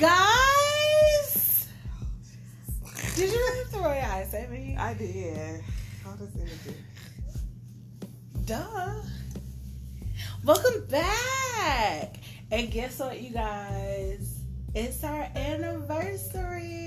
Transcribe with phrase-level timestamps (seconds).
[0.00, 1.66] guys.
[3.16, 4.76] Did you really throw your eyes at me?
[4.78, 5.60] I did.
[6.04, 6.76] How does energy?
[8.44, 8.94] Duh.
[10.44, 12.18] Welcome back.
[12.52, 14.38] And guess what, you guys?
[14.72, 16.78] It's our anniversary.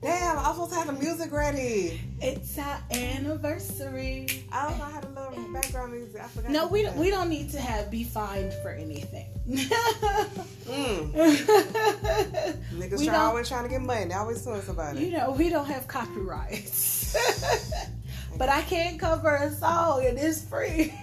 [0.00, 2.00] Damn, I to have the music ready.
[2.20, 4.46] It's our anniversary.
[4.50, 5.11] I don't know how to love
[5.52, 6.20] background music.
[6.20, 6.50] I forgot.
[6.50, 6.96] No, we do don't.
[6.96, 9.28] We don't need to have be fined for anything.
[9.46, 11.12] Mm.
[12.72, 14.06] Niggas We try, always trying to get money.
[14.06, 15.04] They always suing somebody.
[15.04, 17.16] you know, we don't have copyrights.
[18.38, 20.94] but I can't cover a song and it's free.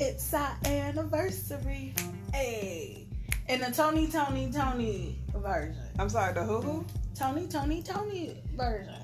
[0.00, 1.94] it's our anniversary.
[2.32, 3.06] Hey.
[3.48, 5.76] In the Tony, Tony, Tony version.
[5.98, 6.84] I'm sorry, the hoo hoo?
[7.14, 8.94] Tony, Tony, Tony version.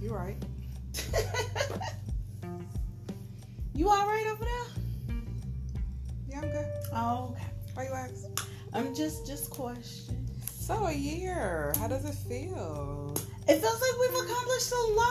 [0.00, 0.36] You're right.
[3.74, 4.66] you all right over there?
[6.28, 6.66] Yeah, I'm good.
[6.92, 7.44] Oh, okay.
[7.74, 8.24] Why you ask?
[8.72, 10.28] I'm just, just questioning.
[10.58, 11.72] So a year.
[11.78, 13.14] How does it feel?
[13.48, 15.08] It feels like we've accomplished a lot.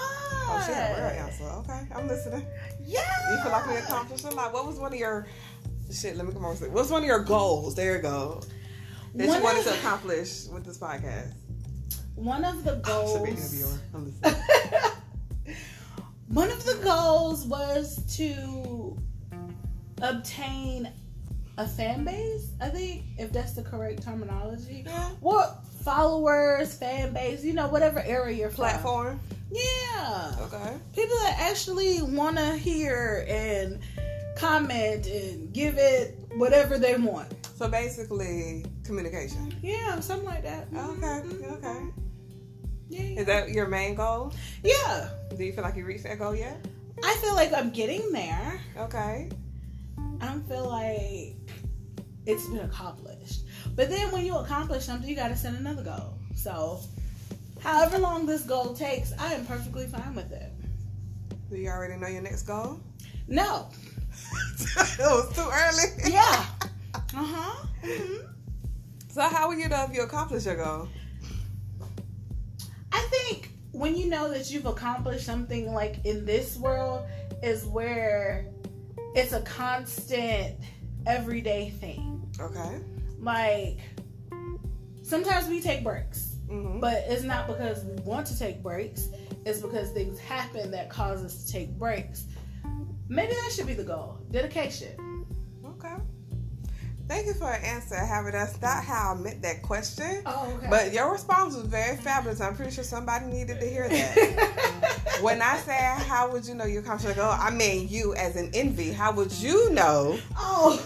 [0.49, 1.43] Oh, she got a real answer.
[1.43, 2.45] Okay, I'm listening.
[2.85, 3.01] Yeah.
[3.31, 4.53] You feel like we accomplished a lot.
[4.53, 5.27] What was one of your
[5.91, 6.15] shit?
[6.15, 7.73] Let me come say- What's one of your goals?
[7.75, 8.41] There you go.
[9.15, 11.33] That One you wanted of- to accomplish with this podcast.
[12.15, 13.79] One of the Oh, goals.
[13.93, 14.23] I'm listening.
[16.29, 18.97] One of the goals was to
[20.01, 20.91] obtain
[21.57, 22.51] a fan base.
[22.61, 24.83] I think, if that's the correct terminology.
[24.85, 25.09] Yeah.
[25.21, 28.55] What followers, fan base, you know, whatever area you're from.
[28.57, 29.19] Platform.
[29.51, 30.35] Yeah.
[30.41, 30.73] Okay.
[30.93, 33.79] People that actually want to hear and
[34.35, 37.33] comment and give it whatever they want.
[37.55, 39.55] So basically, communication.
[39.63, 40.67] Yeah, something like that.
[40.75, 41.07] Okay.
[41.07, 41.51] Mhm.
[41.53, 42.06] Okay.
[42.89, 43.19] Yeah, yeah.
[43.19, 44.33] Is that your main goal?
[44.63, 45.09] yeah.
[45.35, 46.65] Do you feel like you reached that goal yet?
[47.03, 48.59] I feel like I'm getting there.
[48.77, 49.29] Okay.
[50.19, 51.35] I don't feel like
[52.25, 53.41] it's been accomplished.
[53.75, 56.17] But then when you accomplish something, you got to set another goal.
[56.35, 56.79] So,
[57.61, 60.51] however long this goal takes, I am perfectly fine with it.
[61.49, 62.79] Do you already know your next goal?
[63.27, 63.69] No.
[64.77, 66.11] it was too early.
[66.11, 66.45] Yeah.
[66.95, 67.65] Uh huh.
[67.83, 68.25] hmm
[69.09, 70.87] So how will you know if you accomplish your goal?
[72.97, 77.05] I think when you know that you've accomplished something like in this world
[77.43, 78.47] is where
[79.13, 80.55] it's a constant
[81.05, 82.27] everyday thing.
[82.39, 82.79] Okay.
[83.19, 83.79] Like
[85.03, 86.79] sometimes we take breaks, Mm-hmm.
[86.79, 89.09] but it's not because we want to take breaks,
[89.45, 92.23] it's because things happen that cause us to take breaks.
[93.09, 94.17] Maybe that should be the goal.
[94.31, 94.91] Dedication.
[97.07, 97.95] Thank you for your answer.
[97.95, 100.23] However, that's not how I meant that question.
[100.25, 100.67] Oh, okay.
[100.69, 102.41] But your response was very fabulous.
[102.41, 105.17] I'm pretty sure somebody needed to hear that.
[105.21, 108.35] when I said, "How would you know you accomplished your oh, I mean you as
[108.35, 108.93] an NV.
[108.93, 110.85] How would you know oh,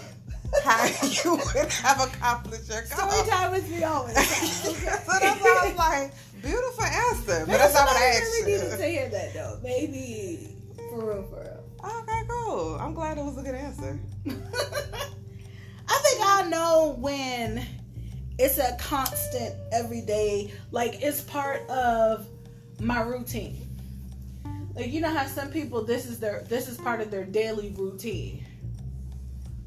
[0.63, 3.09] how you would have accomplished your goal?
[3.09, 4.15] story time with me always.
[4.63, 7.45] so that's why I was like, beautiful answer.
[7.47, 9.59] But that's not what I asked really needed to hear that though.
[9.63, 10.55] Maybe
[10.91, 11.63] for real, for real.
[11.83, 12.75] Okay, cool.
[12.79, 13.99] I'm glad it was a good answer.
[15.91, 17.65] I think I know when
[18.39, 22.27] it's a constant everyday, like it's part of
[22.79, 23.67] my routine.
[24.73, 27.75] Like you know how some people this is their this is part of their daily
[27.77, 28.45] routine.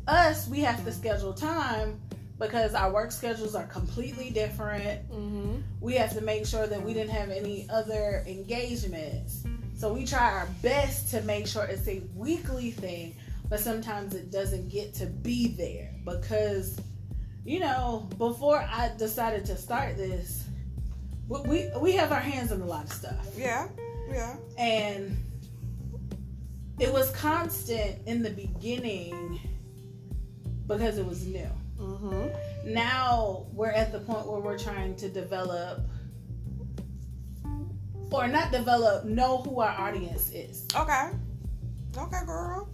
[0.08, 2.00] Us, we have to schedule time
[2.38, 5.06] because our work schedules are completely different.
[5.10, 5.56] Mm-hmm.
[5.82, 9.44] We have to make sure that we didn't have any other engagements.
[9.76, 13.14] So we try our best to make sure it's a weekly thing,
[13.54, 16.76] but sometimes it doesn't get to be there because,
[17.44, 20.42] you know, before I decided to start this,
[21.28, 23.68] we we, have our hands in a lot of stuff, Yeah,
[24.10, 24.34] yeah.
[24.58, 25.16] and
[26.80, 29.38] it was constant in the beginning
[30.66, 31.48] because it was new.
[31.78, 32.74] Mm-hmm.
[32.74, 35.78] Now we're at the point where we're trying to develop
[38.10, 40.66] or not develop, know who our audience is.
[40.76, 41.10] Okay.
[41.96, 42.68] Okay, girl.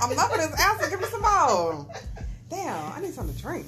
[0.00, 0.90] I'm loving this answer.
[0.90, 1.86] Give me some more.
[2.48, 3.66] Damn, I need something to drink.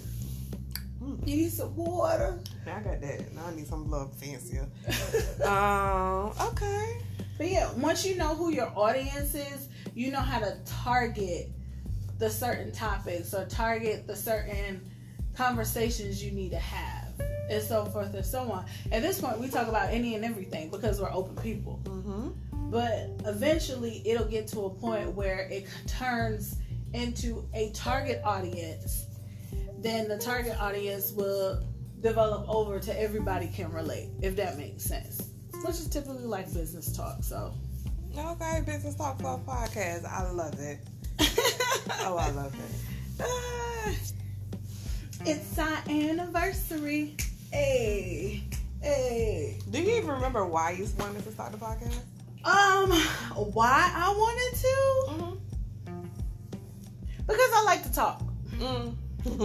[1.24, 2.38] You need some water.
[2.64, 3.34] Now I got that.
[3.34, 4.66] Now I need something a little fancier.
[5.44, 6.98] Um, okay.
[7.36, 11.50] But yeah, once you know who your audience is, you know how to target
[12.18, 14.88] the certain topics or target the certain
[15.34, 17.08] conversations you need to have,
[17.50, 18.64] and so forth and so on.
[18.92, 21.80] At this point, we talk about any and everything because we're open people.
[21.84, 22.28] Mm-hmm.
[22.72, 26.56] But eventually, it'll get to a point where it turns
[26.94, 29.04] into a target audience.
[29.80, 31.62] Then the target audience will
[32.00, 35.28] develop over to everybody can relate, if that makes sense.
[35.62, 37.22] Which is typically like business talk.
[37.22, 37.52] So,
[38.16, 40.06] Okay, business talk for a podcast.
[40.06, 40.80] I love it.
[42.04, 43.20] Oh, I love it.
[43.20, 43.94] Ah.
[45.24, 47.16] It's our anniversary.
[47.52, 48.42] Hey,
[48.80, 49.58] hey.
[49.70, 52.00] Do you even remember why you wanted to start the podcast?
[52.44, 52.90] Um,
[53.52, 54.76] why I wanted to?
[55.12, 56.12] Mm-hmm.
[57.26, 58.22] Because I like to talk.
[58.56, 58.96] Mm.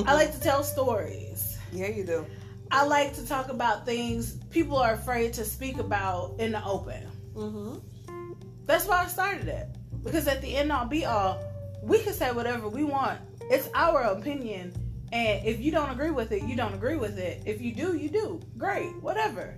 [0.07, 1.57] I like to tell stories.
[1.71, 2.25] Yeah, you do.
[2.71, 7.03] I like to talk about things people are afraid to speak about in the open.
[7.33, 8.33] Mm-hmm.
[8.65, 9.67] That's why I started it.
[10.03, 11.39] Because at the end all be all,
[11.81, 13.19] we can say whatever we want.
[13.49, 14.73] It's our opinion.
[15.13, 17.43] And if you don't agree with it, you don't agree with it.
[17.45, 18.41] If you do, you do.
[18.57, 19.55] Great, whatever.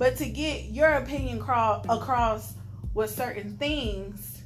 [0.00, 2.54] But to get your opinion craw- across
[2.94, 4.40] with certain things,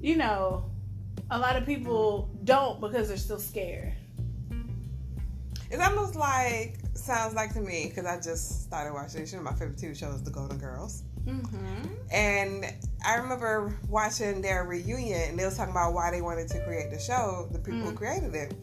[0.00, 0.64] you know,
[1.30, 3.92] a lot of people don't because they're still scared.
[5.70, 9.26] It's almost like sounds like to me because I just started watching.
[9.26, 11.86] You know, my favorite TV show is The Golden Girls, Mm-hmm.
[12.10, 12.64] and
[13.04, 16.90] I remember watching their reunion, and they was talking about why they wanted to create
[16.90, 17.96] the show, the people who Mm.
[17.96, 18.54] created it,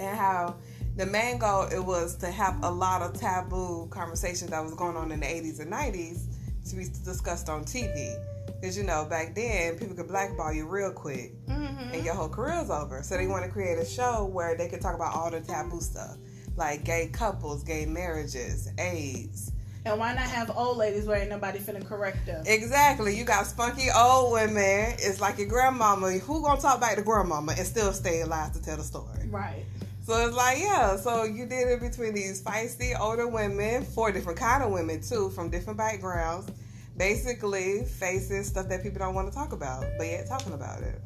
[0.00, 0.56] and how
[0.96, 4.96] the main goal it was to have a lot of taboo conversations that was going
[4.96, 6.26] on in the 80s and 90s
[6.70, 8.14] to be discussed on TV.
[8.60, 11.94] Because you know, back then people could blackball you real quick Mm-hmm.
[11.94, 13.02] and your whole career's over.
[13.02, 15.80] So they want to create a show where they could talk about all the taboo
[15.80, 16.16] stuff,
[16.56, 19.52] like gay couples, gay marriages, AIDS.
[19.86, 22.42] And why not have old ladies where ain't nobody finna correct them?
[22.46, 23.16] Exactly.
[23.16, 24.94] You got spunky old women.
[24.98, 26.12] It's like your grandmama.
[26.12, 29.28] Who gonna talk back to grandmama and still stay alive to tell the story?
[29.28, 29.64] Right.
[30.04, 30.96] So it's like, yeah.
[30.96, 35.30] So you did it between these feisty older women, four different kind of women too,
[35.30, 36.52] from different backgrounds,
[36.98, 41.00] basically facing stuff that people don't want to talk about, but yet talking about it.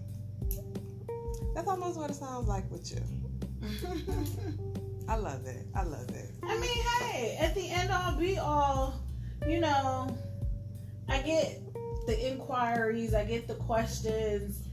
[1.54, 3.00] That's almost what it sounds like with you.
[5.08, 5.64] I love it.
[5.76, 6.32] I love it.
[6.42, 9.00] I mean, hey, at the end all be all,
[9.46, 10.18] you know,
[11.08, 11.62] I get
[12.08, 14.68] the inquiries, I get the questions,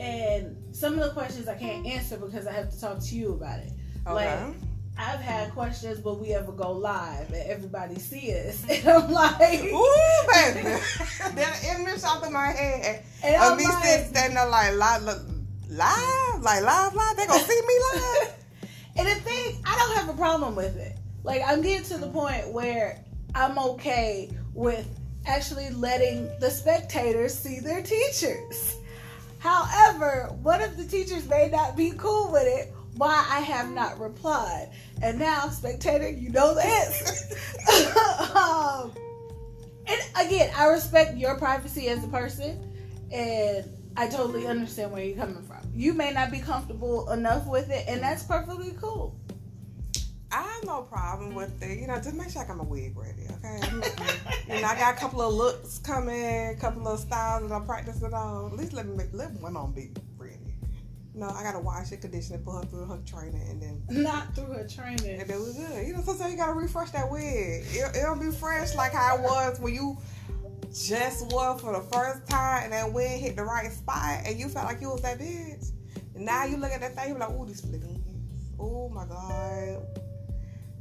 [0.00, 3.32] and some of the questions I can't answer because I have to talk to you
[3.34, 3.72] about it.
[4.06, 4.14] Okay.
[4.14, 4.54] Like,
[4.98, 9.40] I've had questions, but we ever go live and everybody see us, and I'm like,
[9.40, 10.62] Ooh, baby.
[11.34, 13.02] that image shot in my head.
[13.24, 17.16] and Of I'm me like, sitting standing there like live, live, like live, live.
[17.16, 18.34] They're gonna see me live.
[18.94, 20.98] And the thing, I don't have a problem with it.
[21.24, 23.02] Like, I'm getting to the point where
[23.34, 24.86] I'm okay with
[25.24, 28.76] actually letting the spectators see their teachers.
[29.42, 32.72] However, one of the teachers may not be cool with it.
[32.96, 34.70] Why I have not replied.
[35.02, 38.36] And now, spectator, you know the answer.
[38.38, 38.92] um,
[39.88, 42.72] and again, I respect your privacy as a person,
[43.10, 45.58] and I totally understand where you're coming from.
[45.74, 49.18] You may not be comfortable enough with it, and that's perfectly cool.
[50.32, 51.78] I have no problem with it.
[51.78, 53.60] You know, just make sure I got my wig ready, okay?
[54.54, 57.66] you know, I got a couple of looks coming, a couple of styles that I'm
[57.66, 58.52] practicing on.
[58.52, 60.38] At least let me make, let one on be ready.
[61.14, 64.34] No, I gotta wash it, condition it, put her through her training, and then Not
[64.34, 65.20] through her training.
[65.20, 65.86] and then we good.
[65.86, 67.64] You know, sometimes you gotta refresh that wig.
[67.68, 69.98] It, it'll be fresh like how it was when you
[70.72, 74.48] just wore for the first time, and that wig hit the right spot, and you
[74.48, 75.72] felt like you was that bitch.
[76.14, 77.82] And now you look at that thing, you're like, ooh, these split.
[78.58, 80.01] Oh my god.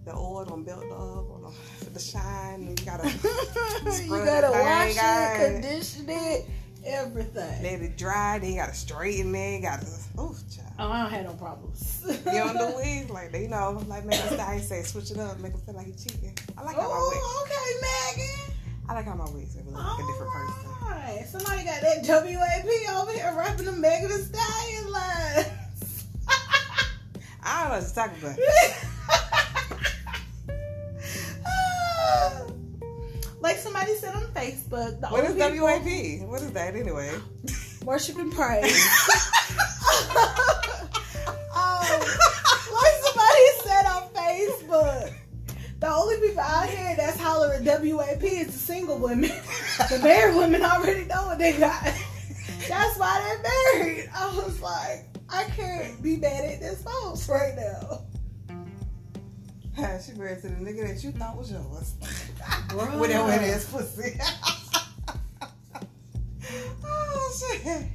[0.04, 3.08] The oil done built up on the, the shine, you gotta
[4.04, 6.46] you gotta wash it, condition it,
[6.84, 7.62] everything.
[7.62, 9.86] let it dry, then you gotta straighten it, you gotta,
[10.18, 10.74] oh, child.
[10.80, 12.04] Oh, I don't have no problems.
[12.04, 15.52] You on the wig, like, you know, like Megan Stallion say, switch it up, make
[15.52, 16.36] him feel like he's cheating.
[16.58, 18.56] I like how my wig, oh, okay, Megan.
[18.90, 20.72] I like how my wigs look like a different person.
[21.28, 26.06] Somebody got that WAP over here rapping the Megan Thee Stallion lines.
[27.44, 28.38] I don't know what to talk about.
[33.42, 36.30] like somebody said on Facebook, the What is only people- WAP?
[36.30, 37.12] What is that anyway?
[37.84, 38.64] Worship and praise.
[41.56, 42.00] um,
[42.72, 45.14] like somebody said on Facebook,
[45.80, 49.32] the only people out here that's hollering WAP is the single women.
[49.90, 51.84] the married women already know what they got.
[52.70, 54.10] That's why they're married.
[54.16, 58.04] I was like, I can't be mad at this folks right now.
[59.76, 61.94] She married to the nigga that you thought was yours.
[62.70, 63.00] Bruh.
[63.00, 64.20] With that wet ass pussy.
[66.86, 67.88] oh shit.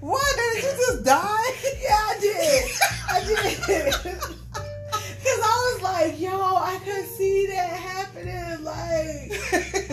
[0.00, 0.36] What?
[0.36, 1.18] Did you just die?
[1.82, 2.70] Yeah, I did.
[3.10, 3.20] I
[3.66, 3.92] did.
[3.92, 8.64] Cause I was like, yo, I could see that happening.
[8.64, 9.30] Like,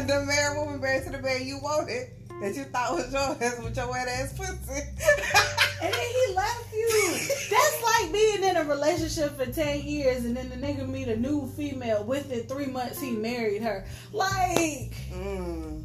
[0.08, 2.10] the married woman married to the man you wanted.
[2.42, 4.50] That you thought was yours with your wet ass pussy.
[5.82, 7.12] and then he left you.
[7.50, 11.18] That's like being in a relationship for 10 years and then the nigga meet a
[11.18, 12.04] new female.
[12.06, 13.86] Within three months, he married her.
[14.14, 15.84] Like, Mm.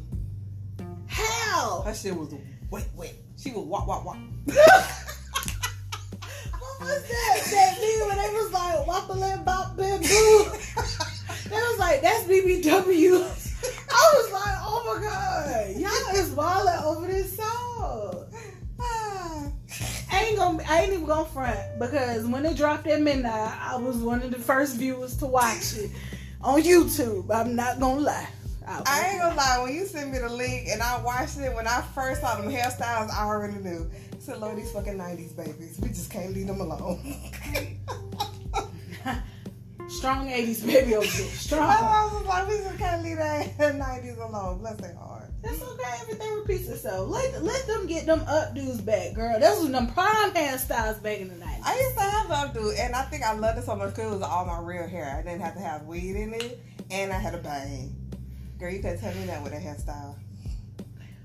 [1.07, 1.81] how?
[1.81, 2.33] Her shit was
[2.69, 3.13] wet, wet.
[3.37, 4.17] She was wop, wop, wop.
[6.57, 7.41] Oh what's that?
[7.51, 8.65] That meme when they was like
[9.31, 10.05] and bop bamboo.
[11.49, 13.54] they was like, that's BBW.
[13.89, 18.25] I was like, oh my god, y'all is wilding over this song.
[18.79, 19.51] Ah.
[20.11, 23.75] I ain't gonna, I ain't even gonna front because when it dropped at midnight, I
[23.77, 25.91] was one of the first viewers to watch it
[26.41, 27.33] on YouTube.
[27.33, 28.27] I'm not gonna lie.
[28.67, 31.67] I ain't gonna lie, when you sent me the link and I watched it, when
[31.67, 33.89] I first saw them hairstyles, I already knew.
[34.11, 35.77] I said, Lord, these fucking 90s babies.
[35.79, 36.99] We just can't leave them alone.
[39.97, 41.27] Strong 80s baby over there.
[41.27, 41.61] Strong.
[41.63, 44.59] I was like, we just can't leave that 90s alone.
[44.59, 45.29] Bless their heart.
[45.43, 45.83] That's okay.
[46.01, 47.07] Everything repeats itself.
[47.09, 49.39] Let let them get them updos back, girl.
[49.39, 51.59] That's was them prime hairstyles back in the night.
[51.63, 54.15] I used to have updo, and I think I loved it so much because it
[54.15, 55.15] was all my real hair.
[55.17, 56.59] I didn't have to have weed in it,
[56.89, 57.95] and I had a bang.
[58.59, 60.15] Girl, you could tell me that with a hairstyle.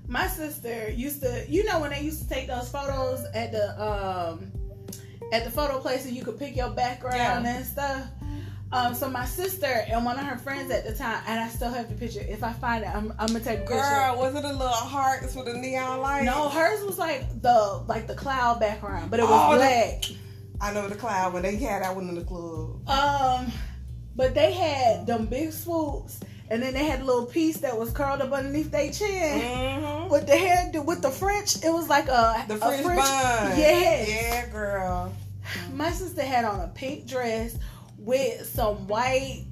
[0.07, 3.81] My sister used to, you know, when they used to take those photos at the
[3.81, 4.51] um
[5.33, 7.55] at the photo place and you could pick your background Yeah.
[7.57, 8.05] and stuff.
[8.73, 11.69] Um, so my sister and one of her friends at the time, and I still
[11.71, 12.21] have the picture.
[12.21, 13.75] If I find it, I'm, I'm gonna take a picture.
[13.75, 16.23] Girl, was it a little hearts with a neon light?
[16.23, 20.03] No, hers was like the like the cloud background, but it was Oh, the- black.
[20.61, 22.87] I know the cloud when they had that one in the club.
[22.87, 23.51] Um,
[24.15, 27.91] but they had them big swoops, and then they had a little piece that was
[27.91, 29.41] curled up underneath their chin.
[29.41, 30.09] Mm-hmm.
[30.09, 33.57] With the hair, with the French, it was like a The a French bun.
[33.57, 34.07] Yes.
[34.07, 35.13] Yeah, girl.
[35.73, 37.57] My sister had on a pink dress
[38.01, 39.45] with some white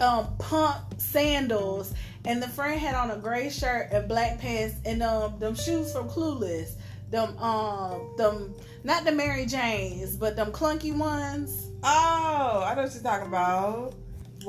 [0.00, 1.94] um pump sandals,
[2.24, 5.92] and the friend had on a gray shirt and black pants and um them shoes
[5.92, 6.72] from Clueless.
[7.10, 11.68] Them um them not the Mary Janes, but them clunky ones.
[11.82, 13.94] Oh, I know what you're talking about.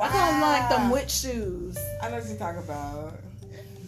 [0.01, 0.93] I call them like them Wow.
[0.93, 1.77] witch shoes.
[2.01, 3.19] I know what you're talking about.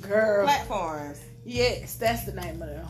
[0.01, 0.45] Girl.
[0.45, 1.19] Platforms.
[1.43, 2.88] Yes, that's the name of them.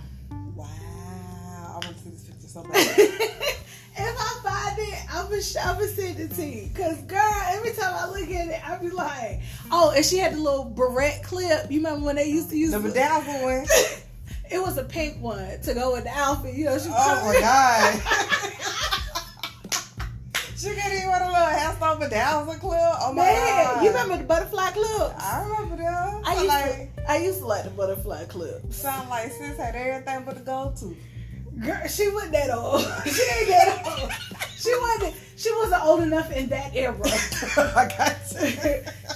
[0.56, 0.68] Wow.
[0.68, 3.56] I want to see this picture so bad.
[3.98, 5.42] if I find it, I'm gonna,
[5.82, 6.70] I'm send it to you.
[6.76, 10.34] Cause girl, every time I look at it, I be like, oh, and she had
[10.34, 11.72] the little barrette clip.
[11.72, 13.66] You remember when they used to use the bedazzled one.
[14.50, 16.56] It was a pink one to go with the outfit.
[16.56, 16.88] You know, she.
[16.90, 18.02] Oh my god.
[20.58, 22.80] she could even wear a little hairstyle bedazzled clip.
[23.02, 23.84] Oh my Man, god.
[23.84, 25.14] you remember the butterfly clip?
[25.22, 26.22] I remember them.
[26.26, 28.72] I used like, to, I used to like the butterfly clip.
[28.72, 30.96] sound like sis had everything but the go to.
[31.60, 32.82] Girl, she wasn't that old.
[33.06, 34.12] she ain't that old.
[34.58, 35.16] She wasn't.
[35.38, 36.98] She wasn't old enough in that era.
[37.76, 38.18] I got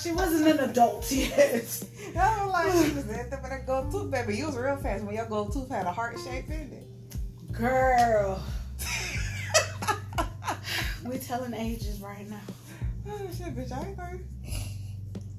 [0.02, 1.84] she wasn't an adult yet.
[2.18, 4.38] I was like, she was everything but a go to, baby.
[4.38, 6.88] You was real fast when your go to had a heart shape in it.
[7.52, 8.42] Girl,
[11.04, 12.40] we're telling ages right now.
[13.10, 14.24] oh shit, bitch, I ain't 30.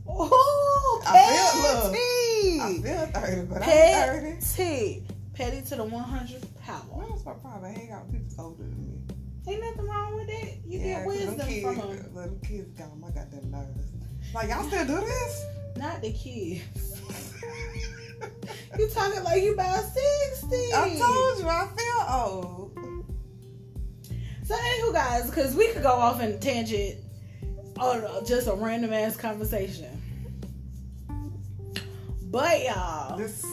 [0.09, 2.61] Oh, I petty.
[2.61, 3.71] I feel 30, but I
[4.27, 5.05] ain't 30.
[5.35, 5.63] Petty.
[5.63, 6.79] To the 100th power.
[6.91, 7.65] What's my problem?
[7.65, 8.99] I hang out with people older than me.
[9.49, 10.57] Ain't nothing wrong with that.
[10.67, 12.15] You Yeah, get wisdom them kids, from them.
[12.15, 13.91] little kids got on my goddamn nerves.
[14.35, 15.45] Like, y'all still do this?
[15.77, 17.01] Not the kids.
[18.79, 20.47] you talking like you about 60.
[20.75, 22.79] I told you, I feel old.
[24.45, 26.99] So, anywho, guys, because we could go off in a tangent
[27.79, 30.01] on just a random ass conversation.
[32.25, 33.45] But, y'all, This.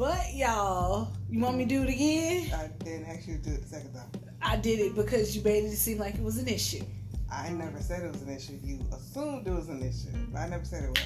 [0.00, 2.50] But, y'all, you want me to do it again?
[2.54, 4.08] I didn't actually do it the second time.
[4.40, 6.82] I did it because you made it seem like it was an issue.
[7.30, 8.58] I never said it was an issue.
[8.64, 11.04] You assumed it was an issue, but I never said it was.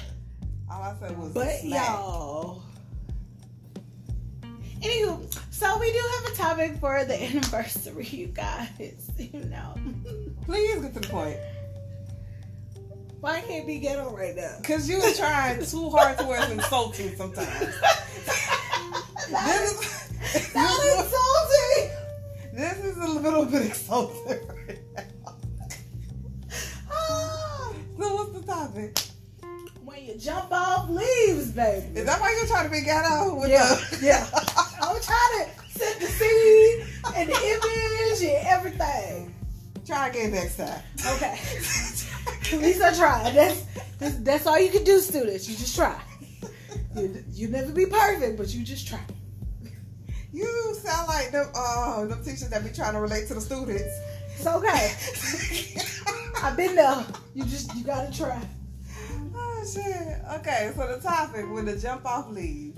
[0.71, 2.63] All I said was But y'all.
[4.79, 8.69] Anywho, so we do have a topic for the anniversary, you guys.
[9.19, 9.75] You know.
[10.45, 11.37] Please get to the point.
[13.19, 14.57] Why can't be ghetto right now?
[14.63, 17.75] Cause you was trying too hard to it's insulting sometimes.
[19.29, 19.71] This
[20.35, 21.89] is, not insulting.
[22.53, 25.35] this is a little bit insulting right now.
[26.91, 28.97] Ah, So what's the topic?
[29.83, 31.99] when you jump off leaves, baby.
[31.99, 34.27] Is that why you're trying to be ghetto with Yeah, the yeah.
[34.81, 39.33] I'm trying to set the scene and the image and everything.
[39.85, 40.81] Try again next time.
[41.15, 41.39] Okay.
[42.53, 43.33] At least I tried.
[43.35, 43.63] That's,
[43.99, 45.47] that's that's all you can do, students.
[45.47, 45.99] You just try.
[46.95, 48.99] You you never be perfect, but you just try.
[50.35, 53.97] You sound like them uh them teachers that be trying to relate to the students.
[54.35, 54.91] It's okay.
[56.43, 57.05] I've been there.
[57.33, 58.41] You just you gotta try.
[59.33, 60.17] oh shit.
[60.39, 62.75] Okay, so the topic with the jump off leave.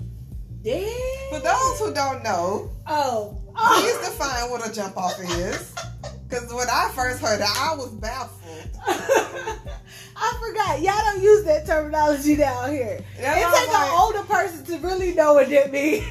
[0.62, 0.86] Yeah.
[1.30, 3.36] For those who don't know, Oh.
[3.56, 4.02] please oh.
[4.04, 5.74] define what a jump off is.
[6.28, 8.68] Because when I first heard it, I was baffled.
[8.86, 10.82] I forgot.
[10.82, 13.02] Y'all don't use that terminology down here.
[13.18, 16.04] That's it takes like- an older person to really know what that means.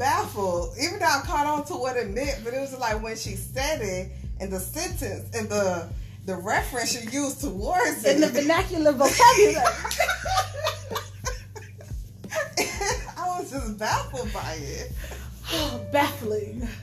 [0.00, 0.76] I, I was baffled.
[0.80, 3.36] Even though I caught on to what it meant, but it was like when she
[3.36, 5.88] said it and the sentence and the
[6.26, 8.16] the reference she used towards it.
[8.16, 9.56] In the vernacular vocabulary.
[13.16, 14.92] I was just baffled by it.
[15.52, 16.60] Oh, baffling.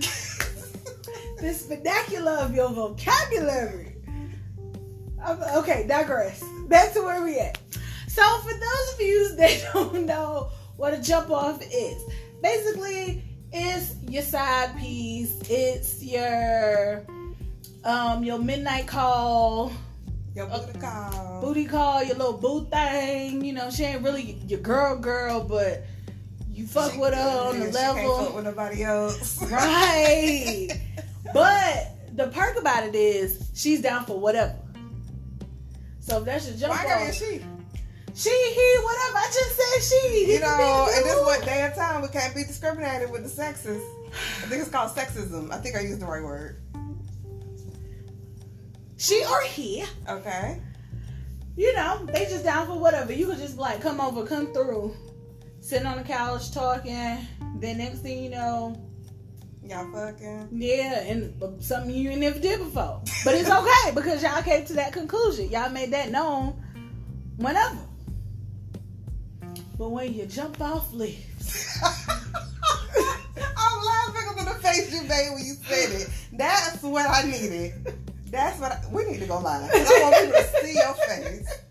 [1.40, 3.96] this vernacular of your vocabulary.
[5.24, 6.44] Um, okay, digress.
[6.68, 7.60] Back to where we at.
[8.08, 12.04] So, for those of you that don't know what a jump off is,
[12.42, 15.40] basically, it's your side piece.
[15.50, 17.06] It's your
[17.84, 19.72] um your midnight call,
[20.36, 21.42] Your booty call.
[21.42, 23.44] booty call, your little boo thing.
[23.44, 25.84] You know, she ain't really your girl, girl, but
[26.52, 28.18] you fuck She- with her on the she Can't level.
[28.26, 29.42] fuck with nobody else.
[29.52, 30.70] Right.
[31.34, 34.56] but the perk about it is she's down for whatever.
[36.00, 37.57] So if that's your jump Why gotta be a off, she?
[38.18, 39.18] She, he, whatever.
[39.18, 40.32] I just said she.
[40.34, 41.22] You know, and this you.
[41.24, 43.82] what day and time we can't be discriminated with the sexes.
[44.10, 45.52] I think it's called sexism.
[45.52, 46.60] I think I used the right word.
[48.98, 49.86] she or he.
[50.10, 50.60] Okay.
[51.56, 53.14] You know, they just down for whatever.
[53.14, 54.96] You could just be like, come over, come through,
[55.60, 57.18] sitting on the couch talking.
[57.60, 58.80] Then next thing you know,
[59.64, 60.50] Y'all fucking.
[60.52, 63.02] yeah, and uh, something you ain't never did before.
[63.26, 65.50] But it's okay because y'all came to that conclusion.
[65.50, 66.64] Y'all made that known
[67.38, 67.87] whenever.
[69.78, 71.80] But when you jump off leaves.
[71.84, 76.10] I'm laughing because of the face you made when you said it.
[76.34, 77.74] That's what I needed.
[78.32, 79.70] That's what I, we need to go live.
[79.72, 81.62] I want people to see your face.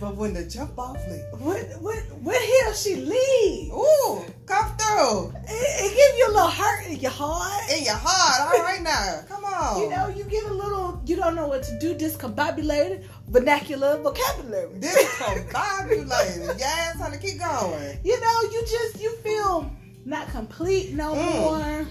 [0.00, 3.72] But when the jump off leave, What what what hill she leave?
[3.72, 7.70] ooh, come through It, it give you a little hurt in your heart.
[7.70, 8.40] in your heart.
[8.54, 9.80] All right now, come on.
[9.82, 14.78] You know, you get a little you don't know what to do, discombobulated, vernacular vocabulary.
[14.78, 16.58] This combined you discombobulated.
[16.58, 17.98] yes, honey, keep going.
[18.04, 19.70] You know, you just you feel
[20.04, 21.40] not complete no Mm.
[21.40, 21.86] more.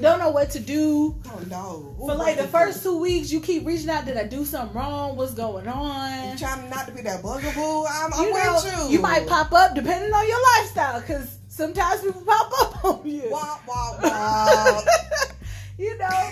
[0.00, 1.16] Don't know what to do.
[1.26, 1.96] Oh no.
[2.00, 4.04] Ooh, For like the first two weeks, you keep reaching out.
[4.04, 5.16] Did I do something wrong?
[5.16, 6.30] What's going on?
[6.32, 7.84] You trying not to be that bugaboo?
[7.86, 9.00] I'm, I'm you know, with you.
[9.00, 13.22] might pop up depending on your lifestyle, because sometimes people pop up on you.
[15.78, 16.30] You know,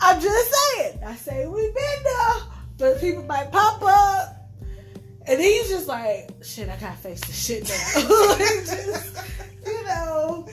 [0.00, 1.00] I'm just saying.
[1.04, 2.34] I say we've been there,
[2.78, 4.50] but people might pop up,
[5.26, 8.36] and then you just like, shit, I gotta face this shit now.
[8.38, 9.16] Just,
[9.66, 10.48] you know,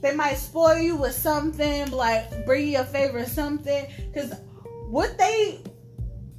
[0.00, 4.32] they might spoil you with something, like bring you a favor or something, because
[4.88, 5.60] what they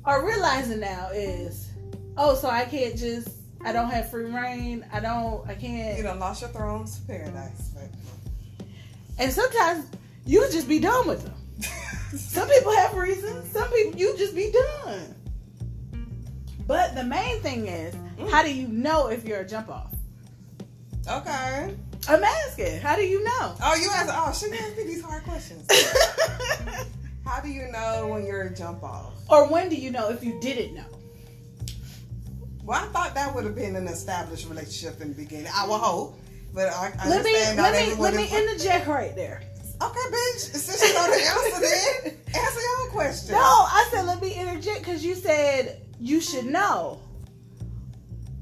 [0.05, 1.69] are realizing now is,
[2.17, 3.29] oh, so I can't just.
[3.61, 4.85] I don't have free reign.
[4.93, 5.45] I don't.
[5.45, 5.97] I can't.
[5.97, 7.71] you done lost your thrones to paradise.
[7.73, 8.65] But...
[9.17, 9.85] And sometimes
[10.25, 11.38] you just be done with them.
[12.15, 13.51] Some people have reasons.
[13.51, 15.15] Some people you just be done.
[16.67, 18.29] But the main thing is, mm.
[18.29, 19.93] how do you know if you're a jump off?
[21.07, 21.75] Okay.
[22.07, 22.79] I'm asking.
[22.79, 23.55] How do you know?
[23.63, 24.11] Oh, you asked.
[24.13, 25.67] Oh, she asked me these hard questions.
[27.25, 29.13] How do you know when you're a jump off?
[29.29, 30.85] or when do you know if you didn't know?
[32.63, 35.51] Well, I thought that would have been an established relationship in the beginning.
[35.53, 36.19] I would hope,
[36.53, 39.41] but I, I Let me let me let me interject right there.
[39.81, 40.39] Okay, bitch.
[40.39, 43.31] Since you know the answer, then answer your own question.
[43.33, 46.99] No, I said let me interject because you said you should know.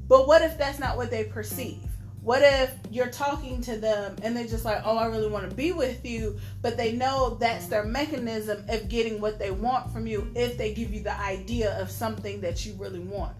[0.08, 1.80] But what if that's not what they perceive?
[2.22, 5.56] What if you're talking to them and they're just like, oh, I really want to
[5.56, 10.08] be with you, but they know that's their mechanism of getting what they want from
[10.08, 13.34] you if they give you the idea of something that you really want?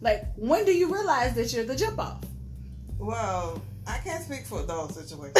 [0.00, 2.24] Like, when do you realize that you're the jump off?
[2.98, 5.34] Well, I can't speak for those situations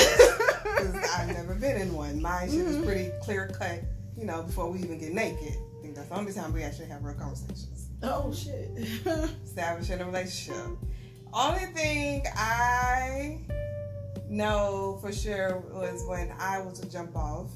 [0.63, 2.21] because I've never been in one.
[2.21, 2.85] My shit is Mhm.
[2.85, 3.81] pretty clear cut.
[4.17, 5.57] You know, before we even get naked.
[5.79, 7.89] I think that's the only time we actually have real conversations.
[8.03, 8.71] oh, shit.
[9.45, 10.67] establishing a relationship.
[11.33, 13.39] Only thing I
[14.29, 17.49] know for sure was when I was a jump off.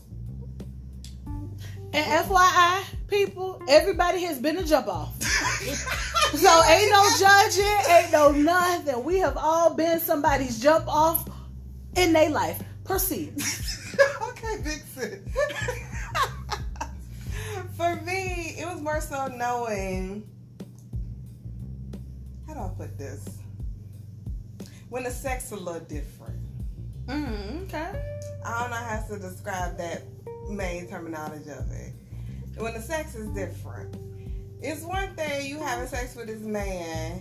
[1.97, 5.15] And FYI, people, everybody has been a jump off.
[6.35, 9.05] So ain't no judging, ain't no nothing.
[9.05, 11.27] We have all been somebody's jump off
[11.95, 12.61] in their life.
[12.85, 13.33] Proceed.
[14.23, 15.25] okay, Vixen.
[17.77, 20.29] For me, it was more so knowing.
[22.49, 23.25] How do I put this?
[24.89, 26.41] When the sex a little different.
[27.07, 28.03] Mm, okay.
[28.45, 30.03] I don't know how to describe that
[30.49, 31.93] main terminology of it.
[32.57, 33.97] When the sex is different,
[34.63, 37.21] it's one thing you having sex with this man.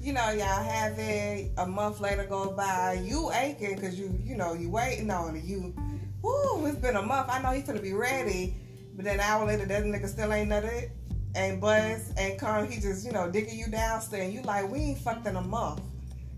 [0.00, 1.52] You know, y'all have it.
[1.58, 5.44] A month later go by, you aching because you, you know, you waiting on it.
[5.44, 5.74] You,
[6.22, 7.28] whoo, it's been a month.
[7.30, 8.54] I know he's gonna be ready,
[8.96, 10.90] but then an hour later, that nigga still ain't nutted,
[11.36, 12.66] ain't buzz, ain't come.
[12.66, 15.42] He just, you know, digging you down, saying you like we ain't fucked in a
[15.42, 15.82] month.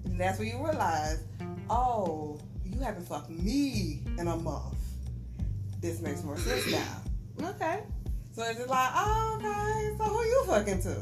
[0.04, 1.22] And That's when you realize,
[1.70, 4.81] oh, you haven't fucked me in a month.
[5.82, 7.48] This makes more sense now.
[7.50, 7.80] Okay.
[8.34, 10.96] So it's just like, oh, okay, so who you fucking to?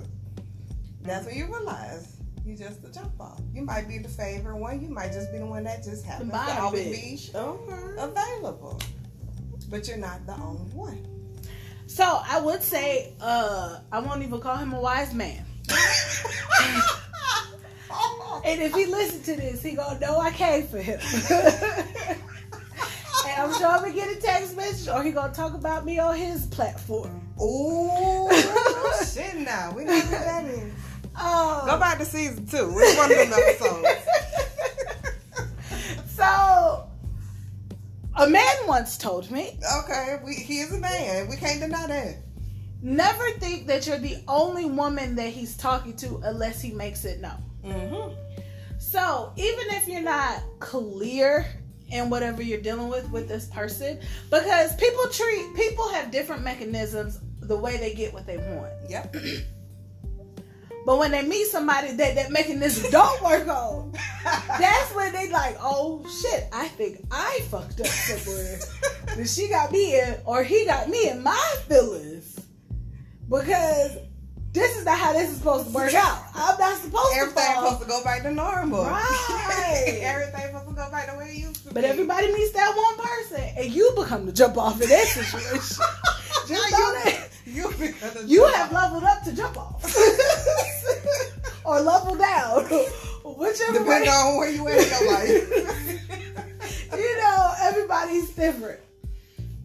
[1.02, 3.40] That's when you realize you just the jump off.
[3.54, 4.80] You might be the favorite one.
[4.82, 7.32] You might just be the one that just happens to Bye, always bitch.
[7.32, 7.94] be Okay.
[7.98, 8.80] available.
[9.68, 11.06] But you're not the only one.
[11.86, 15.44] So I would say, uh, I won't even call him a wise man.
[18.42, 20.98] And if he listens to this, he gonna know I came for him.
[23.30, 25.98] and I'm sure I'm gonna get a text message, or he gonna talk about me
[25.98, 27.20] on his platform.
[27.38, 28.28] oh
[29.14, 29.36] shit!
[29.38, 30.72] Now we not put that in.
[31.16, 31.64] Oh.
[31.66, 32.72] Go back to season two.
[32.72, 33.88] Which one of them episodes?
[36.14, 36.88] so,
[38.16, 41.28] a man once told me, Okay, we, he is a man.
[41.28, 42.16] We can't deny that.
[42.82, 47.20] never think that you're the only woman that he's talking to unless he makes it
[47.20, 47.42] known.
[47.64, 48.14] Mm-hmm.
[48.78, 51.46] So, even if you're not clear
[51.90, 53.98] in whatever you're dealing with with this person,
[54.30, 58.72] because people treat people have different mechanisms the way they get what they want.
[58.88, 59.16] Yep.
[60.86, 63.92] But when they meet somebody that that mechanism don't work on,
[64.24, 69.26] that's when they like, oh shit, I think I fucked up somewhere.
[69.26, 72.40] she got me in, or he got me in my feelings.
[73.28, 73.98] Because
[74.52, 76.24] this is not how this is supposed to work out.
[76.34, 77.70] I'm not supposed Everything's to fall.
[77.70, 78.84] supposed to go back to normal.
[78.84, 79.98] Right.
[80.02, 81.86] Everything's supposed to go back the way it used to But be.
[81.88, 85.84] everybody meets that one person, and you become the jump off in that situation.
[86.48, 87.72] Just know that you,
[88.26, 89.84] you have leveled up to jump off,
[91.64, 92.64] or level down,
[93.24, 94.08] whichever Depending way.
[94.08, 96.90] on where you at in your life.
[96.98, 98.80] you know, everybody's different.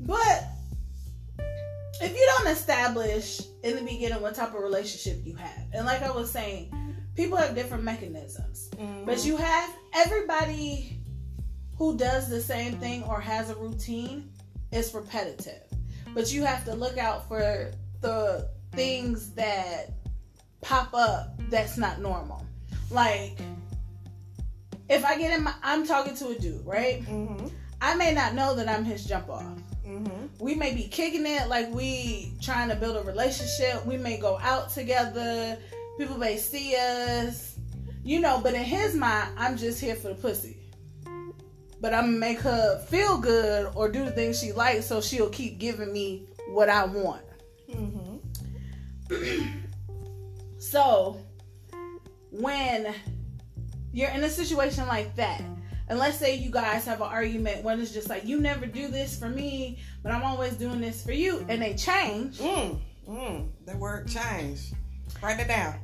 [0.02, 0.44] But
[2.02, 6.04] if you don't establish in the beginning what type of relationship you have, and like
[6.04, 6.72] I was saying,
[7.16, 8.70] people have different mechanisms.
[9.06, 11.00] But you have everybody
[11.78, 14.32] who does the same thing or has a routine
[14.72, 15.64] is repetitive.
[16.14, 19.92] But you have to look out for the things that
[20.62, 22.46] pop up that's not normal.
[22.90, 23.38] Like
[24.90, 27.02] if I get in my I'm talking to a dude, right?
[27.04, 27.48] Mm-hmm.
[27.82, 29.44] I may not know that I'm his jump off.
[29.86, 30.15] Mm-hmm.
[30.40, 33.86] We may be kicking it like we trying to build a relationship.
[33.86, 35.58] We may go out together.
[35.98, 37.58] People may see us.
[38.04, 40.58] You know, but in his mind, I'm just here for the pussy.
[41.82, 45.30] But I'm gonna make her feel good or do the things she likes so she'll
[45.30, 47.22] keep giving me what I want.
[47.70, 48.16] Mm-hmm.
[50.58, 51.20] So,
[52.32, 52.94] when
[53.92, 55.42] you're in a situation like that,
[55.90, 58.88] and let's say you guys have an argument when it's just like, you never do
[58.88, 62.80] this for me, but I'm always doing this for you, and they change, Mm.
[63.08, 63.50] Mm.
[63.66, 64.72] The word change.
[65.22, 65.76] Write it down.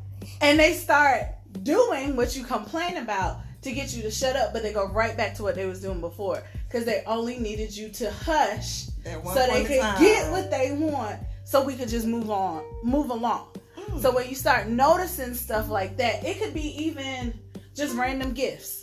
[0.41, 1.23] and they start
[1.63, 5.15] doing what you complain about to get you to shut up, but they go right
[5.15, 9.47] back to what they was doing before because they only needed you to hush so
[9.51, 10.01] they could time.
[10.01, 13.99] get what they want so we could just move on move along Mm.
[14.01, 17.33] so when you start noticing stuff like that it could be even
[17.75, 18.80] just random gifts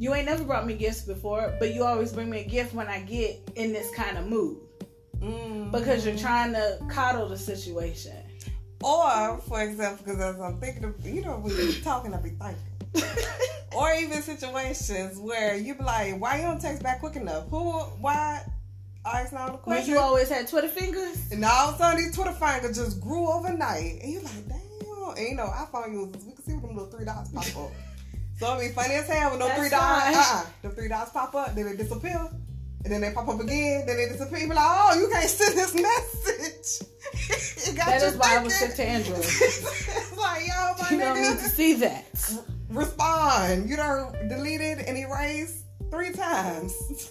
[0.00, 2.88] you ain't never brought me gifts before but you always bring me a gift when
[2.88, 4.56] i get in this kind of mood
[5.20, 5.70] Mm.
[5.70, 8.16] because you're trying to coddle the situation
[8.82, 12.30] Or, for example, because as I'm thinking of, you know, when you're talking, I be
[12.30, 12.56] thinking.
[13.76, 17.44] Or even situations where you be like, why you don't text back quick enough?
[17.50, 18.42] Who, why?
[19.04, 19.92] I ask now the when question.
[19.92, 23.30] you always had twitter fingers and all of a sudden, these Twitter fingers just grew
[23.30, 24.00] overnight.
[24.02, 25.16] And you're like, damn.
[25.18, 27.70] And you know, I iPhone users, we can see them little three dots pop up.
[28.40, 30.16] So it be funny as hell with no That's three dots.
[30.16, 30.46] Uh-uh.
[30.62, 32.28] The three dots pop up, then they disappear.
[32.82, 34.38] And then they pop up again, then they disappear.
[34.38, 36.88] You be like, oh, you can't send this message.
[37.68, 40.88] it got that you is why i was sent to android it's like, yo, my
[40.90, 42.04] you don't need to nigga, see that
[42.70, 43.68] respond.
[43.68, 46.74] You done deleted and erased three times.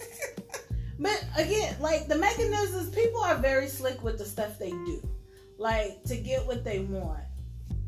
[1.00, 5.00] But again, like the mechanisms, people are very slick with the stuff they do,
[5.56, 7.22] like to get what they want.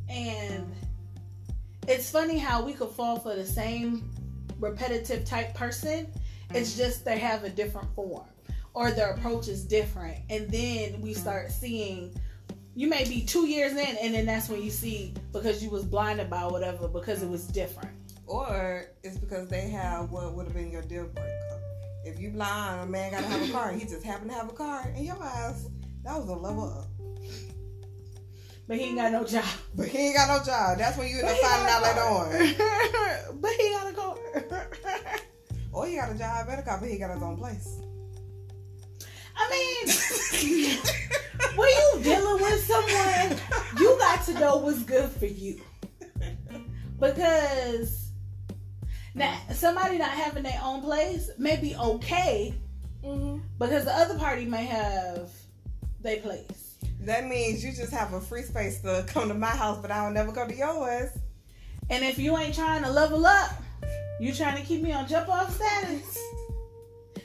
[0.09, 0.73] And
[1.89, 4.11] it's funny how we could fall for the same
[4.61, 6.07] repetitive type person.
[6.51, 6.83] It's mm-hmm.
[6.83, 8.27] just they have a different form
[8.75, 10.19] or their approach is different.
[10.31, 11.21] And then we mm-hmm.
[11.21, 12.15] start seeing
[12.75, 15.85] you may be two years in, and then that's when you see because you was
[15.85, 17.91] blinded by whatever because it was different.
[18.27, 21.61] or it's because they have what would have been your deal breaker.
[22.05, 23.73] If you blind, a man gotta have a car.
[23.73, 25.69] He just happened to have a car, and your ass,
[26.05, 26.89] that was a level up.
[28.73, 29.45] But he ain't got no job.
[29.75, 30.79] But he ain't got no job.
[30.79, 33.35] That's when you end But up he finding out got a later on.
[33.43, 34.17] but he got a car.
[35.75, 37.81] Or he got a job at a car, but he got his own place.
[39.37, 40.77] I mean,
[41.57, 43.39] when you dealing with someone,
[43.79, 45.61] you got to know what's good for you.
[46.99, 48.11] Because
[49.15, 52.55] Now, somebody not having their own place may be okay
[53.05, 53.39] Mm-hmm.
[53.59, 55.29] because the other party may have
[56.01, 56.62] their place.
[57.03, 60.05] That means you just have a free space to come to my house, but I
[60.05, 61.11] will never go to yours.
[61.91, 63.51] And if you ain't trying to level up,
[64.21, 66.19] you trying to keep me on jump off status,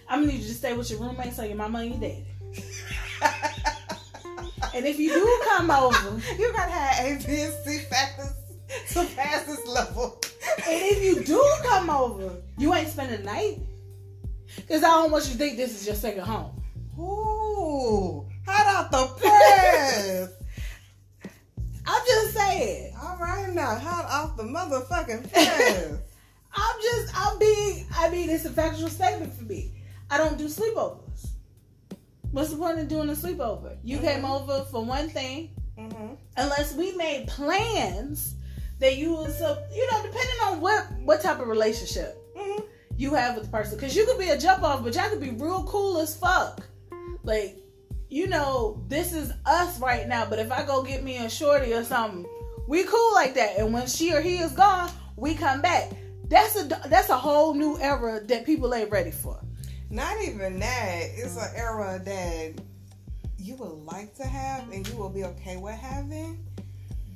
[0.10, 2.26] I'm gonna need you to stay with your roommate so your mama and your daddy.
[4.78, 8.34] And if you do come over, you gotta have A, B, and C factors
[8.92, 10.22] to pass this level.
[10.58, 13.58] and if you do come over, you ain't spending the night.
[14.68, 16.52] Cause I don't want you to think this is your second home.
[17.00, 20.30] Ooh, hot out the press.
[21.86, 22.94] I'm just saying.
[23.02, 25.98] All right now, hot off the motherfucking press.
[26.54, 29.72] I'm just, I'm being, I mean, it's a factual statement for me.
[30.10, 31.28] I don't do sleepovers.
[32.32, 33.78] What's the point of doing a sleepover?
[33.84, 34.30] You came Mhm.
[34.42, 36.14] over for one thing, mm-hmm.
[36.36, 38.36] unless we made plans
[38.80, 42.64] that you was, so, you know, depending on what what type of relationship Mm-hmm.
[42.98, 45.22] you have with the person, because you could be a jump off, but y'all could
[45.22, 46.62] be real cool as fuck.
[47.24, 47.58] Like,
[48.10, 51.74] you know, this is us right now, but if I go get me a shorty
[51.74, 52.26] or something,
[52.68, 53.58] we cool like that.
[53.58, 55.92] And when she or he is gone, we come back.
[56.30, 59.40] That's a that's a whole new era that people ain't ready for.
[59.90, 61.04] Not even that.
[61.16, 62.62] It's an era that
[63.38, 66.46] you would like to have and you will be okay with having,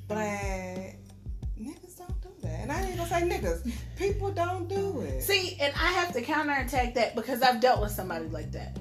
[0.08, 2.60] but niggas don't do that.
[2.60, 3.70] And I ain't gonna say niggas.
[3.96, 5.22] People don't do it.
[5.22, 8.78] See, and I have to counterattack that because I've dealt with somebody like that.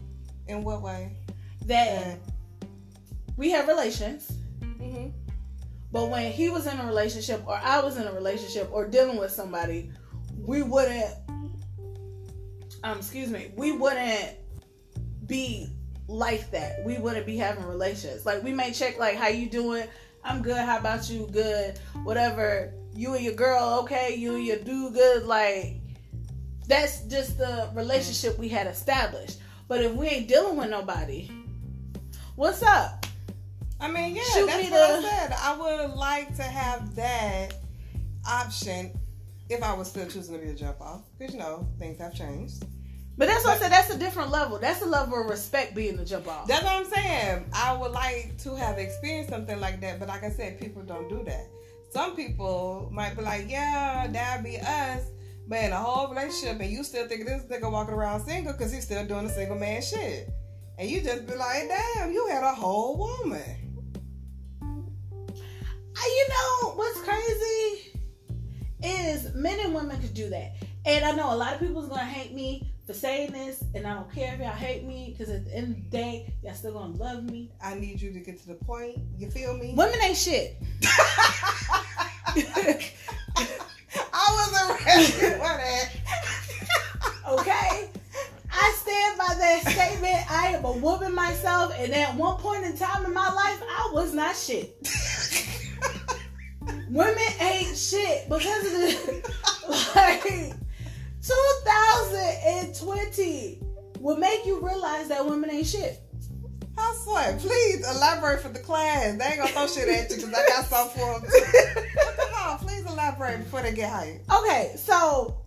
[0.47, 1.17] In what way?
[1.65, 2.19] That
[3.37, 5.09] we have relations, Mm-hmm.
[5.91, 9.17] but when he was in a relationship or I was in a relationship or dealing
[9.17, 9.91] with somebody,
[10.43, 11.13] we wouldn't
[12.83, 14.37] um excuse me, we wouldn't
[15.27, 15.67] be
[16.07, 16.83] like that.
[16.83, 18.25] We wouldn't be having relations.
[18.25, 19.87] Like we may check like how you doing?
[20.23, 21.27] I'm good, how about you?
[21.31, 21.79] Good.
[22.03, 22.73] Whatever.
[22.93, 25.77] You and your girl, okay, you and your dude good, like
[26.67, 29.39] that's just the relationship we had established.
[29.67, 31.29] But if we ain't dealing with nobody,
[32.41, 33.05] what's up?
[33.79, 35.35] I mean, yeah, Shoot that's what I said.
[35.39, 37.53] I would like to have that
[38.27, 38.99] option
[39.47, 41.03] if I was still choosing to be a jump off.
[41.19, 42.65] Because, you know, things have changed.
[43.15, 43.71] But that's what I said.
[43.71, 44.57] That's a different level.
[44.57, 46.47] That's a level of respect being the jump off.
[46.47, 47.45] That's what I'm saying.
[47.53, 51.09] I would like to have experienced something like that, but like I said, people don't
[51.09, 51.47] do that.
[51.91, 55.03] Some people might be like, yeah, that'd be us.
[55.47, 58.71] But in a whole relationship, and you still think this nigga walking around single because
[58.71, 60.27] he's still doing the single man shit.
[60.77, 63.57] And you just be like, damn, you had a whole woman.
[65.95, 67.99] I- you know what's crazy
[68.83, 70.53] is men and women could do that.
[70.85, 73.93] And I know a lot of people's gonna hate me for saying this, and I
[73.93, 76.73] don't care if y'all hate me because at the end of the day, y'all still
[76.73, 77.51] gonna love me.
[77.63, 78.97] I need you to get to the point.
[79.17, 79.73] You feel me?
[79.77, 80.57] Women ain't shit.
[84.13, 85.89] I wasn't ready for that.
[87.29, 87.89] Okay?
[88.51, 90.31] I stand by that statement.
[90.31, 93.91] I am a woman myself, and at one point in time in my life, I
[93.93, 94.75] was not shit.
[96.89, 99.31] Women ain't shit because of the
[99.95, 100.21] like
[101.23, 103.59] 2020
[103.99, 106.01] will make you realize that women ain't shit.
[106.77, 107.39] How sweat?
[107.39, 109.17] Please elaborate for the class.
[109.17, 111.29] They ain't gonna throw shit at you because I got something for them.
[112.17, 114.19] Come on, please elaborate before they get hyped.
[114.39, 115.37] Okay, so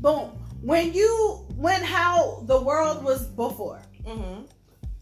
[0.00, 0.30] boom.
[0.62, 3.80] When you when how the world was before.
[4.06, 4.42] Mm-hmm.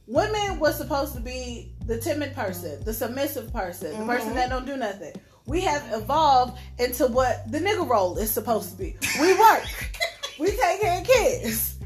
[0.07, 4.35] Women was supposed to be the timid person, the submissive person, the person Mhm.
[4.35, 5.15] that don't do nothing.
[5.47, 8.97] We have evolved into what the nigga role is supposed to be.
[9.21, 9.65] We work.
[10.39, 11.77] we take care of kids.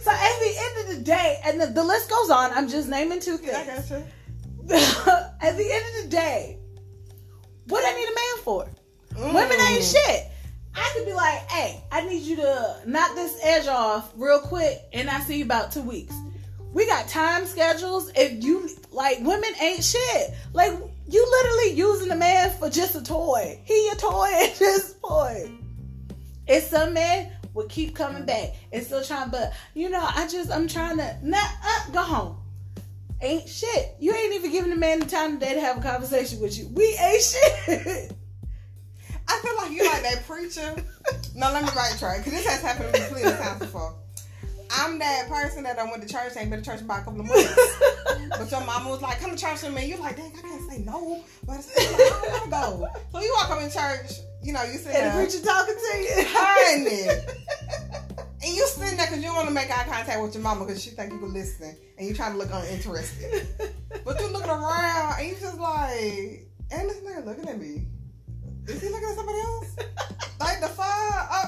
[0.00, 2.88] So at the end of the day, and the, the list goes on, I'm just
[2.88, 3.88] naming two Yeah, I things.
[3.90, 4.76] got you.
[5.40, 6.58] at the end of the day,
[7.68, 8.68] what I need a man for?
[9.14, 9.34] Mm.
[9.34, 10.26] Women ain't shit.
[10.76, 14.78] I could be like, hey, I need you to knock this edge off real quick,
[14.92, 16.14] and I see you about two weeks.
[16.72, 18.12] We got time schedules.
[18.14, 20.34] If you like, women ain't shit.
[20.52, 20.72] Like
[21.08, 23.58] you literally using a man for just a toy.
[23.64, 25.52] He a toy at this point.
[26.48, 30.52] And some men will keep coming back and still trying, but you know, I just
[30.52, 32.36] I'm trying to not uh, go home.
[33.22, 33.94] Ain't shit.
[33.98, 36.68] You ain't even giving the man the time today to have a conversation with you.
[36.74, 37.22] We ain't
[37.66, 38.15] shit.
[39.28, 40.74] I feel like you like that preacher.
[41.34, 43.94] No, let me right track because this has happened to me plenty of times before.
[44.70, 47.20] I'm that person that I went to church, ain't been to church about a couple
[47.20, 47.80] of months.
[48.30, 49.86] But your mama was like, come to church with me.
[49.86, 51.24] You're like, dang, I can't say no.
[51.46, 53.00] But it's like, I don't want to go.
[53.12, 55.98] So you walk up in church, you know, you sit and the preacher talking to
[55.98, 56.26] you.
[56.28, 57.22] honey.
[58.42, 60.82] And you sitting there because you want to make eye contact with your mama because
[60.82, 61.76] she think you can listen.
[61.98, 63.46] And you trying to look uninterested.
[64.04, 67.86] But you looking around and you just like, and this nigga looking at me.
[68.68, 69.76] Is he looking at somebody else?
[70.40, 71.28] like the fuck?
[71.30, 71.46] Uh,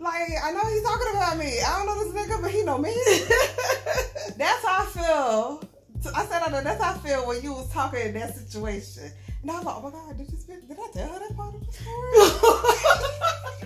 [0.00, 1.60] like, I know he's talking about me.
[1.60, 2.94] I don't know this nigga, but he know me.
[4.36, 5.68] that's how I feel.
[6.14, 9.10] I said, I know that's how I feel when you was talking in that situation.
[9.42, 11.54] And I was like, oh my god, did this did I tell her that part
[11.54, 11.86] of the story?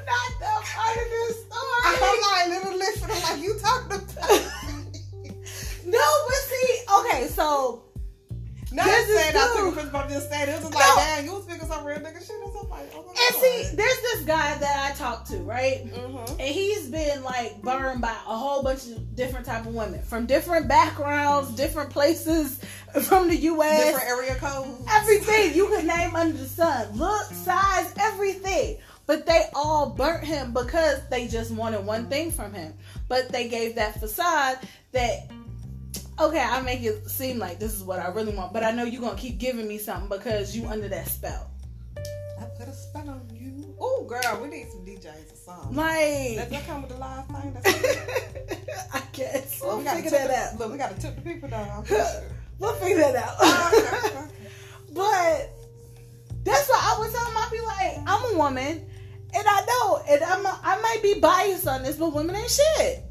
[0.04, 1.82] Not that part of the story.
[1.84, 4.42] I'm like literally feeling like you talked about.
[5.84, 7.82] No, but see, okay, so
[8.72, 10.94] Not This is saying I took offense, but I'm just saying it was just No.
[10.96, 12.70] damn, you was speaking some real nigga shit or something.
[12.70, 13.40] Like, oh and god.
[13.42, 15.84] see, there's this guy that I talked to, right?
[15.86, 16.32] Mm-hmm.
[16.40, 20.26] And he's been like burned by a whole bunch of different type of women from
[20.26, 22.60] different backgrounds, different places
[23.02, 23.84] from the US.
[23.84, 24.86] Different area codes.
[24.90, 30.52] everything you could name under the sun look size everything but they all burnt him
[30.52, 32.72] because they just wanted one thing from him
[33.08, 34.58] but they gave that facade
[34.92, 35.30] that
[36.20, 38.84] okay i make it seem like this is what i really want but i know
[38.84, 41.48] you're gonna keep giving me something because you under that spell
[42.40, 43.72] I put a spell on you.
[43.80, 45.76] Oh, girl, we need some DJs or something.
[45.76, 47.56] like Does that come with the last thing?
[48.92, 51.20] I guess Well, we'll we gotta figure that the- out Look, we gotta tip the
[51.22, 51.68] people down.
[51.70, 52.22] I'm pretty sure.
[52.58, 53.36] we'll figure that out
[53.72, 54.26] Okay, okay.
[54.92, 55.50] But
[56.42, 58.84] that's why I was telling I'd be like, I'm a woman,
[59.34, 62.50] and I know, and I'm a, I might be biased on this, but women ain't
[62.50, 63.04] shit.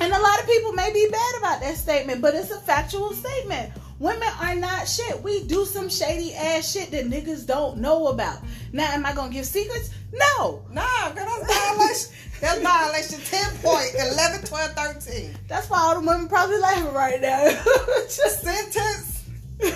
[0.00, 3.12] And a lot of people may be bad about that statement, but it's a factual
[3.12, 3.72] statement.
[3.98, 5.22] Women are not shit.
[5.22, 8.38] We do some shady ass shit that niggas don't know about.
[8.72, 9.90] Now, am I gonna give secrets?
[10.12, 10.64] No.
[10.70, 12.12] Nah, girl, that's violation.
[12.40, 15.36] That's violation 10 point, 11, 12, 13.
[15.46, 17.44] That's why all the women probably laughing right now.
[18.02, 19.24] Just Sentence,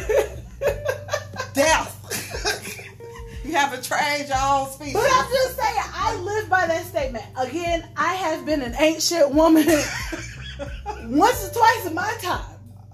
[1.54, 1.95] death.
[3.46, 4.94] You haven't trained your own species.
[4.94, 7.24] But I'm just saying, I live by that statement.
[7.38, 9.66] Again, I have been an ancient woman
[11.04, 12.44] once or twice in my time.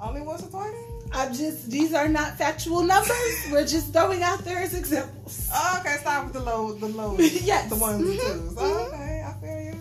[0.00, 0.74] Only once or twice?
[1.14, 3.46] I'm just, these are not factual numbers.
[3.50, 5.48] We're just throwing out there as examples.
[5.52, 7.68] Oh, okay, start with the low, the low, Yes.
[7.68, 8.54] the ones and Mhm, twos.
[8.54, 8.56] mhm.
[8.58, 9.80] Oh, okay, I feel you.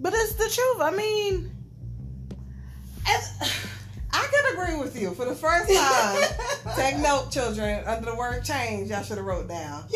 [0.00, 0.80] But it's the truth.
[0.80, 1.50] I mean,
[3.06, 3.32] as,
[4.20, 5.14] I can agree with you.
[5.14, 6.22] For the first time,
[6.76, 7.82] take note, children.
[7.86, 9.84] Under the word change, y'all should have wrote down.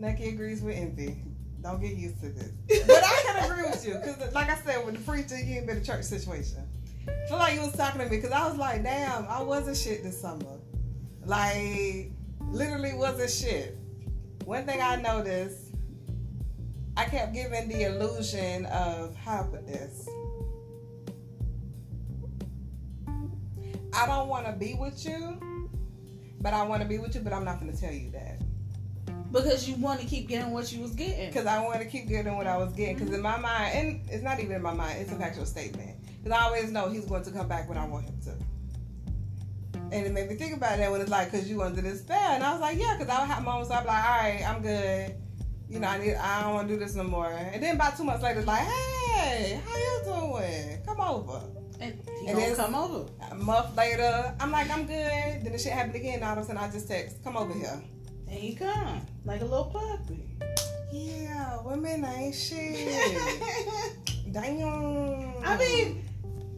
[0.00, 1.16] Nuggi agrees with NV.
[1.60, 2.52] Don't get used to this.
[2.86, 5.66] But I can agree with you because, like I said, with the preacher, you ain't
[5.66, 6.66] been a church situation.
[7.08, 9.76] I feel like you was talking to me because I was like, damn, I wasn't
[9.76, 10.58] shit this summer.
[11.24, 12.12] Like,
[12.48, 13.76] literally wasn't shit.
[14.44, 15.74] One thing I noticed,
[16.96, 20.08] I kept giving the illusion of how I put this.
[23.94, 25.40] I don't want to be with you,
[26.40, 28.40] but I want to be with you, but I'm not going to tell you that.
[29.32, 31.28] because you want to keep getting what you was getting.
[31.28, 32.98] Because I want to keep getting what I was getting.
[32.98, 35.96] Because in my mind, and it's not even in my mind, it's a factual statement.
[36.22, 38.34] Because I always know he's going to come back when I want him to.
[39.92, 42.16] And it made me think about that when it's like, because you under this spell.
[42.32, 44.42] And I was like, yeah, because I would have moments I'd be like, all right,
[44.46, 45.14] I'm good.
[45.68, 47.30] You know, I need, I don't want to do this no more.
[47.30, 50.82] And then about two months later, it's like, hey, how you doing?
[50.86, 51.40] Come over.
[51.80, 53.10] And he And gonna come over.
[53.30, 55.44] A month later, I'm like, I'm good.
[55.44, 56.22] Then the shit happened again.
[56.22, 57.82] All of a sudden, I just text, come over here.
[58.28, 60.24] And he come like a little puppy.
[60.92, 63.18] Yeah, women ain't shit.
[64.32, 65.34] Damn.
[65.44, 66.04] I mean,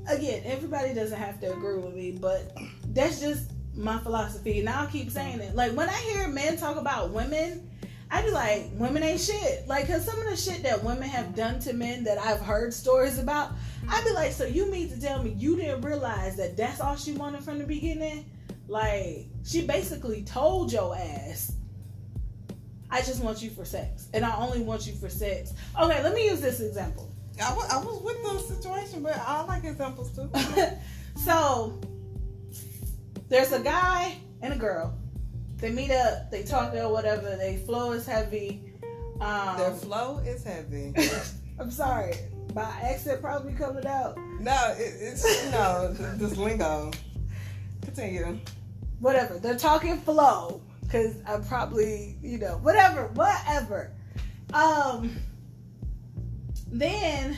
[0.08, 2.56] again, everybody doesn't have to agree with me, but
[2.88, 4.60] that's just my philosophy.
[4.60, 5.54] And I'll keep saying it.
[5.54, 7.70] Like when I hear men talk about women,
[8.12, 9.66] I be like, women ain't shit.
[9.66, 12.74] Like, cause some of the shit that women have done to men that I've heard
[12.74, 13.52] stories about,
[13.88, 16.94] I'd be like, so you mean to tell me you didn't realize that that's all
[16.94, 18.30] she wanted from the beginning?
[18.68, 21.52] Like, she basically told your ass,
[22.90, 25.54] I just want you for sex, and I only want you for sex.
[25.80, 27.10] Okay, let me use this example.
[27.42, 30.30] I was, I was with the situation, but I like examples too.
[31.16, 31.80] so
[33.30, 34.98] there's a guy and a girl.
[35.62, 37.36] They meet up, they talk or whatever.
[37.36, 38.72] They flow is heavy.
[39.20, 40.92] Um, Their flow is heavy.
[41.60, 42.14] I'm sorry,
[42.52, 44.18] my accent probably coming out.
[44.40, 46.90] No, it, it's no th- this lingo.
[47.82, 48.40] Continue.
[48.98, 49.38] Whatever.
[49.38, 53.92] They're talking flow because I'm probably you know whatever, whatever.
[54.52, 55.16] Um,
[56.72, 57.36] then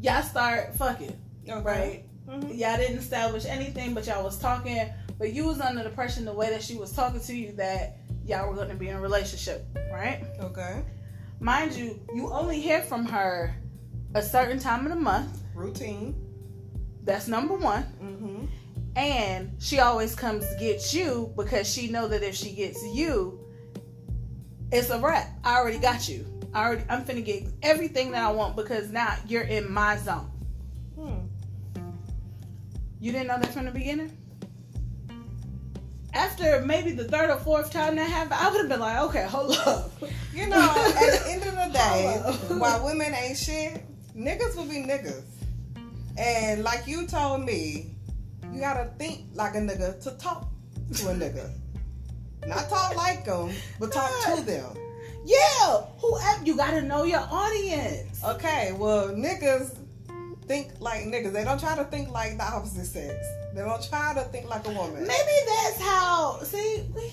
[0.00, 1.14] y'all start fucking.
[1.46, 1.62] Okay.
[1.62, 2.04] right?
[2.26, 2.56] Mhm.
[2.58, 4.88] Y'all didn't establish anything, but y'all was talking.
[5.18, 7.98] But you was under the impression the way that she was talking to you that
[8.24, 10.24] y'all were going to be in a relationship, right?
[10.40, 10.84] Okay.
[11.40, 13.54] Mind you, you only hear from her
[14.14, 15.40] a certain time of the month.
[15.54, 16.14] Routine.
[17.04, 17.84] That's number one.
[18.02, 18.44] Mm-hmm.
[18.96, 23.40] And she always comes to get you because she know that if she gets you,
[24.70, 25.28] it's a wrap.
[25.44, 26.26] I already got you.
[26.54, 30.30] I already, I'm finna get everything that I want because now you're in my zone.
[30.96, 31.80] Hmm.
[33.00, 34.16] You didn't know that from the beginning?
[36.14, 39.24] After maybe the third or fourth time that happened, I would have been like, okay,
[39.24, 39.92] hold up.
[40.34, 41.70] You know, at the end of the
[42.48, 43.84] day, while women ain't shit,
[44.16, 45.24] niggas will be niggas.
[46.16, 47.94] And like you told me,
[48.52, 50.48] you gotta think like a nigga to talk
[50.94, 51.50] to a nigga.
[52.46, 54.76] Not talk like them, but talk to them.
[55.24, 58.24] Yeah, whoever you gotta know your audience.
[58.24, 59.76] Okay, well, niggas
[60.46, 61.32] think like niggas.
[61.32, 63.14] They don't try to think like the opposite sex.
[63.54, 65.06] They don't try to think like a woman.
[65.06, 66.40] Maybe that's how.
[66.42, 67.12] See, we,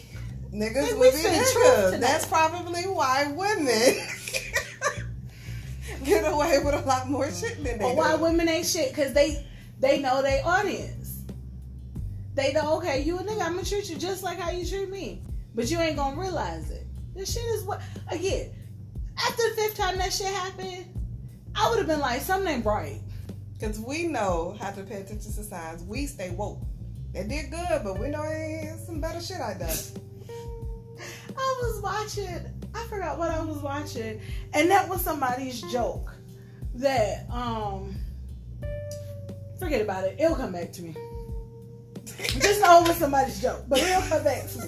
[0.55, 1.99] Niggas Maybe will be niggas.
[1.99, 3.67] That's probably why women
[6.05, 8.23] get away with a lot more shit than they or why do.
[8.23, 9.45] women ain't shit because they
[9.79, 11.23] they know their audience.
[12.35, 14.89] They know, okay, you a nigga, I'm gonna treat you just like how you treat
[14.89, 15.21] me,
[15.55, 16.85] but you ain't gonna realize it.
[17.15, 18.51] This shit is what again.
[19.17, 20.85] After the fifth time that shit happened,
[21.53, 23.01] I would have been like, something ain't right.
[23.57, 25.83] Because we know how to pay attention to signs.
[25.83, 26.61] We stay woke.
[27.13, 29.69] They did good, but we know there's some better shit out there.
[31.37, 32.53] I was watching.
[32.73, 34.19] I forgot what I was watching,
[34.53, 36.13] and that was somebody's joke.
[36.73, 37.95] That um,
[39.59, 40.17] forget about it.
[40.19, 40.95] It'll come back to me.
[42.05, 44.67] Just know it was somebody's joke, but it'll come back to me.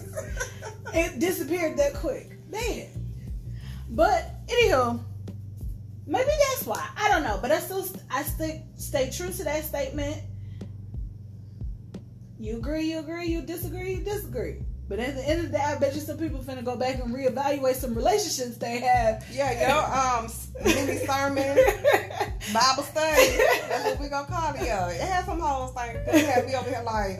[0.94, 2.32] It disappeared that quick.
[2.50, 2.88] Man.
[3.90, 5.00] But anyhow,
[6.08, 6.88] maybe that's why.
[6.97, 10.18] I don't know, but I still I stick stay true to that statement.
[12.39, 14.62] You agree, you agree, you disagree, you disagree.
[14.89, 17.03] But at the end of the day, I bet you some people finna go back
[17.03, 19.26] and reevaluate some relationships they have.
[19.30, 20.32] Yeah, yo, um,
[20.64, 21.58] mini sermon,
[22.53, 23.38] Bible study.
[23.68, 24.62] That's what we gonna call it.
[24.64, 27.20] Yeah, it had some hoes like they had me over here like,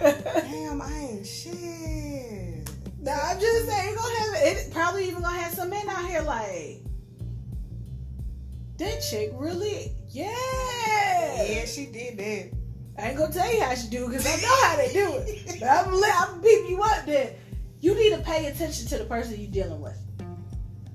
[0.00, 2.70] damn, I ain't shit.
[2.98, 4.72] No, I'm just saying, you gonna have it.
[4.72, 6.82] Probably even gonna have some men out here like,
[8.84, 10.30] that chick really, yeah.
[11.44, 12.50] Yeah, she did that.
[13.02, 15.56] I ain't gonna tell you how she do because I know how they do it.
[15.60, 17.34] But I'm gonna, I'm gonna peep you up there.
[17.80, 19.98] You need to pay attention to the person you're dealing with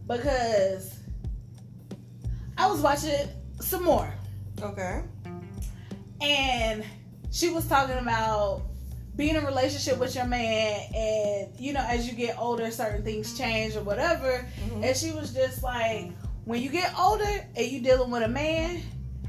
[0.08, 0.94] because
[2.58, 3.28] I was watching
[3.60, 4.12] some more
[4.62, 5.02] Okay.
[6.22, 6.84] and
[7.32, 8.62] she was talking about
[9.16, 13.04] being in a relationship with your man and you know as you get older certain
[13.04, 14.86] things change or whatever Mhm.
[14.86, 16.12] and she was just like
[16.48, 18.82] when you get older and you dealing with a man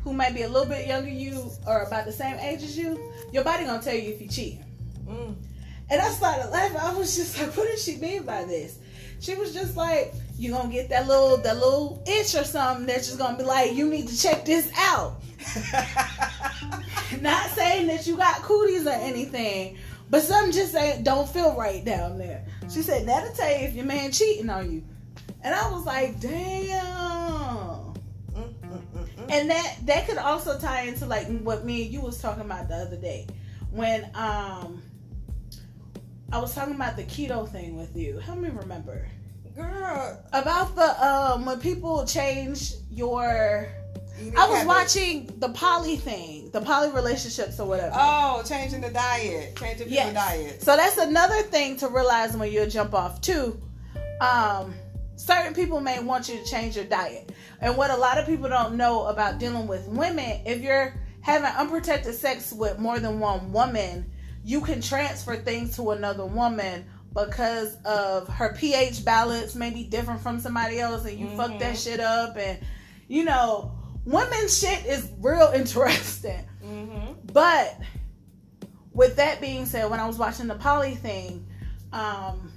[0.04, 2.78] who might be a little bit younger than you or about the same age as
[2.78, 2.96] you
[3.32, 4.64] your body gonna tell you if you cheating
[5.06, 5.34] Mm.
[5.90, 6.76] and I started laughing.
[6.76, 8.78] I was just like, what does she mean by this?
[9.20, 13.06] She was just like, you gonna get that little that little itch or something that's
[13.06, 15.20] just gonna be like, you need to check this out.
[17.20, 19.78] Not saying that you got cooties or anything,
[20.10, 22.44] but something just ain't don't feel right down there.
[22.70, 24.82] She said, that'll tell you if your man cheating on you.
[25.42, 27.94] And I was like, damn.
[29.30, 32.68] And that that could also tie into like what me and you was talking about
[32.68, 33.26] the other day
[33.70, 34.82] when um
[36.32, 38.18] I was talking about the keto thing with you.
[38.18, 39.06] Help me remember
[39.54, 43.68] Girl, about the um when people change your.
[44.20, 44.66] eating I was habits.
[44.96, 47.94] watching the poly thing, the poly relationships or whatever.
[47.98, 50.14] Oh, changing the diet, changing people's Yes.
[50.14, 50.62] diet.
[50.62, 53.60] So that's another thing to realize when you jump off too.
[54.20, 54.74] Um,
[55.18, 58.48] certain people may want you to change your diet, and what a lot of people
[58.48, 63.52] don't know about dealing with women, if you're having unprotected sex with more than one
[63.52, 64.10] woman,
[64.44, 70.20] you can transfer things to another woman because of her pH balance may be different
[70.20, 72.58] from somebody else, and you fuck that shit up, and
[73.08, 73.72] you know,
[74.04, 76.48] women's shit is real interesting.
[76.64, 77.12] Mm-hmm.
[77.32, 77.76] But
[78.92, 81.46] with that being said, when I was watching the poly thing,
[81.92, 82.47] um,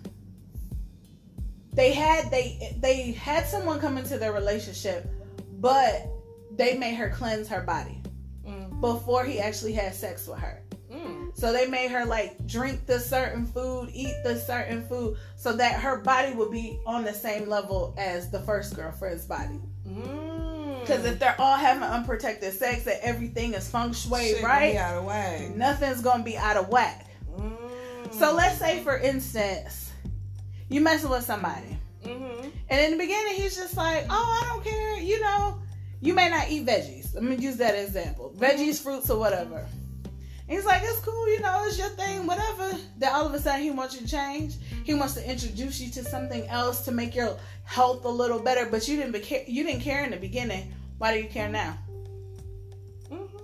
[1.74, 5.08] they had they they had someone come into their relationship,
[5.60, 6.08] but
[6.56, 7.98] they made her cleanse her body
[8.46, 8.82] Mm.
[8.82, 10.64] before he actually had sex with her.
[10.92, 11.38] Mm.
[11.38, 15.80] So they made her like drink the certain food, eat the certain food, so that
[15.80, 19.62] her body would be on the same level as the first girlfriend's body.
[19.88, 20.82] Mm.
[20.82, 24.76] Because if they're all having unprotected sex and everything is feng shui, right?
[24.76, 25.52] out of way.
[25.56, 27.06] Nothing's gonna be out of whack.
[27.38, 28.12] Mm.
[28.12, 29.91] So let's say, for instance,
[30.72, 32.50] you messing with somebody, Mm-hmm.
[32.70, 35.60] and in the beginning he's just like, "Oh, I don't care," you know.
[36.04, 37.14] You may not eat veggies.
[37.14, 39.58] Let me use that example: veggies, fruits, or whatever.
[40.48, 43.40] And he's like, "It's cool, you know, it's your thing, whatever." Then all of a
[43.40, 44.56] sudden he wants you to change.
[44.84, 48.66] He wants to introduce you to something else to make your health a little better,
[48.66, 50.74] but you didn't be- you didn't care in the beginning.
[50.98, 51.78] Why do you care now?
[53.12, 53.38] Mm-hmm.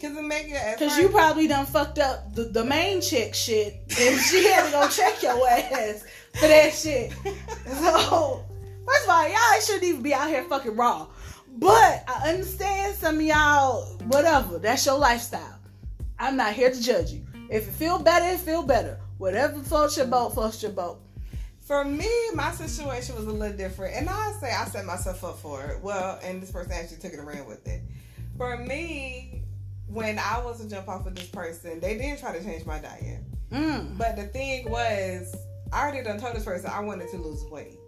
[0.00, 0.58] Cause it make you.
[0.72, 4.70] Because you probably done fucked up the, the main chick shit, and she had to
[4.72, 6.04] go check your ass
[6.38, 7.12] for that shit.
[7.66, 8.44] So,
[8.86, 11.08] first of all, y'all shouldn't even be out here fucking raw.
[11.58, 15.58] But I understand some of y'all, whatever, that's your lifestyle.
[16.18, 17.26] I'm not here to judge you.
[17.50, 18.98] If it feel better, it feel better.
[19.18, 21.00] Whatever floats your boat, floats your boat.
[21.60, 25.38] For me, my situation was a little different, and I say I set myself up
[25.38, 25.82] for it.
[25.82, 27.82] Well, and this person actually took it around with it.
[28.36, 29.42] For me,
[29.88, 32.78] when I was to jump off with this person, they did try to change my
[32.78, 33.96] diet, Mm.
[33.98, 35.34] but the thing was,
[35.72, 37.78] I already done told this person I wanted to lose weight.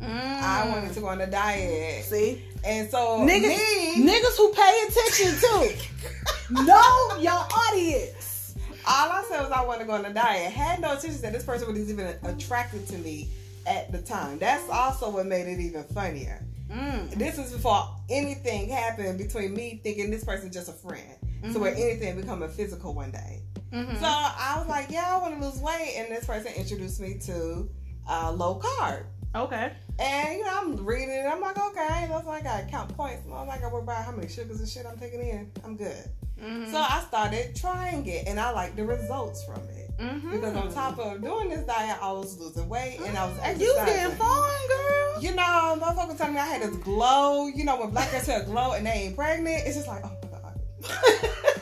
[0.00, 0.42] Mm.
[0.42, 4.86] I wanted to go on a diet, See, and so niggas, me, niggas who pay
[4.88, 8.56] attention to know your audience.
[8.86, 10.50] all I said was I want to go on a diet.
[10.50, 13.28] Had no intention that this person was even attracted to me
[13.64, 14.38] at the time.
[14.38, 16.44] That's also what made it even funnier.
[16.68, 17.10] Mm.
[17.14, 21.16] This is before anything happened between me thinking this person's just a friend.
[21.52, 23.42] So where anything become a physical one day.
[23.72, 23.98] Mhm.
[24.00, 27.14] So I was like, yeah, I want to lose weight, and this person introduced me
[27.26, 27.68] to
[28.08, 29.04] uh, low carb.
[29.34, 29.72] Okay.
[29.98, 31.24] And you know, I'm reading it.
[31.26, 33.22] I'm like, okay, that's like I count points.
[33.32, 35.50] I'm like, I worry about how many sugars and shit I'm taking in.
[35.64, 36.04] I'm good.
[36.40, 36.70] Mhm.
[36.70, 39.90] So I started trying it, and I like the results from it.
[39.98, 40.32] Mhm.
[40.32, 43.60] Because on top of doing this diet, I was losing weight and I was exercising.
[43.66, 45.22] you getting fine, girl.
[45.22, 47.46] You know, motherfuckers telling me I had this glow.
[47.46, 50.10] You know, when black girls have glow and they ain't pregnant, it's just like, oh
[50.30, 50.58] my god.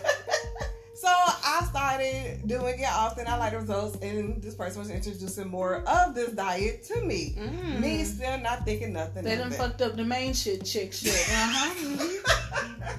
[1.00, 3.26] So I started doing it often.
[3.26, 7.36] I like the results, and this person was introducing more of this diet to me.
[7.38, 7.80] Mm.
[7.80, 9.24] Me still not thinking nothing.
[9.24, 11.14] They done fucked up the main shit, chick shit.
[11.30, 12.92] Uh huh.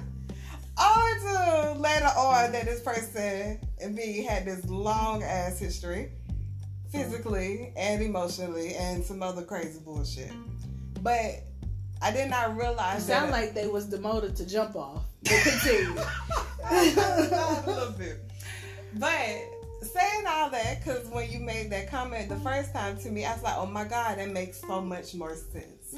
[0.82, 6.10] Only to later on that this person and me had this long ass history,
[6.90, 10.32] physically and emotionally, and some other crazy bullshit.
[11.02, 11.44] But
[12.02, 13.40] I did not realize Sound that.
[13.40, 15.04] like they was demoted to jump off.
[15.22, 16.00] But continue.
[16.70, 18.18] a little bit.
[18.94, 19.18] But
[19.82, 23.32] saying all that, because when you made that comment the first time to me, I
[23.34, 25.94] was like, oh my God, that makes so much more sense.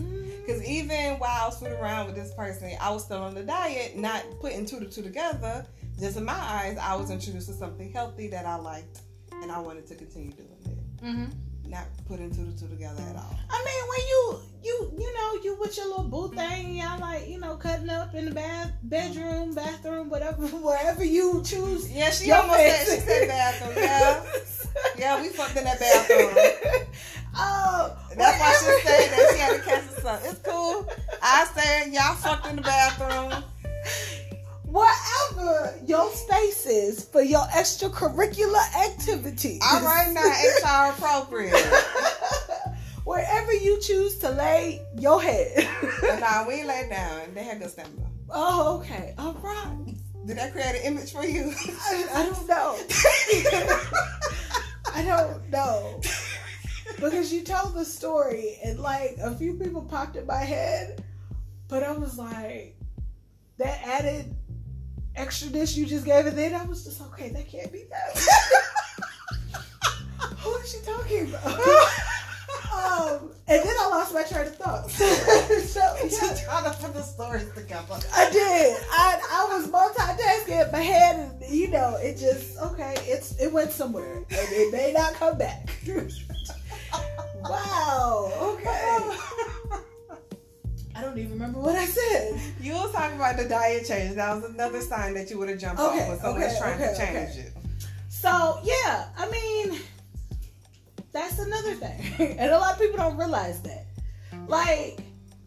[0.47, 3.43] Because even while I was fooling around with this person, I was still on the
[3.43, 5.67] diet, not putting two to two together.
[5.99, 9.01] Just in my eyes, I was introduced to something healthy that I liked,
[9.33, 11.01] and I wanted to continue doing it.
[11.01, 11.25] hmm
[11.71, 13.39] Not putting two to two together at all.
[13.51, 17.29] I mean, when you you you know you with your little boo thing, y'all like
[17.29, 21.91] you know cutting up in the bath bedroom, bathroom, whatever, wherever you choose.
[21.91, 23.75] Yeah, she almost said, she said bathroom.
[23.77, 24.25] Yeah.
[24.99, 26.35] Yeah, we fucked in that bathroom.
[27.37, 30.21] Oh, That's why she said that she had to catch the sun.
[30.25, 30.89] It's cool.
[31.21, 33.43] I said y'all fucked in the bathroom.
[34.65, 39.63] Whatever your space is for your extracurricular activities.
[39.65, 41.55] All right now, HR appropriate.
[43.05, 45.69] Wherever you choose to lay your head.
[46.21, 47.35] Nah, we ain't laid down.
[47.35, 48.07] They had good stamina.
[48.31, 49.15] oh, okay.
[49.19, 49.95] All right.
[50.27, 51.53] Did that create an image for you?
[51.83, 52.79] I, I don't know.
[54.95, 56.01] I don't know.
[56.97, 61.05] Because you told the story and like a few people popped in my head,
[61.69, 62.77] but I was like,
[63.59, 64.35] that added
[65.17, 68.19] extra dish you just gave it then, I was just okay, that can't be that.
[70.39, 71.59] Who is she talking about?
[72.75, 74.91] Um, and then I lost my train of thought.
[74.91, 76.45] so yeah.
[76.45, 77.99] trying to put the stories together.
[78.15, 78.77] I did.
[78.91, 82.95] I I was multitasking in my head, and you know, it just okay.
[83.03, 85.71] It's it went somewhere, and it may not come back.
[87.43, 88.33] wow.
[88.41, 89.19] Okay.
[90.97, 92.41] I don't even remember what I said.
[92.61, 94.15] You was talking about the diet change.
[94.15, 96.81] That was another sign that you would have jumped Okay, off when someone's okay, trying
[96.81, 97.41] okay, to change okay.
[97.41, 97.53] it.
[98.09, 99.81] So yeah, I mean,
[101.15, 103.87] that's another thing, and a lot of people don't realize that.
[104.49, 105.01] Like,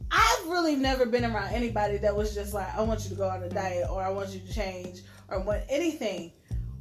[0.10, 3.30] I've really never been around anybody that was just like, "I want you to go
[3.30, 6.32] on a diet," or "I want you to change," or want anything.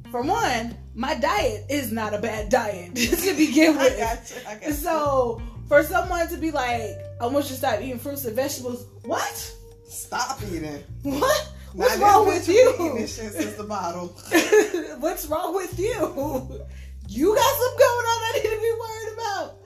[0.09, 3.97] For one, my diet is not a bad diet to begin I with.
[3.99, 4.35] got you.
[4.47, 4.73] I got you.
[4.73, 8.85] So for someone to be like, "I want you to stop eating fruits and vegetables,"
[9.03, 9.53] what?
[9.87, 10.81] Stop eating.
[11.03, 11.51] What?
[11.73, 12.73] What's wrong with you?
[12.75, 14.07] Eating this shit since the bottle.
[14.99, 16.61] What's wrong with you?
[17.07, 19.57] You got some going on I need to be worried about.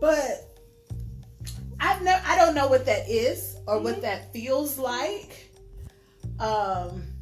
[0.00, 0.58] But
[1.80, 5.50] I've never I don't know what that is or what that feels like.
[6.38, 7.12] Um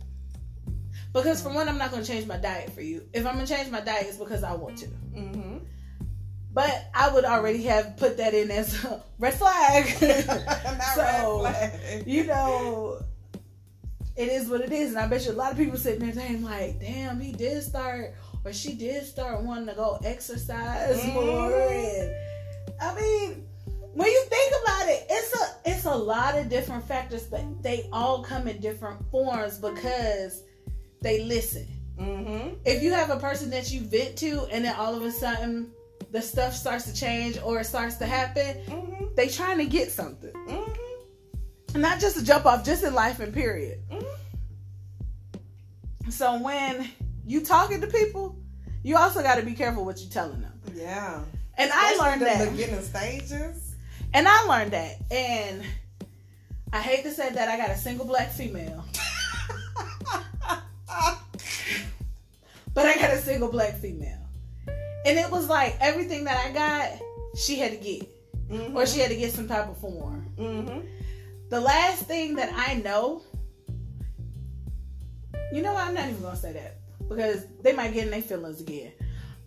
[1.13, 3.03] because for one, I'm not gonna change my diet for you.
[3.13, 4.87] If I'm gonna change my diet, it's because I want to.
[4.87, 5.59] Mm-hmm.
[6.53, 9.87] But I would already have put that in as a red flag.
[10.95, 12.07] So, red flag.
[12.07, 13.03] you know,
[14.17, 14.91] it is what it is.
[14.91, 17.63] And I bet you a lot of people sitting there saying, like, damn, he did
[17.63, 18.15] start
[18.45, 21.13] or she did start wanting to go exercise Mhm.
[21.15, 21.53] more.
[21.53, 22.15] And
[22.81, 23.47] I mean,
[23.95, 27.89] when you think about it, it's a it's a lot of different factors, but they
[27.93, 30.43] all come in different forms because
[31.03, 31.67] they listen.
[31.99, 32.55] Mm-hmm.
[32.65, 35.71] If you have a person that you vent to and then all of a sudden
[36.13, 39.05] the stuff starts to change or it starts to happen, Mm-hmm.
[39.17, 40.33] they trying to get something.
[40.33, 41.81] Mm-hmm.
[41.81, 43.81] Not just a jump off, just in life and period.
[43.91, 44.07] Mhm.
[46.11, 46.89] So when
[47.31, 48.37] you talking to people
[48.83, 50.59] you also got to be careful what you're telling them.
[50.75, 51.21] Yeah.
[51.59, 52.51] And I Especially learned the that.
[52.53, 53.75] beginning stages.
[54.15, 54.97] And I learned that.
[55.11, 55.63] And
[56.73, 58.83] I hate to say that I got a single black female,
[62.75, 64.17] but I got a single black female.
[65.05, 66.91] And it was like everything that I got,
[67.37, 68.09] she had to get,
[68.51, 68.75] Mhm.
[68.75, 70.33] or she had to get some type of form.
[70.39, 70.87] Mhm.
[71.51, 73.23] The last thing that I know,
[75.53, 75.87] you know what?
[75.87, 76.80] I'm not even gonna say that
[77.11, 78.93] because they might get in their feelings again.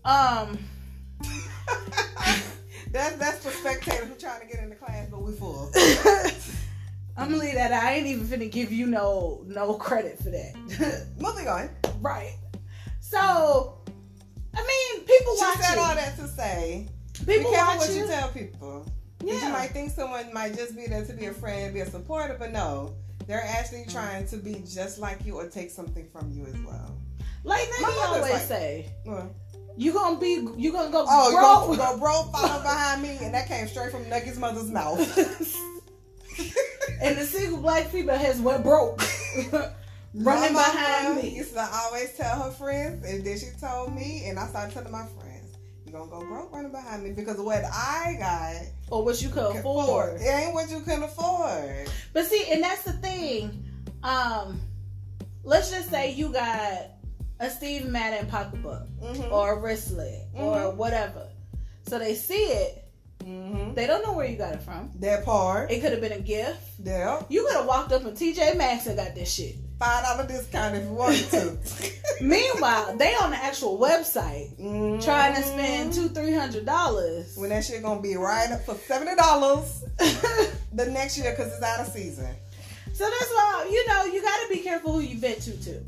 [0.06, 0.60] Um,
[2.92, 5.72] that's that's for spectators who trying to get in the class, but we full.
[7.18, 7.72] I'm gonna leave that.
[7.72, 7.84] out.
[7.84, 11.08] I ain't even finna give you no no credit for that.
[11.20, 11.70] Moving on.
[12.02, 12.36] right.
[13.00, 13.78] So,
[14.56, 14.62] I
[14.96, 15.82] mean, people She watch said you.
[15.82, 16.88] all that to say,
[17.26, 17.96] People be careful what you.
[18.02, 18.86] you tell people.
[19.24, 19.46] Yeah.
[19.48, 22.36] You might think someone might just be there to be a friend, be a supporter,
[22.38, 22.96] but no,
[23.28, 26.98] they're actually trying to be just like you or take something from you as well.
[27.44, 28.90] Like Nigga always like- say,
[29.76, 31.76] you gonna be, you gonna go, oh, you bro.
[31.76, 35.00] go, go bro follow behind me, and that came straight from Nuggi's mother's mouth.
[37.02, 39.02] and the single black female has went broke,
[40.14, 41.30] running My behind me.
[41.36, 44.92] Used to always tell her friends, and then she told me, and I started telling
[44.92, 48.56] my friends, "You gonna go broke running behind me because what I got
[48.90, 50.22] Or what you could afford.
[50.22, 51.90] It ain't what you can afford.
[52.14, 53.64] But see, and that's the thing.
[54.04, 54.62] Um,
[55.44, 56.90] let's just say you got
[57.44, 59.34] a Steve Madden pocketbook Mm-hmm.
[59.34, 60.76] or a wristlet or Mhm.
[60.76, 61.28] whatever.
[61.88, 62.80] So they see it.
[63.24, 63.74] mm-hmm.
[63.74, 64.92] They don't know where you got it from.
[65.00, 65.72] That part.
[65.72, 66.60] It could have been a gift.
[66.84, 67.22] Yeah.
[67.30, 69.56] You could have walked up and TJ Maxx and got this shit.
[69.80, 71.58] Five dollar discount if you wanted to.
[72.24, 75.04] Meanwhile, they on the actual website Mhm.
[75.04, 77.36] trying to spend two, three hundred dollars.
[77.36, 79.84] when that shit gonna be right up for seventy dollars
[80.74, 82.30] the next year because it's out of season.
[82.94, 85.84] So that's why you know you got to be careful who you bet to too,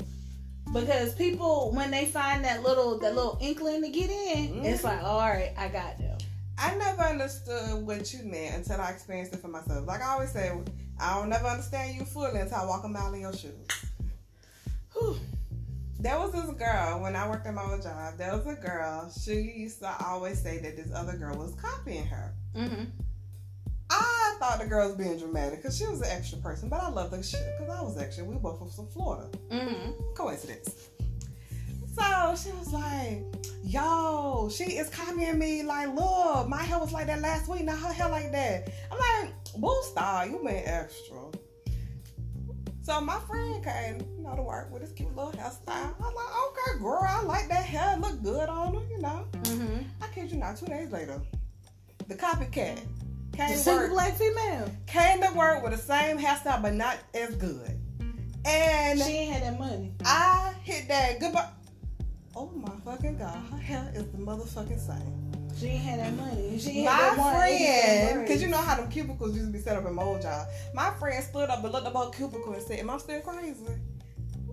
[0.72, 5.02] because people when they find that little that little inkling to get in, it's like
[5.02, 6.18] all right, I got them.
[6.58, 9.86] I never understood what you meant until I experienced it for myself.
[9.86, 10.50] Like I always say,
[10.98, 13.66] I don't never understand you fully until I walk a mile in your shoes.
[14.94, 15.16] Whew.
[15.98, 18.16] There was this girl when I worked at my old job.
[18.16, 19.10] There was a girl.
[19.10, 22.34] She used to always say that this other girl was copying her.
[22.54, 22.84] Mm-hmm.
[23.90, 26.88] I thought the girl was being dramatic because she was an extra person, but I
[26.88, 28.24] love the shit because I was extra.
[28.24, 29.28] We were both from Florida.
[29.50, 30.14] Mm-hmm.
[30.14, 30.88] Coincidence.
[31.94, 33.24] So she was like,
[33.64, 35.62] "Yo, she is copying me.
[35.62, 37.64] Like, look, my hair was like that last week.
[37.64, 41.16] Now her hair like that." I'm like, "Boo, star, you been extra."
[42.82, 45.66] So my friend came, you know, to work with this cute little hairstyle.
[45.68, 47.94] I was like, "Okay, girl, I like that hair.
[47.94, 49.82] It look good on her, you know." Mm-hmm.
[50.02, 50.58] I kid you not.
[50.58, 51.20] Two days later,
[52.08, 52.78] the copycat
[53.36, 54.70] came to single work black female.
[54.86, 57.78] came to work with the same hairstyle but not as good.
[58.44, 59.92] And She ain't had that money.
[60.04, 61.48] I hit that goodbye.
[62.34, 65.32] Oh my fucking god, her hair is the motherfucking same.
[65.58, 66.58] She ain't had that money.
[66.58, 67.32] She ain't My had that
[68.10, 68.58] friend, because you know.
[68.58, 70.46] know how them cubicles used to be set up in my old job.
[70.74, 73.64] My friend stood up and looked up her cubicle and said, Am I still crazy?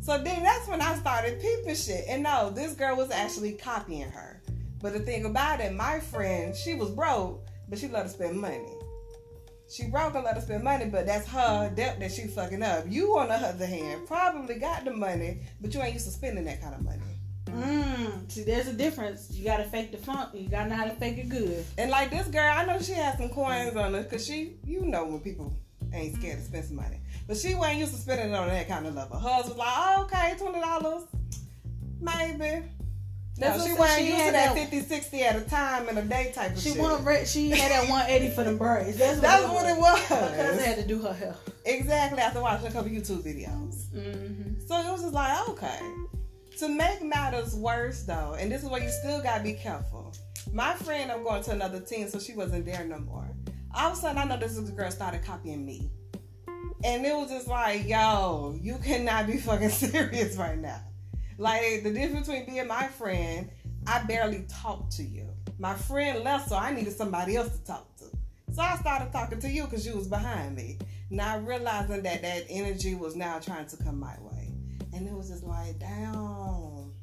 [0.01, 2.05] So then that's when I started peeping shit.
[2.07, 4.41] And no, this girl was actually copying her.
[4.81, 8.39] But the thing about it, my friend, she was broke, but she love to spend
[8.39, 8.77] money.
[9.67, 12.85] She broke and let her spend money, but that's her debt that she fucking up.
[12.87, 16.45] You, on the other hand, probably got the money, but you ain't used to spending
[16.45, 17.01] that kind of money.
[17.47, 19.31] Mm, see, there's a difference.
[19.31, 20.35] You gotta fake the funk.
[20.35, 21.65] You gotta know how to fake it good.
[21.79, 24.85] And like this girl, I know she had some coins on her because she, you
[24.85, 25.51] know, when people
[25.93, 28.67] ain't scared to spend some money, but she wasn't used to spending it on that
[28.67, 29.17] kind of level.
[29.17, 31.05] Hers was like, oh, okay, twenty dollars,
[31.99, 32.67] maybe.
[33.43, 36.01] That's no, she wasn't to had that that- 50, 60 at a time in a
[36.03, 36.99] day type of She shit.
[37.01, 38.97] re- She had that 180 for the braids.
[38.97, 40.01] That's what That's it what it was.
[40.07, 40.65] Cousin was.
[40.65, 41.35] had to do her hair.
[41.65, 43.85] Exactly after watching a couple YouTube videos.
[43.93, 44.65] Mm-hmm.
[44.67, 45.79] So it was just like, okay.
[46.59, 50.13] To make matters worse, though, and this is where you still gotta be careful.
[50.51, 53.27] My friend, I'm going to another team, so she wasn't there no more.
[53.75, 55.89] All of a sudden, I know this girl started copying me.
[56.83, 60.79] And it was just like, yo, you cannot be fucking serious right now.
[61.43, 63.49] Like, the difference between being my friend,
[63.85, 65.27] I barely talk to you.
[65.59, 68.05] My friend left, so I needed somebody else to talk to.
[68.53, 70.77] So I started talking to you because you was behind me.
[71.09, 74.53] Not realizing that that energy was now trying to come my way.
[74.93, 76.93] And it was just like, damn,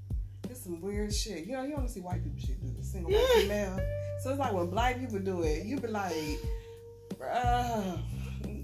[0.48, 1.44] this some weird shit.
[1.44, 3.78] You know, you only see white people shit do this, single white female.
[4.22, 6.14] So it's like when black people do it, you be like,
[7.18, 8.00] bruh,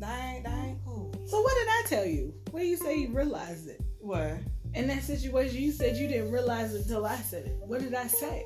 [0.00, 1.12] that ain't, that ain't cool.
[1.26, 2.32] So what did I tell you?
[2.50, 3.82] What do you say you realized it?
[4.00, 4.38] What?
[4.76, 7.56] In that situation, you said you didn't realize it until I said it.
[7.60, 8.44] What did I say?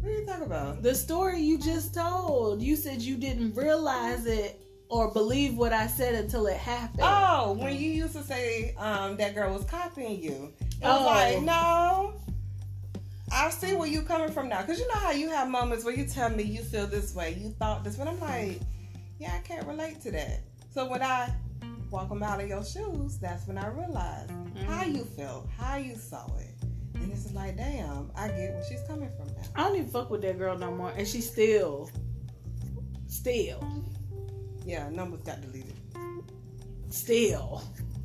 [0.00, 0.82] What are you talking about?
[0.82, 2.60] The story you just told.
[2.60, 4.60] You said you didn't realize it
[4.90, 7.00] or believe what I said until it happened.
[7.02, 10.52] Oh, when you used to say um, that girl was copying you.
[10.60, 11.06] It was Oh.
[11.06, 12.20] like, no.
[13.32, 15.94] I see where you're coming from now, cause you know how you have moments where
[15.94, 18.60] you tell me you feel this way, you thought this, but I'm like,
[19.18, 20.40] yeah, I can't relate to that.
[20.72, 21.34] So when I
[21.94, 24.64] walk them out of your shoes, that's when I realized mm-hmm.
[24.64, 26.50] how you felt, how you saw it.
[26.94, 29.42] And it's like, damn, I get where she's coming from now.
[29.54, 30.90] I don't even fuck with that girl no more.
[30.96, 31.88] And she still,
[33.06, 33.64] still.
[34.66, 35.76] Yeah, numbers got deleted.
[36.90, 37.62] Still.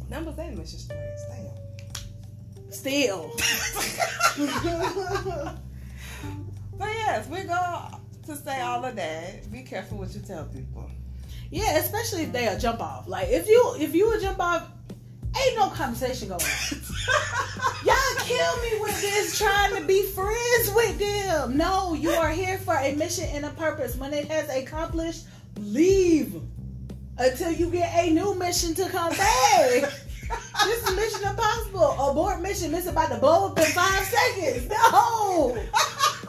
[0.07, 1.21] Numbers ain't mission stories.
[1.31, 2.71] Damn.
[2.71, 3.31] Still.
[6.77, 7.87] but yes, we go
[8.27, 9.51] to say all of that.
[9.51, 10.91] Be careful what you tell people.
[11.51, 13.07] Yeah, especially if they a jump off.
[13.07, 14.69] Like if you if you a jump off,
[15.35, 16.81] ain't no conversation going on.
[17.85, 21.57] Y'all kill me with this trying to be friends with them.
[21.57, 23.95] No, you are here for a mission and a purpose.
[23.95, 25.25] When it has accomplished,
[25.57, 26.39] leave
[27.17, 29.91] until you get a new mission to come back.
[30.65, 31.91] this is Mission Impossible.
[31.99, 32.71] Abort mission.
[32.71, 34.69] Mission about to blow up in five seconds.
[34.69, 35.57] No.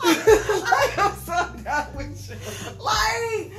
[0.03, 2.83] like, I'm so done with you.
[2.83, 3.53] Like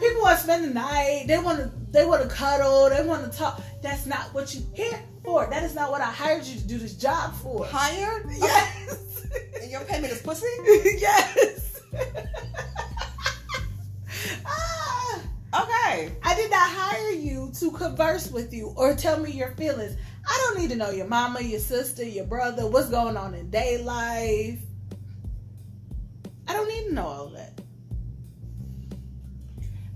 [0.00, 1.24] people want to spend the night.
[1.26, 1.70] They want to.
[1.90, 2.90] They want to cuddle.
[2.90, 3.62] They want to talk.
[3.82, 5.46] That's not what you here for.
[5.46, 7.64] That is not what I hired you to do this job for.
[7.66, 8.26] Hired?
[8.38, 9.26] Yes.
[9.60, 10.46] and your payment is pussy?
[10.98, 11.80] yes.
[14.46, 15.20] ah,
[15.62, 16.12] okay.
[16.22, 19.96] I did not hire you to converse with you or tell me your feelings.
[20.28, 23.50] I don't need to know your mama, your sister, your brother, what's going on in
[23.50, 24.60] day life.
[26.46, 27.53] I don't need to know all that.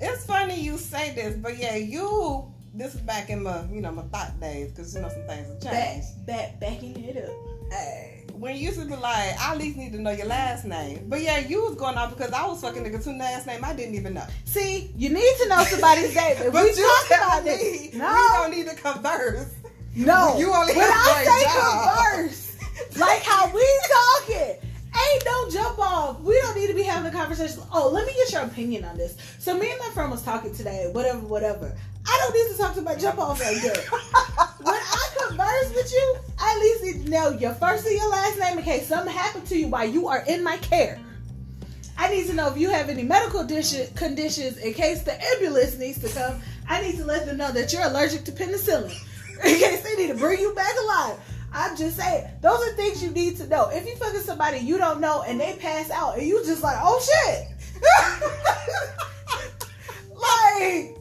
[0.01, 2.53] It's funny you say this, but yeah, you.
[2.75, 5.49] This is back in my, you know, my thought days, because you know some things
[5.49, 6.27] have changed.
[6.27, 7.35] Back, back, backing it up.
[7.73, 8.25] Hey.
[8.35, 11.07] When you used to be like, I at least need to know your last name.
[11.09, 13.73] But yeah, you was going off because I was fucking niggas whose last name I
[13.75, 14.25] didn't even know.
[14.45, 16.37] See, you need to know somebody's name.
[16.53, 18.07] but we you talked about me, no.
[18.07, 19.53] we don't need to converse.
[19.97, 22.15] No, you only when have I say job.
[22.15, 22.57] converse,
[22.99, 24.57] like how we talking,
[25.15, 26.21] ain't no jump off.
[26.21, 27.63] We don't need to be having a conversation.
[27.73, 29.17] Oh, let me get your opinion on this.
[29.39, 31.77] So me and my friend was talking today, whatever, whatever.
[32.07, 34.57] I don't need to talk to my jump off like that.
[34.63, 38.09] when I converse with you, I at least need to know your first and your
[38.11, 41.01] last name in case something happened to you while you are in my care.
[41.99, 45.99] I need to know if you have any medical conditions in case the ambulance needs
[45.99, 46.41] to come.
[46.69, 48.93] I need to let them know that you're allergic to penicillin
[49.45, 51.19] in case they need to bring you back alive.
[51.53, 53.69] I'm just saying, those are things you need to know.
[53.71, 56.77] If you fucking somebody you don't know and they pass out and you just like,
[56.81, 57.49] oh shit.
[60.15, 60.97] like,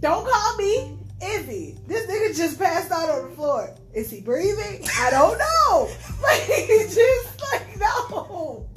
[0.00, 1.78] don't call me Ivy.
[1.86, 3.74] This nigga just passed out on the floor.
[3.94, 4.86] Is he breathing?
[4.98, 5.88] I don't know.
[6.22, 8.68] Like, he just like, no.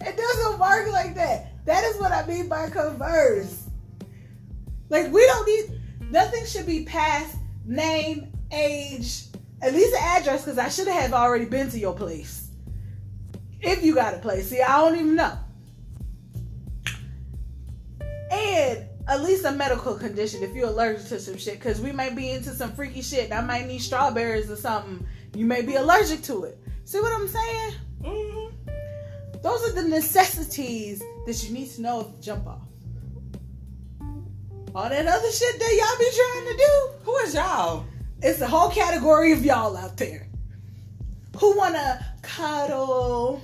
[0.00, 1.64] It doesn't work like that.
[1.66, 3.68] That is what I mean by converse.
[4.88, 9.24] Like, we don't need, nothing should be past name age,
[9.62, 12.48] at least the address, because I should have already been to your place.
[13.60, 14.48] If you got a place.
[14.48, 15.38] See, I don't even know.
[18.30, 22.14] And at least a medical condition if you're allergic to some shit, because we might
[22.16, 23.24] be into some freaky shit.
[23.24, 25.06] And I might need strawberries or something.
[25.34, 26.58] You may be allergic to it.
[26.84, 27.72] See what I'm saying?
[28.02, 28.56] Mm-hmm.
[29.42, 32.62] Those are the necessities that you need to know if jump off.
[34.74, 37.04] All that other shit that y'all be trying to do.
[37.04, 37.84] Who is y'all?
[38.22, 40.26] It's a whole category of y'all out there
[41.38, 43.40] who want to cuddle,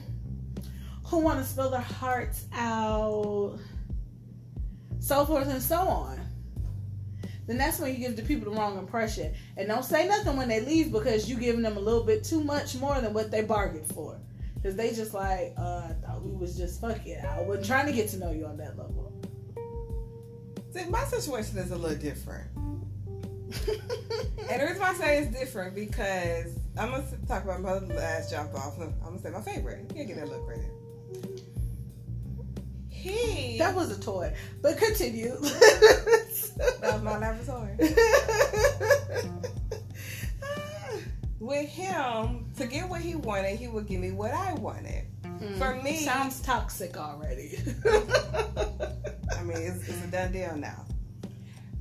[1.07, 3.59] who want to spill their hearts out,
[4.99, 6.21] so forth and so on.
[7.47, 9.33] Then that's when you give the people the wrong impression.
[9.57, 12.45] And don't say nothing when they leave because you giving them a little bit too
[12.45, 14.21] much more than what they bargained for.
[14.57, 17.25] Because they just like, uh, I thought we was just fucking.
[17.25, 19.13] I wasn't trying to get to know you on that level.
[20.75, 22.49] See, my situation is a little different.
[23.69, 28.31] And the reason why I say it's different because I'm gonna talk about my last
[28.31, 28.79] jump off.
[28.81, 29.91] I'm gonna say my favorite.
[29.95, 30.71] You can get that look credit.
[32.89, 35.37] He that was a toy, but continue.
[35.41, 37.77] that was my laboratory.
[41.39, 45.05] With him, to get what he wanted, he would give me what I wanted.
[45.23, 47.59] Mm, For me, sounds toxic already.
[49.39, 50.86] I mean, it's, it's a done deal now.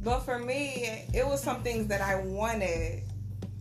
[0.06, 3.02] But for me, it was some things that I wanted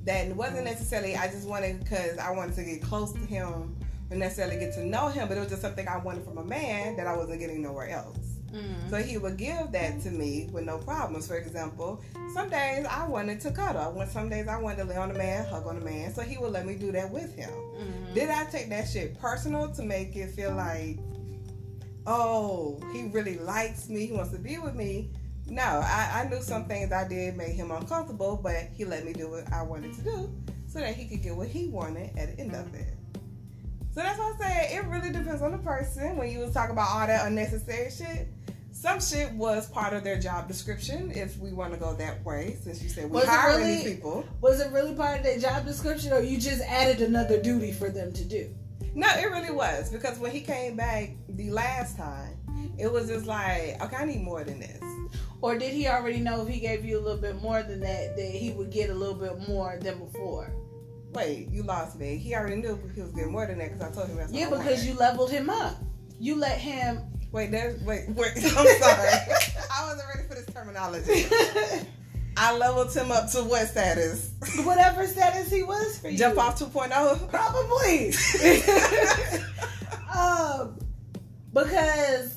[0.05, 3.75] that wasn't necessarily I just wanted because I wanted to get close to him
[4.11, 6.45] and necessarily get to know him, but it was just something I wanted from a
[6.45, 8.19] man that I wasn't getting nowhere else.
[8.53, 8.91] Mm.
[8.91, 11.27] So he would give that to me with no problems.
[11.27, 12.03] For example,
[12.35, 14.07] some days I wanted to cuddle.
[14.11, 16.13] Some days I wanted to lay on a man, hug on a man.
[16.13, 17.49] So he would let me do that with him.
[17.49, 18.15] Mm-hmm.
[18.15, 20.99] Did I take that shit personal to make it feel like,
[22.07, 25.11] oh, he really likes me, he wants to be with me?
[25.47, 29.13] No, I, I knew some things I did made him uncomfortable, but he let me
[29.13, 30.33] do what I wanted to do
[30.67, 32.89] so that he could get what he wanted at the end of it.
[33.95, 36.17] So that's why I say it really depends on the person.
[36.17, 38.29] When you was talking about all that unnecessary shit,
[38.73, 41.13] some shit was part of their job description.
[41.13, 43.95] If we want to go that way, since you said we Was hiring really- these
[43.95, 44.27] people.
[44.41, 47.89] Was it really part of their job description, or you just added another duty for
[47.89, 48.53] them to do?
[48.97, 52.37] No, it really was because when he came back the last time,
[52.79, 54.83] it was just like, okay, I need more than this.
[55.41, 58.17] Or did he already know if he gave you a little bit more than that,
[58.17, 60.55] that he would get a little bit more than before?
[61.13, 62.17] Wait, you lost me.
[62.17, 64.51] He already knew he was getting more than that because I told him that's Yeah,
[64.51, 65.77] because you leveled him up.
[66.19, 67.03] You let him.
[67.31, 68.33] Wait, there's wait, wait.
[68.37, 69.11] I'm sorry.
[69.71, 71.27] I wasn't ready for this terminology.
[72.37, 74.33] I leveled him up to what status?
[74.65, 76.19] Whatever status he was for you.
[76.19, 76.67] Jump off oh?
[76.67, 77.29] 2.0?
[77.31, 78.13] Probably.
[80.19, 80.79] um,
[81.53, 82.34] because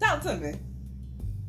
[0.00, 0.54] Talk to me.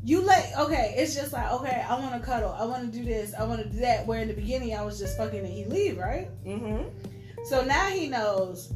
[0.03, 3.03] you let okay, it's just like okay, I want to cuddle, I want to do
[3.03, 4.05] this, I want to do that.
[4.07, 6.29] Where in the beginning I was just fucking and he leave, right?
[6.45, 7.43] Mm-hmm.
[7.45, 8.73] So now he knows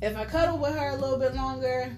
[0.00, 1.96] if I cuddle with her a little bit longer,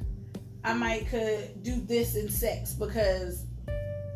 [0.62, 3.46] I might could do this in sex because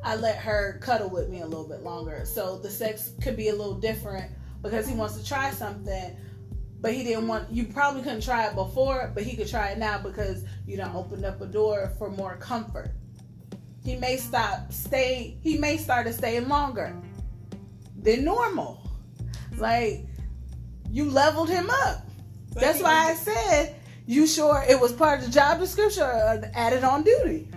[0.04, 2.24] I let her cuddle with me a little bit longer.
[2.24, 4.30] So the sex could be a little different
[4.62, 6.16] because he wants to try something,
[6.80, 9.78] but he didn't want you probably couldn't try it before, but he could try it
[9.78, 12.92] now because you done opened up a door for more comfort.
[13.84, 16.94] He may stop stay he may start to stay longer
[18.00, 18.88] than normal.
[19.56, 20.06] Like
[20.90, 22.06] you leveled him up.
[22.54, 23.76] So That's why I said
[24.06, 27.48] you sure it was part of the job description or added on duty.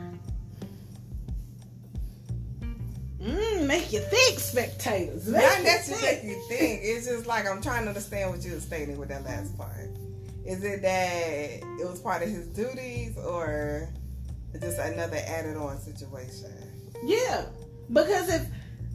[3.71, 5.27] Make you think, spectators.
[5.27, 6.81] Make Not that you make you think.
[6.83, 9.89] It's just like I'm trying to understand what you were stating with that last part.
[10.45, 13.89] Is it that it was part of his duties or
[14.59, 16.51] just another added on situation?
[17.03, 17.45] Yeah,
[17.93, 18.45] because if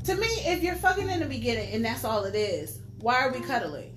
[0.05, 3.33] to me, if you're fucking in the beginning and that's all it is, why are
[3.33, 3.93] we cuddling?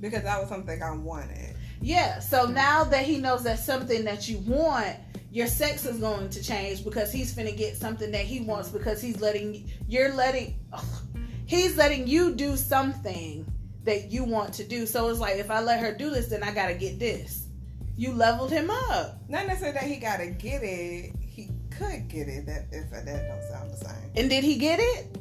[0.00, 1.53] Because that was something I wanted.
[1.80, 2.18] Yeah.
[2.18, 4.96] So now that he knows that's something that you want,
[5.30, 9.02] your sex is going to change because he's finna get something that he wants because
[9.02, 10.84] he's letting you're letting ugh,
[11.46, 13.44] he's letting you do something
[13.82, 14.86] that you want to do.
[14.86, 17.48] So it's like if I let her do this, then I gotta get this.
[17.96, 21.12] You leveled him up, Not necessarily that he gotta get it.
[21.20, 22.46] He could get it.
[22.46, 24.10] That if that don't sound the same.
[24.16, 25.18] and did he get it?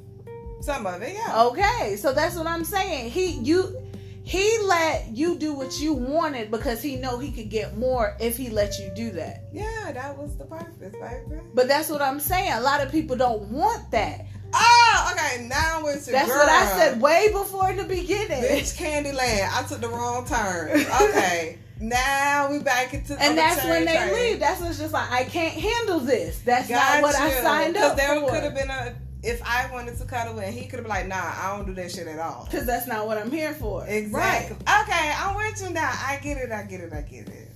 [0.61, 1.43] Some of it, yeah.
[1.45, 3.11] Okay, so that's what I'm saying.
[3.11, 3.82] He you
[4.23, 8.37] he let you do what you wanted because he know he could get more if
[8.37, 9.43] he let you do that.
[9.51, 11.41] Yeah, that was the purpose, baby.
[11.53, 12.53] But that's what I'm saying.
[12.53, 14.25] A lot of people don't want that.
[14.53, 15.45] Oh, okay.
[15.47, 16.37] Now it's your That's girl.
[16.39, 18.43] what I said way before in the beginning.
[18.43, 19.49] Bitch, Candyland.
[19.51, 20.85] I took the wrong turn.
[21.01, 21.57] Okay.
[21.81, 24.39] now we back into And that's when they leave.
[24.39, 26.39] That's what's just like I can't handle this.
[26.41, 28.29] That's Got not what I signed up there for.
[28.29, 31.07] could have been a if I wanted to cuddle and he could have been like,
[31.07, 32.45] nah, I don't do that shit at all.
[32.49, 33.85] Because that's not what I'm here for.
[33.87, 34.57] Exactly.
[34.67, 34.81] Right.
[34.83, 35.91] Okay, I'm with you now.
[35.91, 36.51] I get it.
[36.51, 36.91] I get it.
[36.91, 37.49] I get it.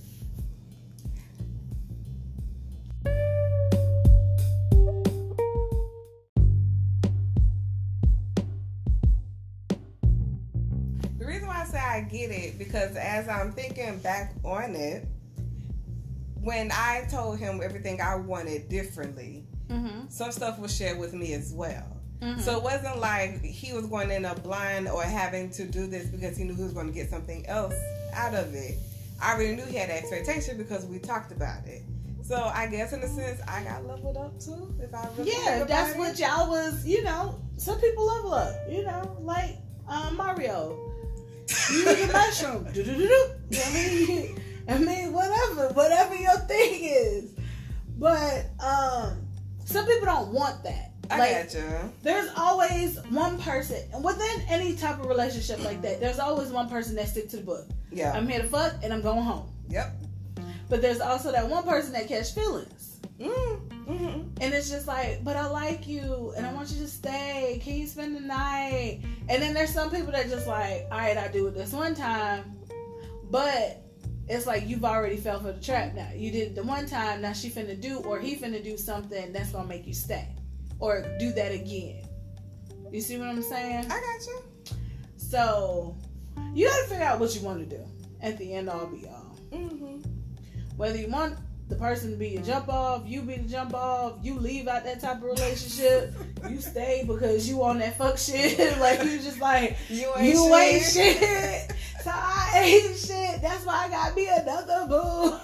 [11.18, 15.06] The reason why I say I get it because as I'm thinking back on it,
[16.40, 20.08] when I told him everything I wanted differently, Mm-hmm.
[20.08, 21.96] some stuff was shared with me as well.
[22.22, 22.40] Mhm.
[22.40, 26.06] So it wasn't like he was going in a blind or having to do this
[26.08, 27.74] because he knew he was going to get something else
[28.14, 28.78] out of it.
[29.22, 31.82] I already knew he had expectation because we talked about it.
[32.24, 34.74] So I guess in a sense, I got leveled up too.
[34.82, 35.98] If I really Yeah, think about that's it.
[35.98, 39.56] what y'all was, you know, some people level up, you know, like
[39.88, 40.76] um, Mario.
[41.70, 42.64] You the mushroom.
[42.72, 43.24] Do-do-do-do.
[43.64, 47.30] I mean, I mean, whatever, whatever your thing is.
[47.98, 49.26] But um,
[49.68, 50.92] some people don't want that.
[51.10, 51.92] I like, got you.
[52.02, 56.00] there's always one person within any type of relationship like that.
[56.00, 57.66] There's always one person that stick to the book.
[57.90, 58.12] Yeah.
[58.12, 59.50] I'm here to fuck and I'm going home.
[59.68, 59.94] yep.
[60.70, 63.00] But there's also that one person that catch feelings.
[63.18, 66.88] Mm, hmm And it's just like, but I like you and I want you to
[66.88, 67.60] stay.
[67.62, 69.00] Can you spend the night?
[69.28, 71.94] And then there's some people that just like, all right, I do it this one
[71.94, 72.56] time.
[73.30, 73.82] But
[74.28, 76.10] it's like you've already fell for the trap now.
[76.14, 79.32] You did it the one time, now she finna do or he finna do something
[79.32, 80.28] that's gonna make you stay.
[80.80, 82.04] Or do that again.
[82.92, 83.86] You see what I'm saying?
[83.86, 84.76] I got you.
[85.16, 85.96] So
[86.54, 87.82] you gotta figure out what you want to do
[88.20, 89.36] at the end all be all.
[89.52, 89.98] hmm
[90.76, 91.36] Whether you want
[91.68, 95.00] the person be your jump off, you be the jump off, you leave out that
[95.00, 96.14] type of relationship,
[96.48, 98.58] you stay because you on that fuck shit.
[98.80, 100.52] like you just like You ain't you shit.
[100.52, 101.76] ain't shit.
[102.02, 103.42] So I ain't shit.
[103.42, 105.38] That's why I got me another boo.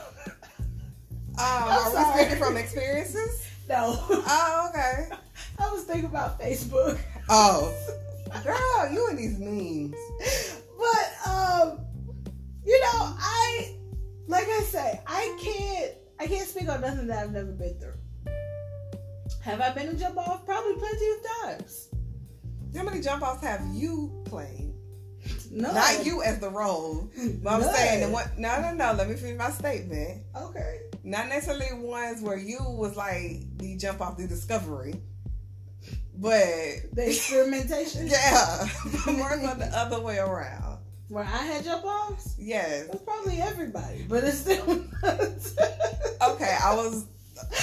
[1.36, 2.20] Um, are we sorry.
[2.20, 3.46] speaking from experiences?
[3.68, 3.98] No.
[4.08, 5.08] Oh, okay.
[5.58, 6.98] I was thinking about Facebook.
[7.28, 7.74] Oh,
[8.44, 9.96] girl, you and these memes.
[10.78, 11.80] But um,
[12.64, 13.74] you know, I
[14.26, 18.32] like I say, I can't I can't speak on nothing that I've never been through.
[19.42, 20.46] Have I been a jump off?
[20.46, 21.88] Probably plenty of times.
[22.76, 24.72] How many jump offs have you played?
[25.50, 25.72] No.
[25.72, 27.08] Not you as the role.
[27.42, 27.74] But I'm None.
[27.74, 30.22] saying the one no no no, let me finish my statement.
[30.36, 30.80] Okay.
[31.04, 34.94] Not necessarily ones where you was like the jump off the discovery.
[36.16, 36.32] But
[36.92, 38.06] The experimentation.
[38.10, 38.66] yeah.
[39.06, 40.73] More on the other way around.
[41.08, 42.34] Where I had jump offs?
[42.38, 42.88] Yes.
[42.92, 44.66] It's probably everybody, but it's still
[45.02, 45.20] not.
[46.30, 47.06] Okay, I was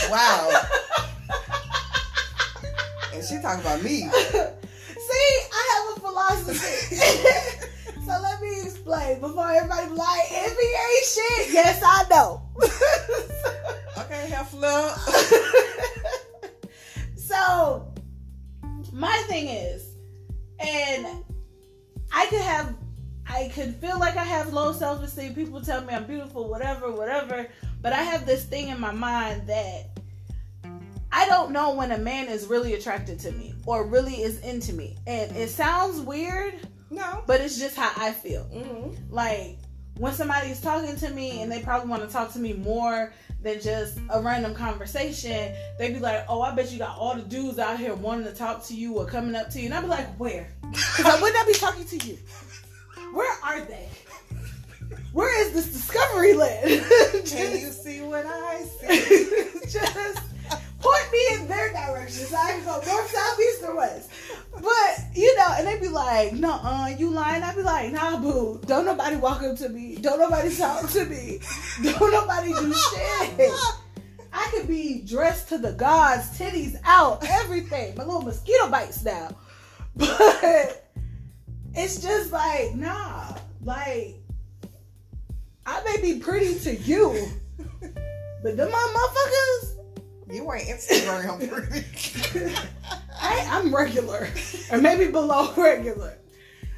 [0.09, 0.61] wow.
[3.13, 4.09] And she talking about me.
[4.09, 6.95] See, I have a philosophy.
[8.05, 11.53] so let me explain before everybody be like NBA shit.
[11.53, 12.41] Yes, I know.
[13.97, 14.91] Okay, hair flip.
[17.17, 17.93] so
[18.93, 19.97] my thing is,
[20.59, 21.05] and
[22.13, 22.73] I could have,
[23.33, 25.33] I could feel like I have low self esteem.
[25.33, 27.47] People tell me I'm beautiful, whatever, whatever.
[27.81, 29.89] But I have this thing in my mind that
[31.11, 34.73] I don't know when a man is really attracted to me or really is into
[34.73, 34.97] me.
[35.07, 36.55] And it sounds weird,
[36.89, 37.23] No.
[37.25, 38.43] but it's just how I feel.
[38.53, 39.13] Mm-hmm.
[39.13, 39.57] Like
[39.97, 43.59] when somebody's talking to me and they probably want to talk to me more than
[43.61, 47.59] just a random conversation, they'd be like, "Oh, I bet you got all the dudes
[47.59, 49.87] out here wanting to talk to you or coming up to you," and I'd be
[49.87, 50.47] like, "Where?
[50.69, 52.17] Because I would not be talking to you.
[53.13, 53.89] Where are they?
[55.13, 56.63] Where is this discovery land?
[57.25, 59.49] Can you see what I see?
[59.69, 60.21] just
[60.79, 64.09] point me in their direction so I can go north, south, east, or west.
[64.53, 68.19] But you know, and they'd be like, "No, uh, you lying." I'd be like, "Nah,
[68.19, 68.61] boo.
[68.65, 69.97] Don't nobody walk up to me.
[69.97, 71.39] Don't nobody talk to me.
[71.83, 73.51] Don't nobody do shit."
[74.33, 77.95] I could be dressed to the gods, titties out, everything.
[77.97, 79.35] My little mosquito bites now,
[79.95, 80.89] but
[81.75, 84.15] it's just like, nah, like
[85.65, 87.27] I may be pretty to you,
[88.43, 89.67] but them motherfuckers.
[90.29, 91.49] You ain't Instagram
[92.31, 92.55] pretty.
[93.21, 94.29] I, I'm regular,
[94.71, 96.17] or maybe below regular.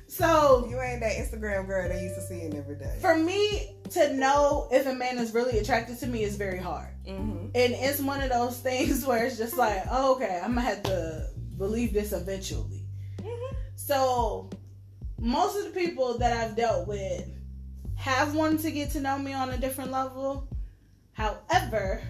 [0.07, 2.97] So You ain't that Instagram girl they used to seeing every day.
[3.01, 6.89] for me to know if a man is really attracted to me is very hard,
[7.07, 7.45] Mm-hmm.
[7.55, 10.83] and it's one of those things where it's just like, oh, okay, I'm gonna have
[10.83, 11.27] to
[11.57, 12.85] believe this eventually.
[13.19, 13.55] Mm-hmm.
[13.75, 14.49] So
[15.23, 17.25] most of the people that I've dealt with
[17.95, 20.49] have wanted to get to know me on a different level.
[21.13, 22.01] However,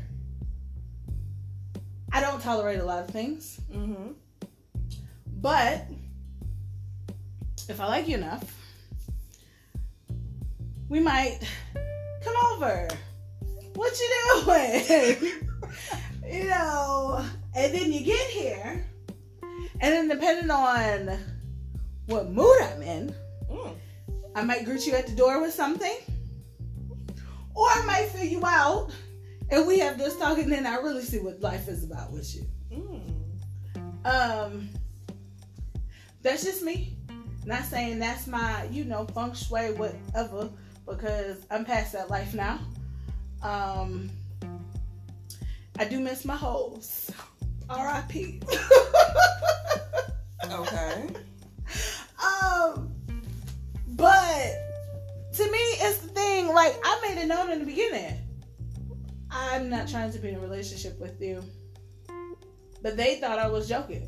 [2.11, 3.61] I don't tolerate a lot of things.
[3.71, 4.13] Mm-hmm.
[5.41, 5.85] But
[7.69, 8.51] if I like you enough,
[10.89, 11.39] we might
[12.23, 12.87] come over.
[13.75, 15.43] What you doing?
[16.33, 17.23] you know,
[17.55, 18.83] and then you get here,
[19.43, 21.19] and then depending on
[22.07, 23.15] what mood I'm in,
[23.49, 23.75] Mm.
[24.35, 25.97] I might greet you at the door with something,
[27.53, 28.91] or I might fill you out,
[29.49, 32.35] and we have this talk, and then I really see what life is about with
[32.35, 32.45] you.
[32.71, 34.05] Mm.
[34.05, 34.69] Um,
[36.21, 36.97] that's just me.
[37.45, 40.49] Not saying that's my, you know, feng shui, whatever,
[40.87, 42.59] because I'm past that life now.
[43.41, 44.09] Um,
[45.77, 47.11] I do miss my hoes.
[47.69, 48.41] R.I.P.
[50.51, 51.07] Okay.
[52.23, 52.93] Um,
[53.87, 54.63] but
[55.33, 56.47] to me, it's the thing.
[56.47, 58.17] Like I made it known in the beginning.
[59.31, 61.43] I'm not trying to be in a relationship with you,
[62.81, 64.07] but they thought I was joking.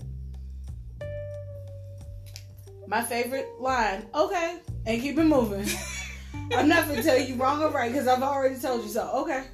[2.87, 5.67] My favorite line, okay, and keep it moving.
[6.55, 9.09] I'm not gonna tell you wrong or right because I've already told you so.
[9.23, 9.45] Okay,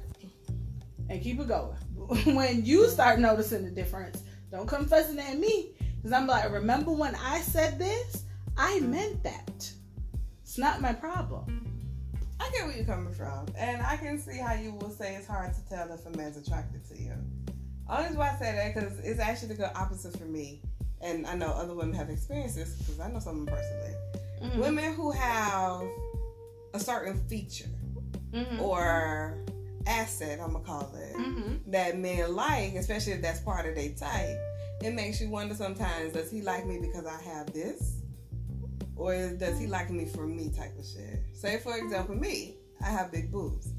[1.08, 1.76] and keep it going.
[2.36, 6.90] when you start noticing the difference, don't come fussing at me because I'm like, remember
[6.92, 8.24] when I said this?
[8.56, 9.70] I meant that.
[10.42, 11.58] It's not my problem.
[12.40, 15.28] I get where you're coming from, and I can see how you will say it's
[15.28, 17.12] hard to tell if a man's attracted to you.
[17.88, 20.60] Only why I say that because it's actually the good opposite for me,
[21.00, 23.94] and I know other women have experienced this because I know some of them personally.
[24.42, 24.58] Mhm.
[24.60, 25.82] Women who have
[26.74, 27.70] a certain feature
[28.32, 28.60] Mhm.
[28.60, 29.38] or
[29.86, 31.60] asset, I'm gonna call it, Mhm.
[31.70, 34.38] that men like, especially if that's part of their type,
[34.84, 37.98] it makes you wonder sometimes: Does he like me because I have this,
[38.96, 40.50] or does he like me for me?
[40.50, 41.22] Type of shit.
[41.34, 43.72] Say, for example, me, I have big boobs.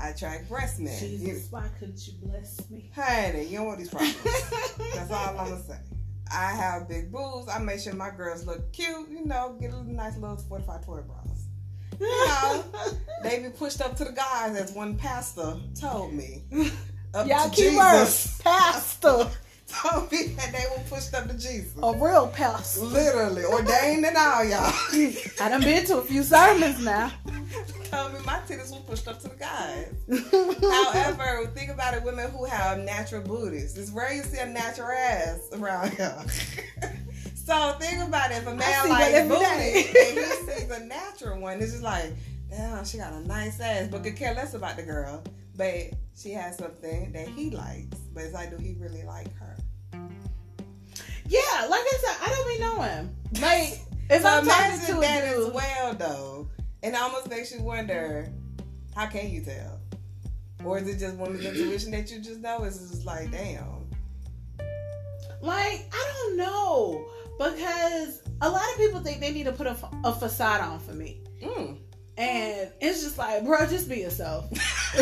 [0.00, 0.94] I attract breast men.
[1.02, 2.90] You, Jesus, why couldn't you bless me?
[2.94, 4.16] honey, you don't want these problems.
[4.94, 5.78] That's all I'm gonna say.
[6.32, 7.48] I have big boobs.
[7.48, 9.10] I make sure my girls look cute.
[9.10, 11.44] You know, get a nice little 45 toy bras.
[12.00, 12.64] You know,
[13.22, 16.44] they be pushed up to the guys, as one pastor told me.
[17.12, 18.40] Up Y'all to keep Jesus.
[18.40, 19.26] pastor,
[19.72, 21.74] Told me that they were pushed up to Jesus.
[21.82, 22.84] a real pastor.
[22.84, 24.72] Literally, ordained and all, y'all.
[25.40, 27.12] I done been to a few sermons now.
[27.90, 29.94] told me my titties were pushed up to the guys.
[30.60, 33.76] However, think about it, women who have natural booties.
[33.76, 36.24] It's rare you see a natural ass around here.
[37.34, 41.60] so think about it, if a man likes booty and he sees a natural one,
[41.60, 42.12] it's just like,
[42.50, 45.22] damn, she got a nice ass, but could care less about the girl.
[45.56, 47.98] But she has something that he likes.
[48.14, 49.56] But it's like, do he really like her?
[51.30, 53.16] Yeah, like I said, I don't be knowing.
[53.40, 56.48] Like if so I'm talking to that a as well, though.
[56.82, 58.32] It almost makes you wonder,
[58.96, 59.78] how can you tell?
[60.64, 62.64] Or is it just women's intuition that you just know?
[62.64, 63.88] It's just like, damn.
[65.40, 67.06] like I don't know
[67.38, 70.78] because a lot of people think they need to put a, fa- a facade on
[70.80, 71.78] for me, Mm.
[72.20, 74.50] And it's just like, bro, just be yourself.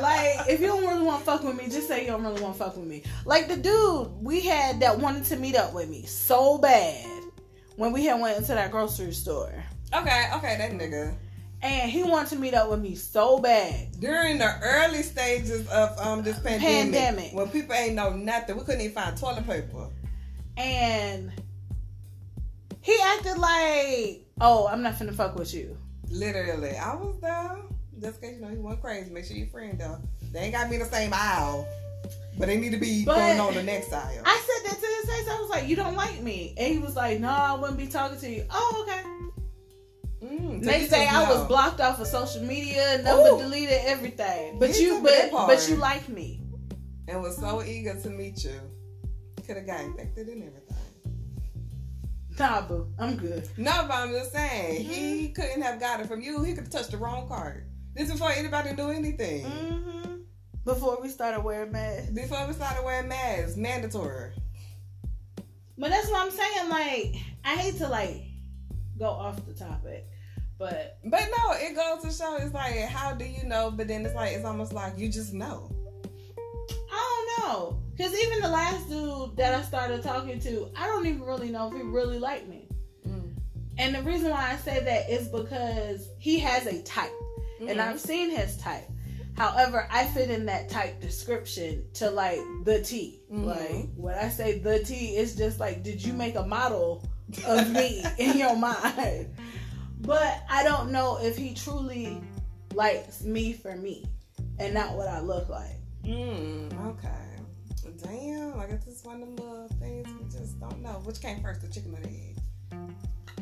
[0.00, 2.40] like if you don't really want to fuck with me, just say you don't really
[2.40, 3.02] want to fuck with me.
[3.24, 7.06] Like the dude we had that wanted to meet up with me so bad
[7.76, 9.52] when we had went into that grocery store,
[9.94, 11.14] Okay, okay, that nigga.
[11.62, 13.88] and he wanted to meet up with me so bad.
[14.00, 17.32] During the early stages of um this pandemic, Pandemic.
[17.34, 19.88] when people ain't know nothing, we couldn't even find toilet paper.
[20.56, 21.32] and
[22.80, 25.76] he acted like, "Oh, I'm not finna fuck with you."
[26.12, 27.56] Literally, I was there.
[28.00, 29.10] Just in case you know he went crazy.
[29.10, 29.98] Make sure your friend though.
[30.32, 31.66] They ain't got to be in the same aisle,
[32.38, 34.22] but they need to be But- going on the next aisle.
[34.24, 35.28] I said that to his face.
[35.28, 37.86] I was like, "You don't like me," and he was like, "No, I wouldn't be
[37.86, 39.02] talking to you." Oh, okay.
[40.26, 43.38] Mm, Next day, I was blocked off of social media, number Ooh.
[43.38, 44.58] deleted, everything.
[44.58, 46.40] But you, but but you like me.
[47.08, 48.58] and was so eager to meet you.
[49.46, 50.71] Could have got infected and everything.
[52.42, 53.48] Nah, boo, I'm good.
[53.56, 54.92] No, but I'm just saying, Mm-hmm.
[54.92, 56.42] he couldn't have got it from you.
[56.42, 57.66] He could have touched the wrong card.
[57.94, 59.44] This is before anybody knew anything.
[59.44, 60.14] hmm
[60.64, 64.32] Before we started wearing masks, Before we started wearing masks, mandatory.
[65.78, 66.68] but that's what I'm saying.
[66.68, 67.14] Like,
[67.44, 68.22] I hate to like
[68.98, 70.04] go off the topic,
[70.58, 73.70] but But no, it goes to show it's like, how do you know?
[73.70, 75.70] But then it's like, it's almost like you just know.
[76.92, 77.82] I don't know.
[78.02, 81.68] Cause even the last dude that I started talking to, I don't even really know
[81.68, 82.66] if he really liked me.
[83.06, 83.36] Mm.
[83.78, 87.12] And the reason why I say that is because he has a type.
[87.60, 87.80] And Mm-hmm.
[87.80, 88.88] I've seen his type.
[89.36, 93.20] However, I fit in that type description to like the T.
[93.32, 93.44] Mhm.
[93.44, 97.08] Like when I say the T, it's just like, did you make a model
[97.46, 99.32] of me in your mind?
[100.00, 102.20] But I don't know if he truly
[102.74, 104.04] likes me for me
[104.58, 105.78] and not what I look like.
[106.02, 107.31] Mm, okay.
[108.02, 111.00] Damn, I guess it's one of them little things we just don't know.
[111.04, 112.36] Which came first, the chicken or the egg?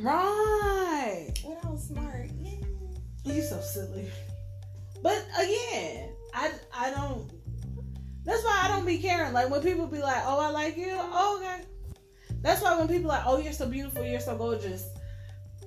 [0.00, 1.34] Right.
[1.44, 2.30] Well, I was smart.
[2.38, 2.56] Yeah.
[3.24, 4.06] You so silly.
[5.02, 7.30] But again, I I don't.
[8.24, 9.32] That's why I don't be caring.
[9.32, 11.64] Like when people be like, "Oh, I like you." Oh, okay.
[12.40, 14.04] That's why when people like, "Oh, you're so beautiful.
[14.04, 14.86] You're so gorgeous."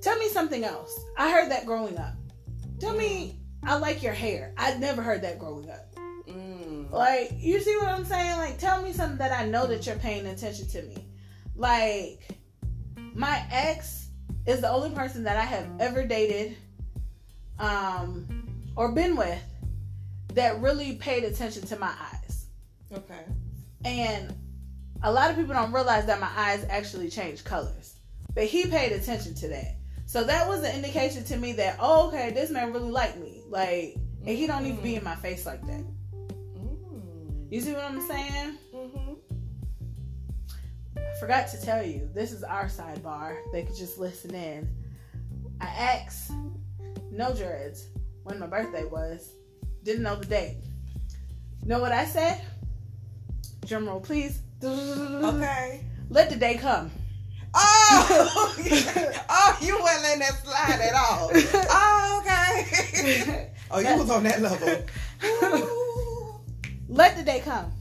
[0.00, 0.98] Tell me something else.
[1.16, 2.14] I heard that growing up.
[2.78, 4.52] Tell me, I like your hair.
[4.58, 5.94] I never heard that growing up.
[6.94, 8.36] Like, you see what I'm saying?
[8.36, 10.96] Like, tell me something that I know that you're paying attention to me.
[11.56, 12.20] Like,
[13.14, 14.10] my ex
[14.46, 16.56] is the only person that I have ever dated
[17.58, 19.42] um, or been with
[20.34, 22.46] that really paid attention to my eyes.
[22.92, 23.24] Okay.
[23.84, 24.32] And
[25.02, 27.96] a lot of people don't realize that my eyes actually change colors.
[28.34, 29.78] But he paid attention to that.
[30.06, 33.42] So that was an indication to me that, oh, okay, this man really liked me.
[33.48, 35.84] Like, and he don't even be in my face like that.
[37.54, 38.58] You see what I'm saying?
[38.74, 39.12] Mm-hmm.
[40.96, 43.36] I forgot to tell you, this is our sidebar.
[43.52, 44.68] They could just listen in.
[45.60, 46.32] I asked
[47.12, 47.86] No Dreads
[48.24, 49.34] when my birthday was.
[49.84, 50.56] Didn't know the date.
[51.64, 52.44] Know what I said?
[53.66, 54.40] Drum roll, please.
[54.64, 55.84] Okay.
[56.10, 56.90] Let the day come.
[57.54, 58.56] Oh,
[59.28, 61.30] oh, you weren't letting that slide at all.
[61.70, 63.52] Oh, okay.
[63.70, 64.84] oh, you was on that level.
[65.24, 65.93] Ooh.
[66.88, 67.72] Let the day come.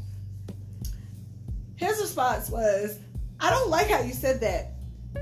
[1.75, 2.99] His response was,
[3.39, 4.73] I don't like how you said that.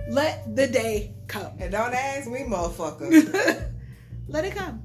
[0.09, 1.53] Let the day come.
[1.59, 3.71] And don't ask me, motherfucker.
[4.27, 4.83] Let it come.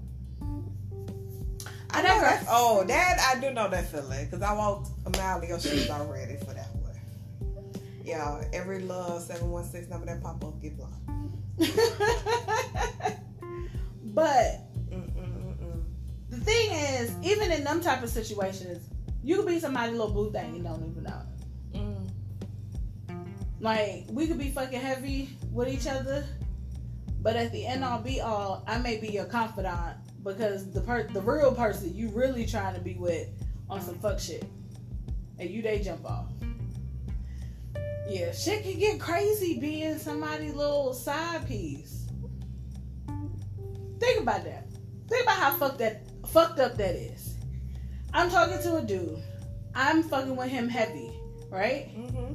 [1.90, 5.40] I know that's oh that I do know that feeling because I walked a mile
[5.40, 6.94] in your shoes already for that one.
[8.04, 10.92] Yeah, every love seven one six number that pop up get blocked.
[14.04, 14.65] but
[16.46, 18.88] thing is, even in them type of situations,
[19.22, 21.22] you could be somebody little boo thing you don't even know.
[21.74, 22.10] Mm.
[23.60, 26.24] Like we could be fucking heavy with each other,
[27.20, 31.08] but at the end all be all, I may be your confidant because the per-
[31.08, 33.28] the real person you really trying to be with
[33.68, 34.44] on some fuck shit,
[35.40, 36.30] and you they jump off.
[38.08, 42.06] Yeah, shit can get crazy being somebody little side piece.
[43.98, 44.68] Think about that.
[45.08, 47.34] Think about how fucked that fucked up that is.
[48.12, 49.22] I'm talking to a dude.
[49.74, 51.12] I'm fucking with him heavy,
[51.50, 51.90] right?
[51.96, 52.34] Mm-hmm.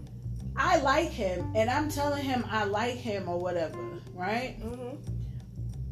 [0.56, 3.80] I like him, and I'm telling him I like him or whatever,
[4.14, 4.58] right?
[4.62, 4.98] Mm-hmm.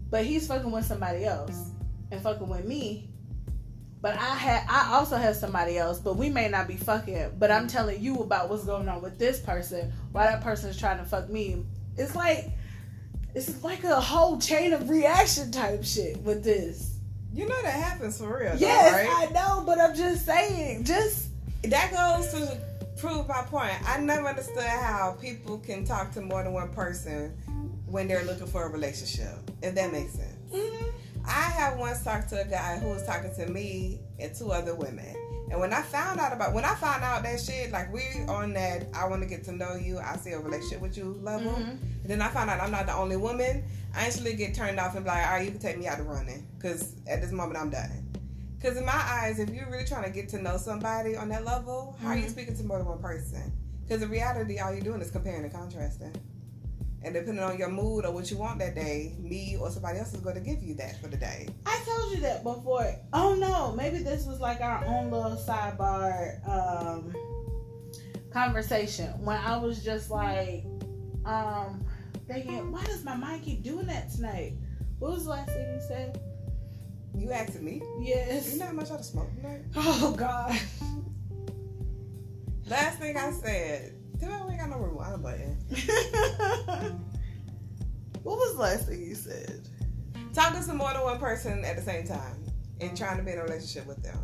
[0.10, 1.72] But he's fucking with somebody else
[2.12, 3.10] and fucking with me.
[4.02, 7.34] But I had I also have somebody else, but we may not be fucking.
[7.38, 10.78] But I'm telling you about what's going on with this person, why that person is
[10.78, 11.66] trying to fuck me.
[11.98, 12.52] It's like
[13.36, 16.89] it's like a whole chain of reaction type shit with this.
[17.34, 18.52] You know that happens for real.
[18.52, 19.30] though, Yes, right?
[19.30, 21.28] I know, but I'm just saying, just
[21.64, 22.58] that goes to
[23.00, 23.74] prove my point.
[23.88, 27.36] I never understood how people can talk to more than one person
[27.86, 29.38] when they're looking for a relationship.
[29.62, 30.36] If that makes sense.
[30.54, 30.90] Mm-hmm.
[31.26, 34.74] I have once talked to a guy who was talking to me and two other
[34.74, 35.16] women.
[35.52, 38.54] And when I found out about when I found out that shit, like we on
[38.54, 41.52] that I want to get to know you, I see a relationship with you level.
[41.54, 41.70] Mhm.
[41.70, 43.64] And then I found out I'm not the only woman.
[43.96, 46.00] I instantly get turned off and be like, all right, you can take me out
[46.00, 46.46] of running.
[46.58, 48.06] Because at this moment, I'm done.
[48.60, 51.46] Because in my eyes, if you're really trying to get to know somebody on that
[51.46, 52.30] level, how are you Mhm.
[52.32, 53.52] speaking to more than one person?
[53.88, 56.14] Because in reality, all you're doing is comparing and contrasting.
[57.02, 60.14] And depending on your mood or what you want that day, me or somebody else
[60.14, 61.48] is going to give you that for the day.
[61.66, 62.94] I told you that before.
[63.14, 67.16] Oh no, maybe this was like our own little sidebar um
[68.32, 70.66] conversation when I was just like
[71.26, 71.86] um
[72.28, 74.54] thinking, why does my mind keep doing that tonight?
[75.00, 76.22] What was the last thing you said?
[77.16, 77.82] You asking me?
[78.02, 78.54] Yes.
[78.54, 79.62] You know how much I smoke tonight?
[79.76, 80.58] Oh God.
[82.68, 83.99] Last thing I said.
[84.22, 85.58] Me we ain't got no rewind button.
[88.24, 89.62] what was the last thing you said?
[90.34, 92.44] Talking to more than one person at the same time
[92.82, 94.18] and trying to be in a relationship with them.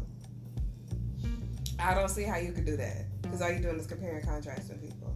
[1.80, 4.26] I don't see how you could do that because all you're doing is comparing and
[4.26, 5.15] contrasting people.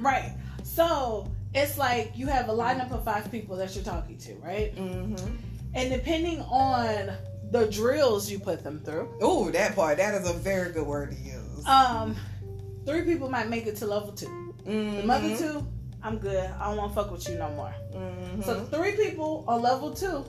[0.00, 0.32] Right.
[0.62, 4.74] So it's like you have a lineup of five people that you're talking to, right?
[4.76, 5.36] Mm-hmm.
[5.74, 7.10] And depending on
[7.50, 9.96] the drills you put them through, Oh, that part.
[9.98, 11.66] That is a very good word to use.
[11.66, 12.14] um,
[12.86, 14.26] three people might make it to level two.
[14.26, 14.96] mm-hmm.
[14.96, 15.66] The mother two,
[16.02, 16.50] I'm good.
[16.58, 17.74] I don't want to fuck with you no more.
[17.92, 18.42] Mm-hmm.
[18.42, 20.24] So the three people on level two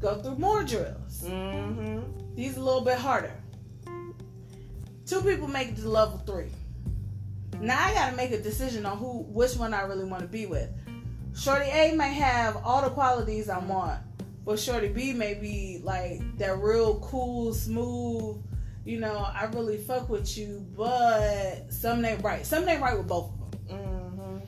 [0.00, 1.22] go through more drills.
[1.24, 2.34] mm-hmm.
[2.34, 3.32] These a little bit harder.
[5.06, 6.50] Two people make it to level three.
[7.60, 10.46] Now I gotta make a decision on who, which one I really want to be
[10.46, 10.68] with.
[11.36, 14.00] Shorty A may have all the qualities I want,
[14.44, 18.42] but Shorty B may be like that real cool, smooth.
[18.84, 22.44] You know, I really fuck with you, but something ain't right.
[22.44, 23.78] Something ain't right with both of them.
[23.78, 24.38] Mm-hmm.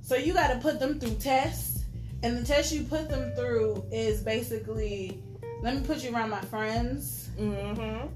[0.00, 1.84] So you got to put them through tests,
[2.22, 5.22] and the test you put them through is basically,
[5.62, 8.06] let me put you around my friends, Mm-hmm.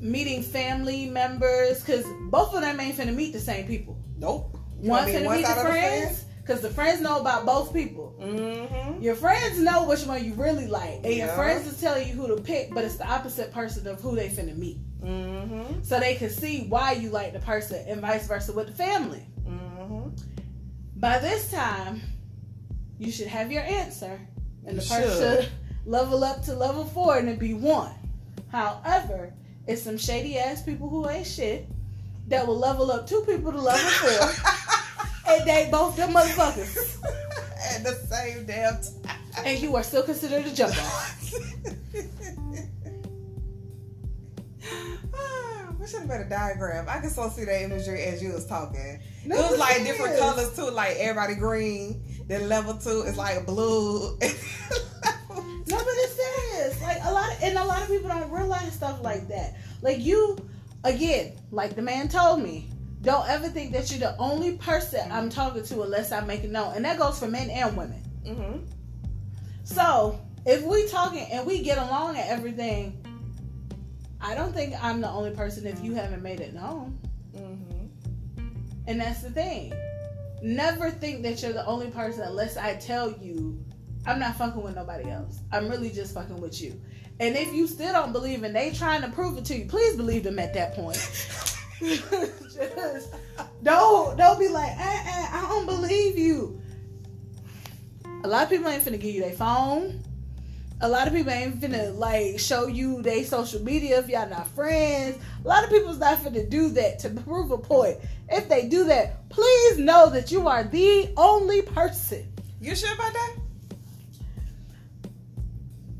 [0.00, 3.98] meeting family members, because both of them ain't finna meet the same people.
[4.16, 4.56] Nope.
[4.80, 8.16] You One finna one meet the of friends, because the friends know about both people.
[8.20, 9.00] Mm-hmm.
[9.00, 12.28] Your friends know which one you really like, and your friends is telling you who
[12.34, 14.78] to pick, but it's the opposite person of who they finna meet.
[15.00, 15.82] Mm-hmm.
[15.82, 19.24] So they can see why you like the person, and vice versa with the family.
[19.46, 20.08] Mm-hmm.
[20.96, 22.00] By this time,
[22.98, 24.20] you should have your answer,
[24.66, 25.44] and the You person should.
[25.44, 25.52] should
[25.84, 27.92] level up to level four and it be one.
[28.50, 29.32] However,
[29.66, 31.66] it's some shady ass people who ain't shit
[32.28, 34.46] that will level up two people to level four,
[35.28, 36.98] and they both them motherfuckers,
[37.74, 39.16] At the same damn time.
[39.44, 41.18] and you are still considered a jump off.
[45.14, 46.86] Ah, we should have made a diagram.
[46.88, 49.00] I can still see that imagery as you was talking.
[49.24, 52.02] No, it was like different colors too, like everybody green.
[52.26, 54.18] Then level two is like blue.
[55.64, 56.82] No, but it's serious.
[56.82, 59.56] Like a lot, of, and a lot of people don't realize stuff like that.
[59.80, 60.36] Like you,
[60.84, 62.68] again, like the man told me,
[63.02, 66.50] don't ever think that you're the only person I'm talking to unless I make it
[66.50, 68.02] known, and that goes for men and women.
[68.24, 68.58] mm-hmm.
[69.64, 72.98] So if we talking and we get along and everything,
[74.20, 76.98] I don't think I'm the only person if you haven't made it known.
[77.36, 78.40] Mm-hmm.
[78.86, 79.72] And that's the thing.
[80.42, 83.64] Never think that you're the only person unless I tell you
[84.06, 85.40] I'm not fucking with nobody else.
[85.52, 86.80] I'm really just fucking with you.
[87.20, 89.96] And if you still don't believe and they trying to prove it to you, please
[89.96, 90.98] believe them at that point.
[91.82, 93.14] just
[93.62, 96.60] don't don't be like, eh, eh, I don't believe you.
[98.24, 100.02] A lot of people ain't finna give you their phone.
[100.80, 104.48] A lot of people ain't finna like show you their social media if y'all not
[104.48, 105.18] friends.
[105.44, 107.98] A lot of people's not finna do that to prove a point.
[108.28, 112.26] If they do that, please know that you are the only person.
[112.60, 113.36] You sure about that?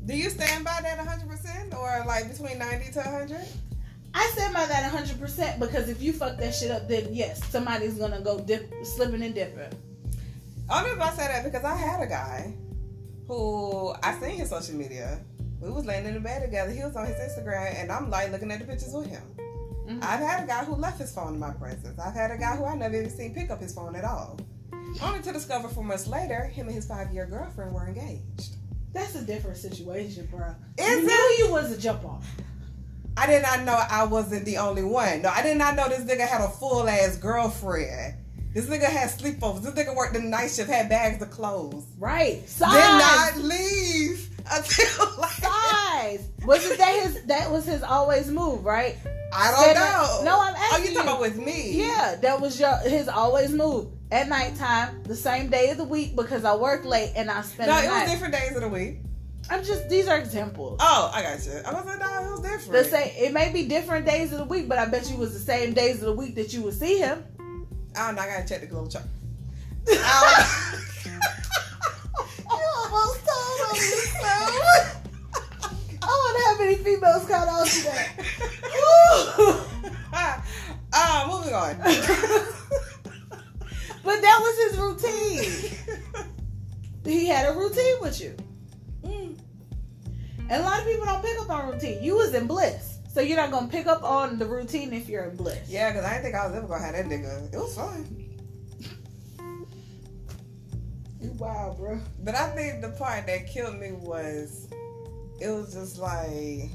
[0.05, 3.45] Do you stand by that 100% or like between 90 to 100?
[4.13, 7.95] I stand by that 100% because if you fuck that shit up, then yes, somebody's
[7.95, 9.71] gonna go dip, slipping and dipping.
[10.69, 12.53] Only reason I say that because I had a guy
[13.27, 15.19] who I seen his social media
[15.61, 16.71] We was laying in the bed together.
[16.71, 19.23] He was on his Instagram, and I'm like looking at the pictures with him.
[19.87, 20.03] Mhm.
[20.03, 21.97] I've had a guy who left his phone in my presence.
[21.99, 24.37] I've had a guy who I never even seen pick up his phone at all.
[25.01, 28.57] Only to discover four months later, him and his five year girlfriend were engaged.
[28.93, 30.53] That's a different situation, bro.
[30.77, 31.03] Is you it?
[31.05, 32.27] knew you was a jump off.
[33.15, 35.21] I did not know I wasn't the only one.
[35.21, 38.15] No, I did not know this nigga had a full ass girlfriend.
[38.53, 39.63] This nigga had sleepovers.
[39.63, 41.85] This nigga worked the night shift, had bags of clothes.
[41.97, 42.47] Right.
[42.47, 42.71] Size.
[42.71, 46.27] Did not leave until like Size.
[46.45, 48.95] Was it that his that was his always move, right?
[49.33, 50.21] I don't Said know.
[50.23, 50.67] No, I'm asking.
[50.71, 51.71] Oh, you talking about with me?
[51.81, 56.15] Yeah, that was your his always move at nighttime, the same day of the week
[56.15, 58.97] because I work late and I spend No, it was different days of the week.
[59.49, 60.79] I'm just these are examples.
[60.81, 61.51] Oh, I got you.
[61.65, 62.71] I was like, no, it was different.
[62.71, 65.19] The same, it may be different days of the week, but I bet you it
[65.19, 67.23] was the same days of the week that you would see him.
[67.95, 68.21] I don't know.
[68.21, 69.05] I gotta check the global chart.
[72.45, 75.03] You almost told on yourself.
[76.03, 78.09] I wonder how many females caught on to that.
[80.93, 81.75] uh, moving on.
[84.03, 85.47] But that was his routine.
[87.05, 88.35] He had a routine with you.
[90.53, 92.03] And a lot of people don't pick up on routine.
[92.03, 92.99] You was in bliss.
[93.11, 95.67] So you're not gonna pick up on the routine if you're in bliss.
[95.67, 97.51] Yeah, because I didn't think I was ever gonna have that nigga.
[97.51, 98.05] It was fun.
[101.19, 101.99] You wild, bro.
[102.23, 104.67] But I think the part that killed me was
[105.41, 106.69] it was just like,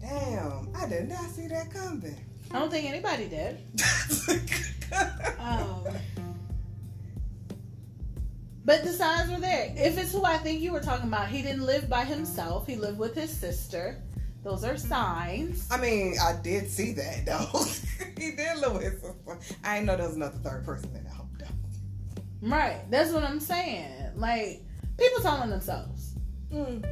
[0.00, 2.16] damn, I did not see that coming.
[2.50, 3.58] I don't think anybody did.
[5.38, 5.86] Um,
[8.68, 9.72] but the signs were there.
[9.78, 12.66] If it's who I think you were talking about, he didn't live by himself.
[12.66, 13.96] He lived with his sister.
[14.44, 15.66] Those are signs.
[15.70, 17.64] I mean, I did see that though.
[18.22, 19.38] he did live with his sister.
[19.64, 22.46] I didn't know there was another third person in the home though.
[22.46, 22.78] Right.
[22.90, 23.90] That's what I'm saying.
[24.16, 24.60] Like,
[24.98, 26.12] people telling themselves,
[26.52, 26.84] Mm.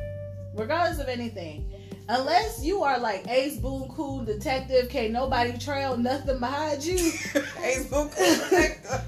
[0.55, 1.71] regardless of anything.
[2.09, 6.97] Unless you are like Ace Boone Cool Detective, can't nobody trail nothing behind you.
[7.61, 9.03] Facebook detective.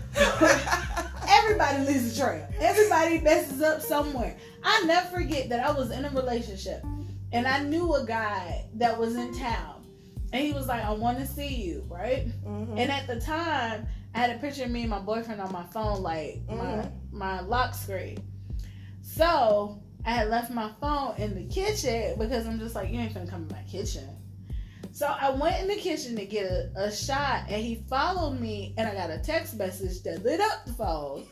[1.39, 2.47] Everybody leaves a trail.
[2.61, 4.37] Everybody messes up somewhere.
[4.65, 6.85] I never forget that I was in a relationship
[7.33, 9.87] and I knew a guy that was in town.
[10.33, 12.27] And he was like, I want to see you, right?
[12.45, 12.79] Mhm.
[12.79, 15.65] And at the time, I had a picture of me and my boyfriend on my
[15.65, 16.91] phone, like my Mhm.
[17.13, 18.19] my lock screen.
[19.03, 23.15] So I had left my phone in the kitchen because I'm just like, you ain't
[23.15, 24.09] finna come in my kitchen.
[24.93, 28.75] So I went in the kitchen to get a, a shot, and he followed me,
[28.77, 31.27] and I got a text message that lit up the phone.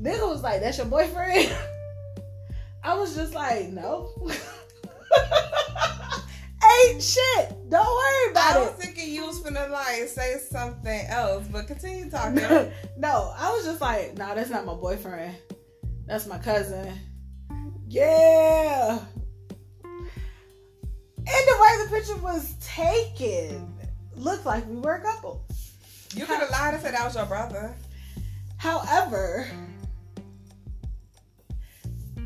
[0.00, 1.54] Nigga was like, "That's your boyfriend."
[2.84, 4.12] I was just like, "No."
[6.88, 7.70] Ain't shit.
[7.70, 8.56] Don't worry about it.
[8.56, 8.82] I was it.
[8.82, 12.42] thinking you was finna like say something else, but continue talking.
[12.96, 15.36] no, I was just like, "No, that's not my boyfriend.
[16.06, 16.92] That's my cousin."
[17.88, 18.98] Yeah.
[21.30, 23.74] And the way the picture was taken
[24.16, 25.44] looked like we were a couple.
[26.14, 27.76] You could have lied and said that was your brother.
[28.56, 29.46] However,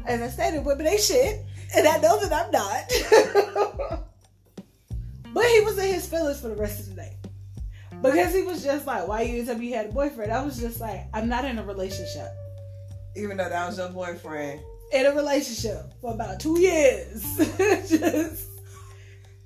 [0.06, 1.40] as I stated, women ain't shit,
[1.74, 4.04] and I know that I'm not.
[5.34, 7.16] but he was in his feelings for the rest of the day.
[8.02, 10.32] Because he was just like, why you didn't tell me you had a boyfriend?
[10.32, 12.28] I was just like, I'm not in a relationship.
[13.16, 14.60] Even though that was your boyfriend.
[14.92, 17.22] In a relationship for about two years.
[17.88, 18.51] just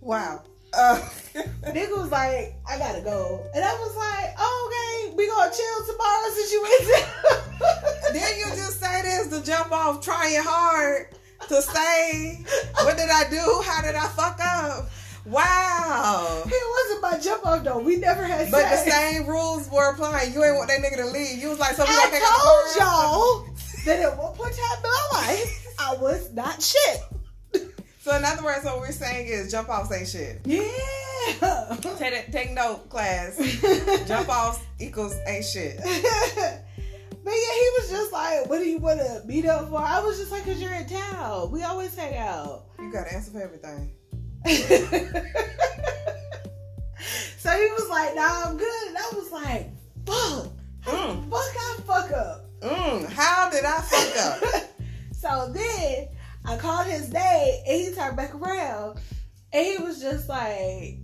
[0.07, 0.41] Wow.
[0.73, 1.01] Uh,
[1.67, 3.43] nigga was like, I gotta go.
[3.53, 8.45] And I was like, oh, okay, we gonna chill tomorrow since you in Didn't you
[8.55, 11.09] just say this to jump off trying hard
[11.49, 12.45] to say,
[12.85, 13.63] what did I do?
[13.67, 14.89] How did I fuck up?
[15.25, 16.45] Wow.
[16.47, 17.81] It wasn't my jump off though.
[17.81, 20.33] We never had But the same rules were applying.
[20.33, 21.43] You ain't want that nigga to leave.
[21.43, 23.55] You was like, so we gonna pick up I told y'all
[23.87, 27.01] that at one point in time in my life, I was not shit.
[28.07, 30.41] So in other words, what we're saying is jump off say shit.
[30.45, 30.63] Yeah.
[31.99, 33.37] Take it, take note, class.
[34.07, 35.81] Jump off equals ain't shit.
[37.25, 39.99] But yeah, he was just like, "What do you want to meet up for?" I
[39.99, 41.51] was just like, "Cause you're in town.
[41.51, 43.91] We always hang out." You got to answer for everything.
[47.39, 49.71] so he was like, "Nah, I'm good," and I was like,
[50.07, 50.53] "Fuck,
[50.85, 54.41] Mm, fuck, I fuck up." mm, how did I fuck up?
[55.13, 56.07] so then
[56.47, 58.99] I called his day and he turned back around
[59.53, 60.99] and he was just like,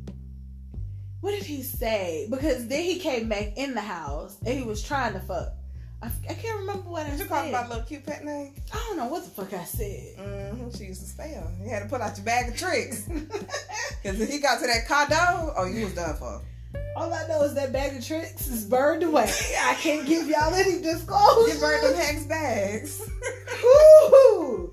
[1.20, 2.27] What did he say?
[2.31, 5.48] Because then he came back in the house and he was trying to fuck.
[6.02, 7.28] I, I can't remember what I Did you said.
[7.28, 8.55] call him my little cute pet name?
[8.73, 10.16] I don't know what the fuck I said.
[10.19, 10.70] Mm-hmm.
[10.77, 11.51] She used to spell.
[11.62, 13.09] You had to put out your bag of tricks.
[14.02, 16.43] Because if he got to that condo, oh, you was done for.
[16.97, 19.31] All I know is that bag of tricks is burned away.
[19.62, 21.55] I can't give y'all any disclosure.
[21.55, 23.09] You burned them hex bags.
[23.64, 24.72] Ooh.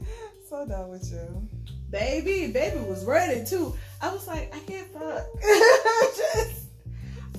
[0.60, 1.48] So done with you.
[1.90, 3.74] baby, baby was ready too.
[4.02, 5.26] I was like, I can't fuck.
[5.42, 6.66] Just,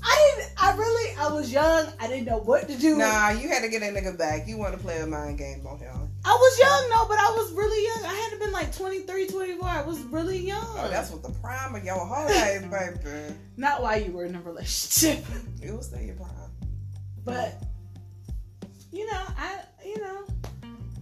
[0.02, 0.52] I didn't.
[0.56, 1.16] I really.
[1.18, 1.86] I was young.
[2.00, 2.96] I didn't know what to do.
[2.96, 4.48] Nah, you had to get that nigga back.
[4.48, 6.08] You want to play a mind game on him.
[6.24, 8.10] I was young though, but I was really young.
[8.10, 9.68] I had to been like 23, 24.
[9.68, 10.64] I was really young.
[10.64, 13.34] Oh, that's what the prime of your whole life, baby.
[13.58, 15.24] Not while you were in a relationship,
[15.62, 16.30] It was still your prime.
[17.24, 17.62] but
[18.90, 20.24] you know, I you know,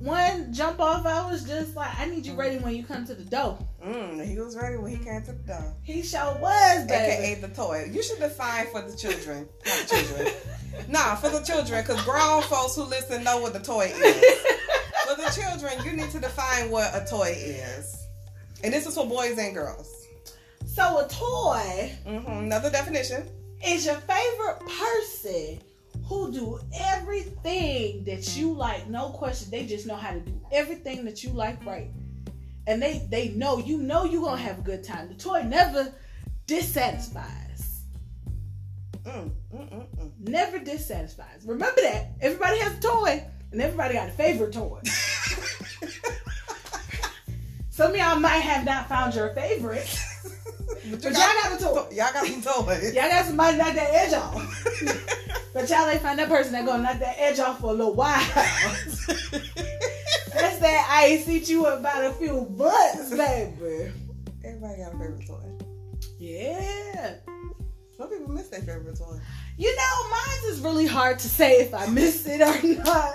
[0.00, 1.04] one jump off.
[1.06, 3.58] I was just like, I need you ready when you come to the door.
[3.84, 5.74] Mm, he was ready when he came to the door.
[5.82, 7.12] He sure was, baby.
[7.12, 7.90] AKA the toy.
[7.92, 9.48] You should define for the children.
[9.66, 10.28] Not children.
[10.88, 14.24] nah, for the children, because grown folks who listen know what the toy is.
[15.08, 17.96] For the children, you need to define what a toy is.
[18.62, 20.06] And this is for boys and girls.
[20.66, 23.26] so a toy hmm Another definition.
[23.64, 25.60] is your favorite person
[26.08, 31.04] who do everything that you like no question they just know how to do everything
[31.04, 31.90] that you like right.
[32.66, 35.08] And they they know you know you're gonna have a good time.
[35.08, 35.92] The toy never
[36.46, 37.82] dissatisfies.
[39.04, 40.10] Mm, mm, mm, mm.
[40.18, 41.44] never dissatisfies.
[41.46, 42.12] Remember that.
[42.20, 44.80] Everybody has a toy and everybody got a favorite toy.
[47.70, 49.86] Some of y'all might have not found your favorite
[50.90, 52.94] but y'all got a toy y'all got some toys.
[52.94, 54.64] y'all got somebody knock that edge off
[55.58, 57.94] But y'all ain't find that person that gonna knock that edge off for a little
[57.94, 58.14] while.
[58.34, 59.06] That's
[60.60, 63.90] that I ain't seen you in about a few months, baby.
[64.44, 65.42] Everybody got a favorite toy.
[66.18, 67.14] Yeah.
[67.96, 69.18] Some people miss their favorite toy.
[69.56, 73.14] You know, mine's is really hard to say if I miss it or not.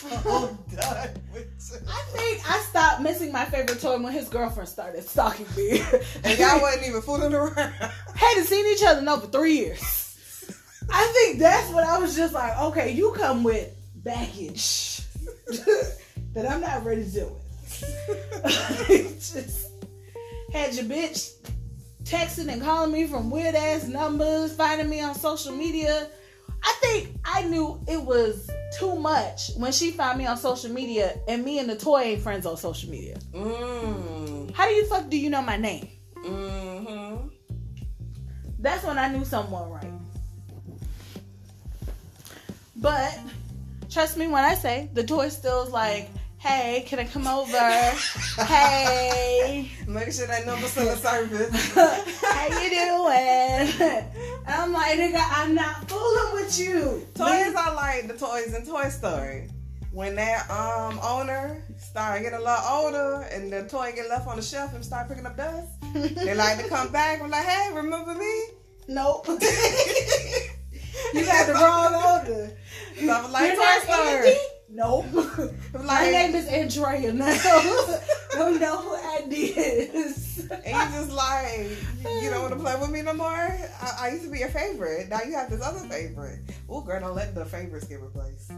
[0.24, 1.84] Done with.
[1.88, 5.82] I think I stopped missing my favorite toy when his girlfriend started stalking me.
[6.24, 7.74] And y'all wasn't even fooling around.
[8.14, 10.50] hadn't seen each other in over three years.
[10.90, 15.02] I think that's when I was just like, okay, you come with baggage
[16.32, 19.32] that I'm not ready to deal with.
[19.34, 19.70] just
[20.52, 21.32] had your bitch
[22.04, 26.08] texting and calling me from weird ass numbers, finding me on social media.
[26.62, 31.18] I think I knew it was too much when she found me on social media
[31.28, 33.16] and me and the toy ain't friends on social media.
[33.32, 34.52] Mm.
[34.52, 35.88] How do you fuck do you know my name?
[36.24, 37.28] Mm-hmm.
[38.58, 39.92] That's when I knew someone right.
[42.76, 43.18] But
[43.90, 46.08] trust me when I say the toy still is like,
[46.40, 47.58] hey, can I come over?
[48.44, 51.74] hey, Make sure that number's still in service.
[51.74, 54.04] how you doing?
[54.46, 57.06] I'm like, nigga, I'm not fooling with you.
[57.14, 59.48] Toys are like the toys in Toy Story.
[59.92, 64.36] When that um owner start getting a lot older and the toy get left on
[64.36, 67.74] the shelf and start picking up dust, they like to come back and like, hey,
[67.74, 68.42] remember me?
[68.86, 69.26] Nope.
[69.28, 69.38] you
[71.26, 72.56] got the wrong order.
[72.96, 74.34] So I'm like You're Toy not Story.
[74.72, 75.19] Nope.
[75.90, 77.26] I'm My name is Andrea now.
[78.32, 80.48] Don't know who Andy is.
[80.50, 81.68] and you just like,
[82.22, 83.26] you don't want to play with me no more.
[83.26, 85.08] I, I used to be your favorite.
[85.08, 86.40] Now you have this other favorite.
[86.68, 88.52] Oh, girl, don't let the favorites get replaced.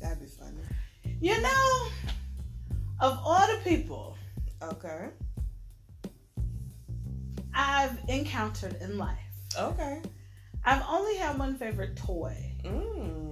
[0.00, 0.60] That'd be funny.
[1.20, 1.88] You know,
[3.00, 4.16] of all the people
[4.62, 5.08] Okay.
[7.54, 9.18] I've encountered in life,
[9.58, 10.00] Okay.
[10.64, 12.36] I've only had one favorite toy.
[12.64, 13.31] Mm.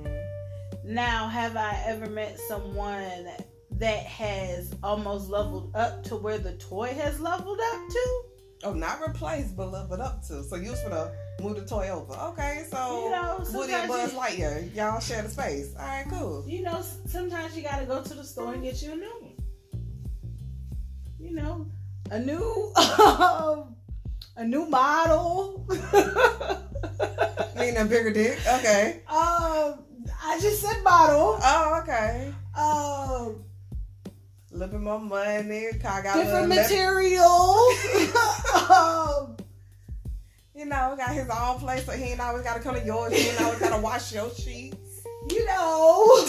[0.90, 3.28] Now, have I ever met someone
[3.70, 8.22] that has almost leveled up to where the toy has leveled up to?
[8.64, 10.42] Oh, not replaced, but leveled up to.
[10.42, 12.12] So you was gonna move the toy over.
[12.32, 15.76] Okay, so You know, Woody and Buzz Lightyear, y'all share the space.
[15.78, 16.44] All right, cool.
[16.48, 19.36] You know, sometimes you gotta go to the store and get you a new one.
[21.20, 21.68] You know,
[22.10, 22.72] a new,
[24.36, 25.68] a new model.
[27.56, 28.40] Mean a bigger dick.
[28.44, 29.02] Okay.
[29.08, 29.84] um,
[30.22, 31.38] I just said bottle.
[31.42, 32.32] Oh, okay.
[32.56, 33.44] Um,
[34.52, 35.68] A little bit more money.
[35.68, 35.72] I
[36.02, 37.68] got different little left- material.
[38.70, 39.36] um,
[40.54, 43.12] You know, got his own place, so he ain't always gotta come to yours.
[43.12, 44.76] He ain't always gotta wash your sheets.
[45.30, 46.04] you know.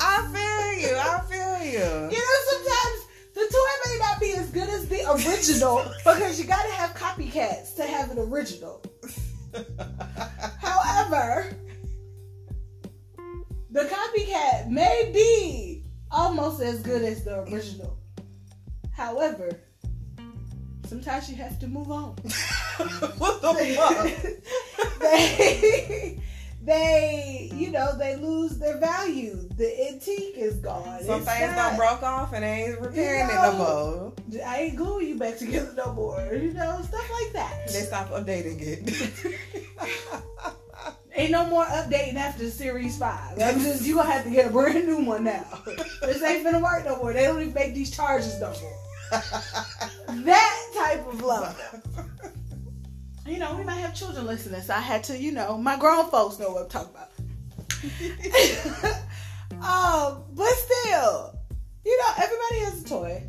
[0.00, 0.96] I feel you.
[0.96, 2.18] I feel You you.
[2.18, 6.70] know, sometimes the toy may not be as good as the original because you gotta
[6.72, 8.80] have copycats to have an original.
[10.60, 11.54] However,
[13.72, 17.98] the copycat may be almost as good as the original.
[18.92, 19.58] However,
[20.86, 22.10] sometimes you have to move on.
[23.18, 25.00] what the fuck?
[25.00, 26.20] they,
[26.62, 29.48] they, you know, they lose their value.
[29.56, 31.02] The antique is gone.
[31.02, 34.12] Some It's things not- done broke off and they ain't repairing You it no more.
[34.46, 36.20] I ain't gluing you back together no more.
[36.32, 37.68] You know, stuff like that.
[37.68, 39.34] They stop updating it.
[41.14, 43.38] Ain't no more updating after series five.
[43.40, 45.44] I'm just you gonna have to get a brand new one now.
[46.02, 47.12] this ain't gonna work no more.
[47.12, 48.78] They don't even make these charges no more.
[49.10, 51.58] that type of love.
[53.26, 56.10] You know, we might have children listening, so I had to, you know, my grown
[56.10, 57.10] folks know what I'm talking about.
[59.62, 61.38] um, but still,
[61.84, 63.22] you know, everybody has a toy.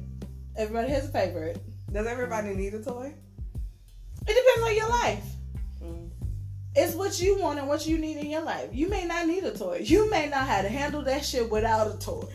[0.55, 1.61] Everybody has a favorite.
[1.91, 3.13] Does everybody need a toy?
[4.25, 5.32] It depends on your life.
[6.75, 8.69] It's what you want and what you need in your life.
[8.71, 9.81] You may not need a toy.
[9.83, 12.25] You may not have to handle that shit without a toy.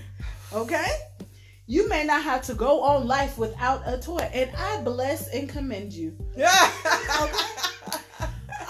[0.52, 0.86] Okay?
[1.66, 4.20] You may not have to go on life without a toy.
[4.32, 6.16] And I bless and commend you.
[6.36, 6.70] Yeah.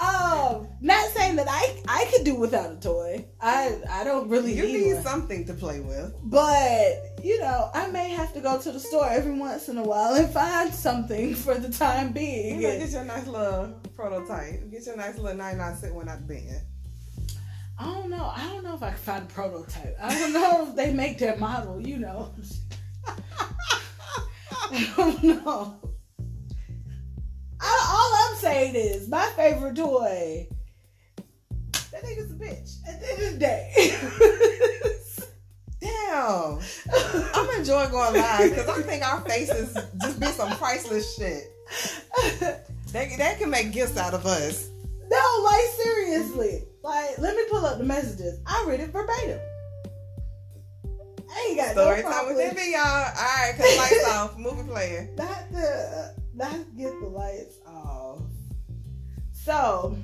[0.09, 3.25] Um, not saying that I I could do without a toy.
[3.41, 6.13] I I don't really you need, need something to play with.
[6.23, 9.83] But you know, I may have to go to the store every once in a
[9.83, 12.61] while and find something for the time being.
[12.61, 14.71] You know, get your nice little prototype.
[14.71, 16.61] Get your nice little 99 cent one out the bin.
[17.77, 18.33] I don't know.
[18.35, 19.97] I don't know if I can find a prototype.
[20.01, 21.85] I don't know if they make their model.
[21.85, 22.33] You know.
[24.71, 25.88] I don't know.
[27.61, 30.47] I, all I'm saying is my favorite toy.
[31.91, 32.77] That nigga's a bitch.
[32.87, 33.97] At the end of the day.
[35.81, 36.59] Damn.
[37.33, 41.43] I'm enjoying going live because I think our faces just be some priceless shit.
[42.91, 44.69] They, they can make gifts out of us.
[45.09, 46.63] no, like seriously.
[46.83, 48.39] Like, let me pull up the messages.
[48.47, 49.39] I read it verbatim.
[51.31, 52.81] I ain't got Story no time with NV, y'all.
[52.81, 54.37] All right, cause lights off.
[54.37, 55.15] Movie playing.
[55.15, 58.21] Not the uh, not get the lights off.
[59.33, 59.97] So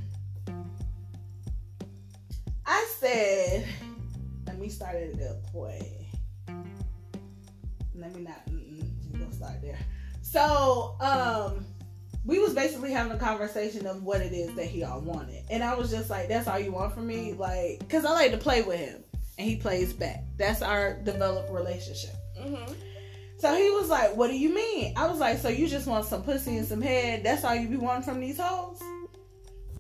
[2.65, 3.65] I said,
[4.45, 5.85] let me start at good point.
[7.95, 8.45] Let me not.
[8.47, 9.79] Mm-mm, start there.
[10.21, 11.65] So um,
[12.25, 15.63] we was basically having a conversation of what it is that he all wanted, and
[15.63, 18.37] I was just like, "That's all you want from me?" Like, cause I like to
[18.37, 19.01] play with him,
[19.37, 20.25] and he plays back.
[20.35, 22.15] That's our developed relationship.
[22.37, 22.73] Mm-hmm.
[23.37, 24.93] So he was like, What do you mean?
[24.95, 27.23] I was like, So you just want some pussy and some head?
[27.23, 28.81] That's all you be wanting from these hoes?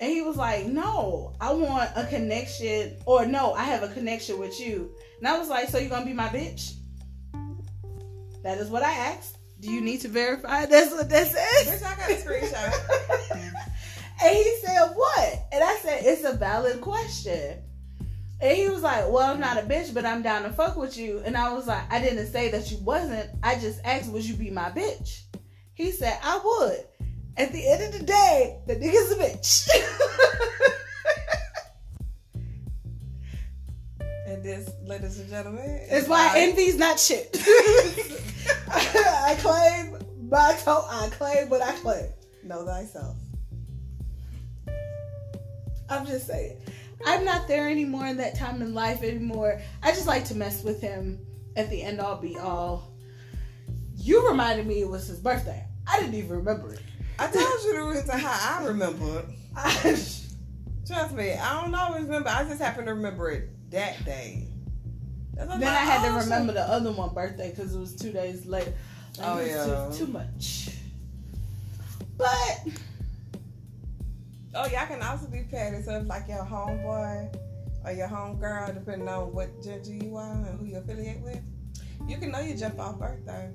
[0.01, 4.39] And he was like, No, I want a connection, or no, I have a connection
[4.39, 4.91] with you.
[5.19, 6.73] And I was like, So you gonna be my bitch?
[8.43, 9.37] That is what I asked.
[9.61, 10.65] Do you need to verify?
[10.69, 11.81] That's what that says.
[11.81, 13.53] Bitch, I got a screenshot.
[14.23, 15.45] and he said, What?
[15.53, 17.61] And I said, It's a valid question.
[18.41, 20.97] And he was like, Well, I'm not a bitch, but I'm down to fuck with
[20.97, 21.21] you.
[21.25, 23.29] And I was like, I didn't say that you wasn't.
[23.41, 25.21] I just asked, Would you be my bitch?
[25.73, 26.85] He said, I would.
[27.37, 29.69] At the end of the day, the nigga's a bitch.
[34.27, 37.35] and this, ladies and gentlemen, is why NV's not shit.
[38.71, 39.97] I claim
[40.29, 40.85] my toe.
[40.89, 42.07] I claim what I claim.
[42.43, 43.17] know thyself.
[45.89, 46.57] I'm just saying.
[47.05, 49.61] I'm not there anymore in that time in life anymore.
[49.83, 51.19] I just like to mess with him
[51.55, 52.91] at the end all be all.
[53.95, 55.63] You reminded me it was his birthday.
[55.87, 56.81] I didn't even remember it.
[57.19, 59.23] I told you the reason how I remember.
[59.55, 59.71] I,
[60.87, 62.29] Trust me, I don't always remember.
[62.29, 64.47] I just happen to remember it that day.
[65.35, 68.73] Then I had to remember the other one birthday because it was two days later.
[69.17, 69.89] Like, Oh, yeah.
[69.91, 70.69] too, too much.
[72.17, 72.67] But
[74.57, 75.83] Oh, y'all can also be petty.
[75.83, 77.35] So if like your homeboy
[77.83, 81.41] or your homegirl, depending on what gender you are and who you affiliate with,
[82.07, 83.51] you can know you jump off birthday.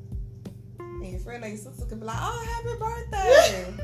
[0.78, 3.74] And your friend or your sister could be like, oh, happy birthday.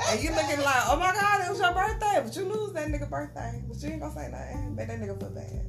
[0.10, 2.20] and you looking like, oh my God, it was your birthday.
[2.24, 3.62] But you lose that nigga birthday.
[3.68, 4.74] But you ain't gonna say nothing.
[4.74, 5.66] Make that nigga feel bad.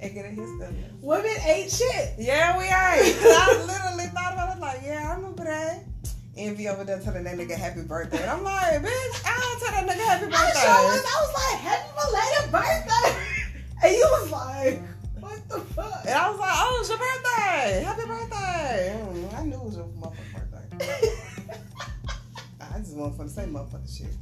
[0.00, 1.02] And get in his feelings.
[1.02, 2.14] women ain't shit.
[2.18, 2.72] Yeah, we ain't.
[2.74, 5.84] I literally thought about it like, yeah, I remember that.
[6.36, 8.22] NV over there telling that nigga happy birthday.
[8.22, 10.36] And I'm like, bitch, I don't tell that nigga happy birthday.
[10.36, 11.04] I sure was.
[11.04, 13.28] I was like, happy belated birthday.
[13.84, 14.80] And you was like,
[15.18, 16.04] what the fuck?
[16.06, 17.82] And I was like, oh, it's your birthday.
[17.82, 19.02] Happy birthday.
[19.02, 21.08] Mm, I knew it was your motherfucking birthday.
[22.60, 24.14] I just want for the same motherfucking shit.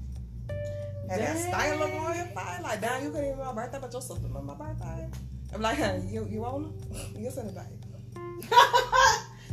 [1.11, 3.93] And that style look on your thigh, like, damn, you couldn't even my birthday, but
[3.93, 5.11] your sister know my birthday.
[5.53, 7.19] I'm like, hey, you, you want her?
[7.20, 7.66] You send it back.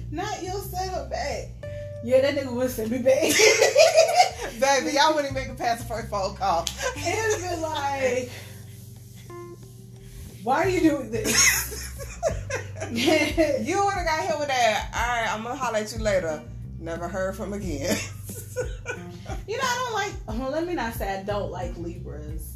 [0.10, 1.50] Not you'll send her back.
[2.04, 3.22] Yeah, that nigga would send me back.
[4.60, 6.66] Baby, y'all wouldn't make it past the first phone call.
[6.98, 8.30] It'd be like,
[10.44, 12.00] why are you doing this?
[12.92, 14.90] you would have got hit with that.
[14.94, 16.42] All right, I'm gonna holler at you later.
[16.80, 17.98] Never heard from again.
[19.48, 20.40] You know, I don't like.
[20.40, 22.56] Well, let me not say I don't like Libras,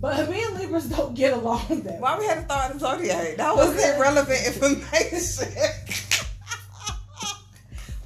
[0.00, 2.00] but me and Libras don't get along that.
[2.00, 3.36] Why we had to throw in the zodiac?
[3.36, 3.96] That was Okay.
[3.96, 5.48] irrelevant information.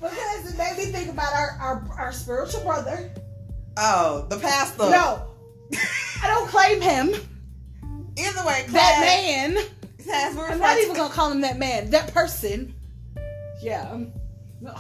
[0.05, 3.10] Because it made me think about our our, our spiritual brother.
[3.78, 4.90] oh, the pastor.
[4.90, 5.26] No,
[6.22, 7.09] I don't claim him.
[8.16, 9.64] Anyway, that class, man.
[10.05, 11.89] class, we're I'm not even gonna call him that man.
[11.90, 12.74] That person.
[13.62, 13.89] Yeah.
[13.90, 14.12] um,
[14.60, 14.74] no.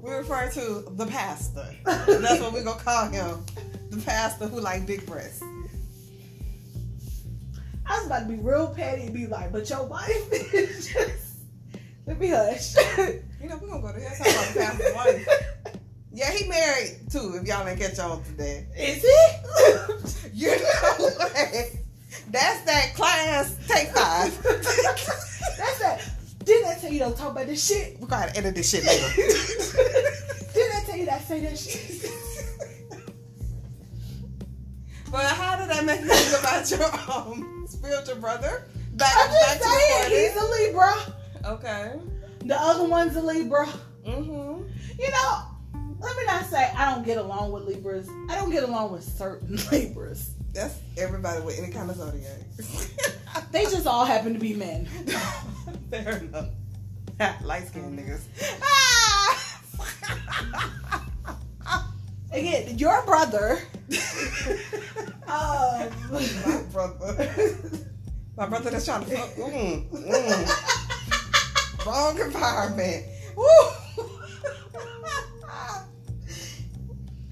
[0.00, 1.66] We refer to the pastor.
[1.84, 3.44] That's what we're gonna call him.
[3.90, 5.42] The pastor who like big breasts.
[7.84, 11.40] I was about to be real petty and be like, but your wife is just.
[12.06, 12.74] Let me hush.
[13.42, 15.28] You know, we're gonna go to hell talking about the pastor's wife.
[16.12, 18.66] Yeah, he married too, if y'all didn't catch on today.
[18.78, 20.28] Is he?
[20.34, 21.32] You know what?
[22.30, 24.42] That's that class take five.
[24.42, 26.10] That's that.
[26.44, 27.98] Didn't I tell you don't talk about this shit?
[28.00, 29.08] We're gonna edit this shit later.
[30.54, 32.10] Didn't I tell you that say that shit?
[35.10, 38.68] but how did I make you feel about your um spiritual brother?
[38.92, 40.94] Back, I'm back just to saying, he's a Libra.
[41.44, 42.11] Okay.
[42.44, 43.66] The other one's a Libra.
[44.06, 44.62] Mm-hmm.
[45.00, 45.42] You know,
[46.00, 48.08] let me not say I don't get along with Libras.
[48.28, 50.30] I don't get along with certain Libras.
[50.52, 52.38] That's everybody with any kind of zodiac.
[53.50, 54.84] They just all happen to be men.
[55.90, 56.48] Fair enough.
[57.42, 58.20] Light skinned niggas.
[62.30, 63.58] Again, your brother.
[65.26, 67.34] My Um, brother.
[68.36, 69.30] My brother that's trying to fuck.
[69.36, 71.01] Mm, mm.
[71.86, 73.04] Wrong environment.
[73.36, 73.44] Woo!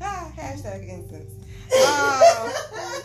[0.03, 1.31] Ah, Hashtag instance.
[1.75, 2.53] Um,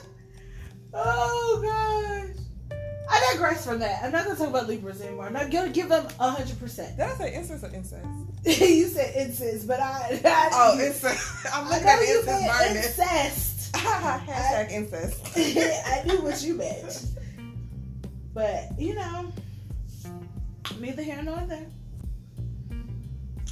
[0.94, 2.78] oh gosh.
[3.12, 4.02] I digress from that.
[4.04, 5.26] I'm not gonna talk about Libras anymore.
[5.28, 6.96] I'm not gonna give them hundred percent.
[6.98, 8.06] did I say instance or incest?
[8.46, 11.46] You said incest, but I, I Oh, incest.
[11.54, 12.76] I'm I looking at the instance burning.
[12.78, 13.74] incest.
[13.74, 15.22] Hashtag incest.
[15.38, 17.06] I knew what you meant.
[18.34, 19.32] But, you know,
[20.80, 21.68] neither here nor there.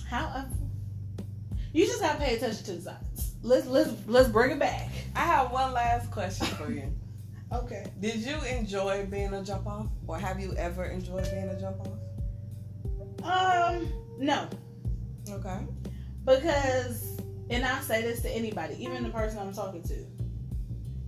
[0.09, 0.49] However,
[1.73, 3.35] you just gotta pay attention to the signs.
[3.41, 4.89] Let's let's let's bring it back.
[5.15, 6.91] I have one last question for you.
[7.51, 7.85] Okay.
[7.99, 9.85] Did you enjoy being a jump off?
[10.07, 11.81] Or have you ever enjoyed being a jump
[13.21, 13.77] off?
[13.77, 14.49] Um, no.
[15.29, 15.59] Okay.
[16.25, 17.13] Because
[17.51, 20.05] and I say this to anybody, even the person I'm talking to.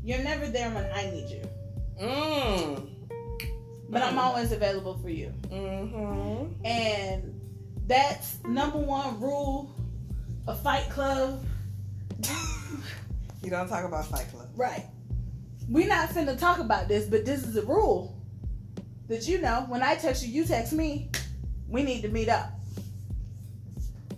[0.03, 1.41] You're never there when I need you.
[1.99, 2.94] Mm.
[3.95, 5.31] But I'm always available for you.
[5.43, 6.65] Mm-hmm.
[6.65, 7.41] And
[7.87, 9.73] that's number one rule
[10.47, 11.41] of Fight Club.
[13.41, 14.49] You don't talk about Fight Club.
[14.55, 14.85] Right.
[15.69, 18.19] We're not finna talk about this, but this is a rule
[19.07, 19.65] that you know.
[19.69, 21.11] When I text you, you text me.
[21.67, 22.49] We need to meet up.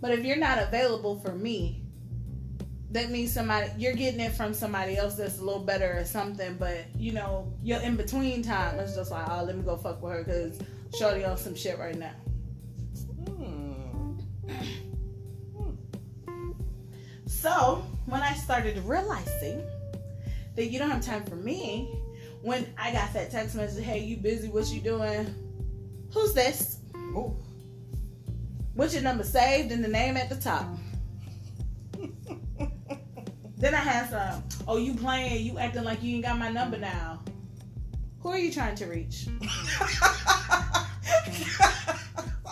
[0.00, 1.82] But if you're not available for me,
[2.90, 6.56] that means somebody you're getting it from somebody else that's a little better or something.
[6.58, 10.02] But you know, your in between time is just like, oh, let me go fuck
[10.02, 10.58] with her because
[10.98, 12.14] Shorty on some shit right now.
[13.26, 14.18] Hmm.
[17.26, 19.62] So when I started realizing
[20.56, 21.94] that you don't have time for me,
[22.42, 24.48] when I got that text message, hey, you busy?
[24.48, 25.34] What you doing?
[26.12, 26.78] Who's this?
[26.96, 27.36] Ooh.
[28.74, 30.66] What's your number saved and the name at the top?
[33.58, 36.78] Then I had some, oh, you playing, you acting like you ain't got my number
[36.78, 37.18] now.
[38.20, 39.24] Who are you trying to reach?
[39.24, 39.34] Sound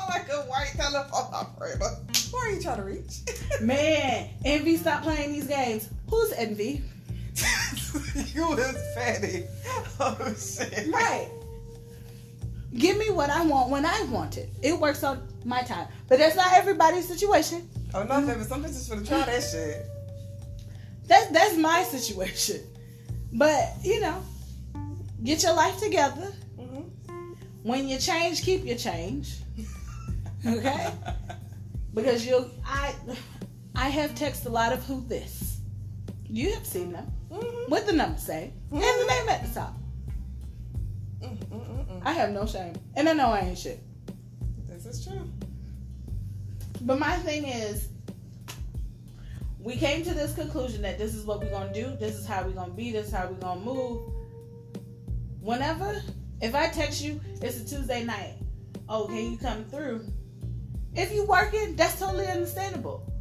[0.09, 1.91] like a white telephone operator.
[2.33, 3.21] Who are you trying to reach?
[3.61, 5.91] Man, NV, stop playing these games.
[6.11, 6.83] Who's NV?
[8.35, 9.45] you is fatty.
[10.01, 10.93] Oh shit.
[10.93, 11.29] Right.
[12.75, 14.49] Give me what I want when I want it.
[14.61, 15.87] It works on my time.
[16.09, 17.69] But that's not everybody's situation.
[17.95, 18.43] Oh no, baby.
[18.43, 19.87] Some bitches finna try that shit.
[21.07, 22.63] That's that's my situation.
[23.33, 24.23] But, you know,
[25.23, 26.33] get your life together.
[26.59, 26.83] Mm-hmm.
[27.63, 29.39] When you change, keep your change.
[30.47, 30.93] Okay?
[31.93, 32.95] Because you'll I
[33.75, 35.59] I have texted a lot of who this.
[36.29, 37.11] You have seen them.
[37.33, 37.71] Mm-hmm.
[37.71, 38.53] What the number say?
[38.71, 39.75] And the name at the top.
[41.21, 42.03] Mm-mm-mm-mm.
[42.05, 42.75] I have no shame.
[42.95, 43.81] And I know I ain't shit.
[44.69, 45.29] This is true.
[46.83, 47.89] But my thing is,
[49.67, 51.97] we came to this conclusion that this is what we're gonna do.
[51.99, 52.93] This is how we're gonna be.
[52.93, 54.13] This is how we're gonna move.
[55.41, 56.01] Whenever,
[56.41, 58.35] if I text you, it's a Tuesday night.
[58.89, 60.07] Oh, can you come through?
[60.95, 63.13] If you working, that's totally understandable.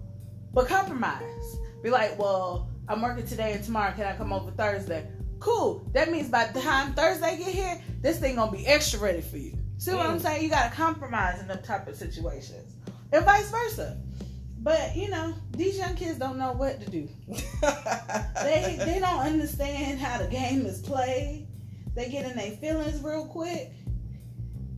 [0.54, 1.58] But compromise.
[1.82, 3.94] Be like, well, I'm working today and tomorrow.
[3.94, 5.08] Can I come over Thursday?
[5.40, 5.90] Cool.
[5.94, 9.38] That means by the time Thursday get here, this thing gonna be extra ready for
[9.38, 9.58] you.
[9.80, 10.22] See what I'm Mm.
[10.22, 10.44] saying?
[10.44, 12.76] You gotta compromise in them type of situations,
[13.12, 13.98] and vice versa.
[14.66, 17.08] But you know, these young kids don't know what to do.
[18.42, 21.48] They they don't understand how the game is played.
[21.96, 23.72] They get in their feelings real quick,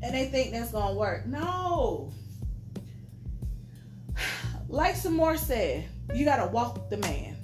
[0.03, 1.25] and they think that's gonna work.
[1.25, 2.13] No.
[4.69, 7.36] Like some more said, you gotta walk the man.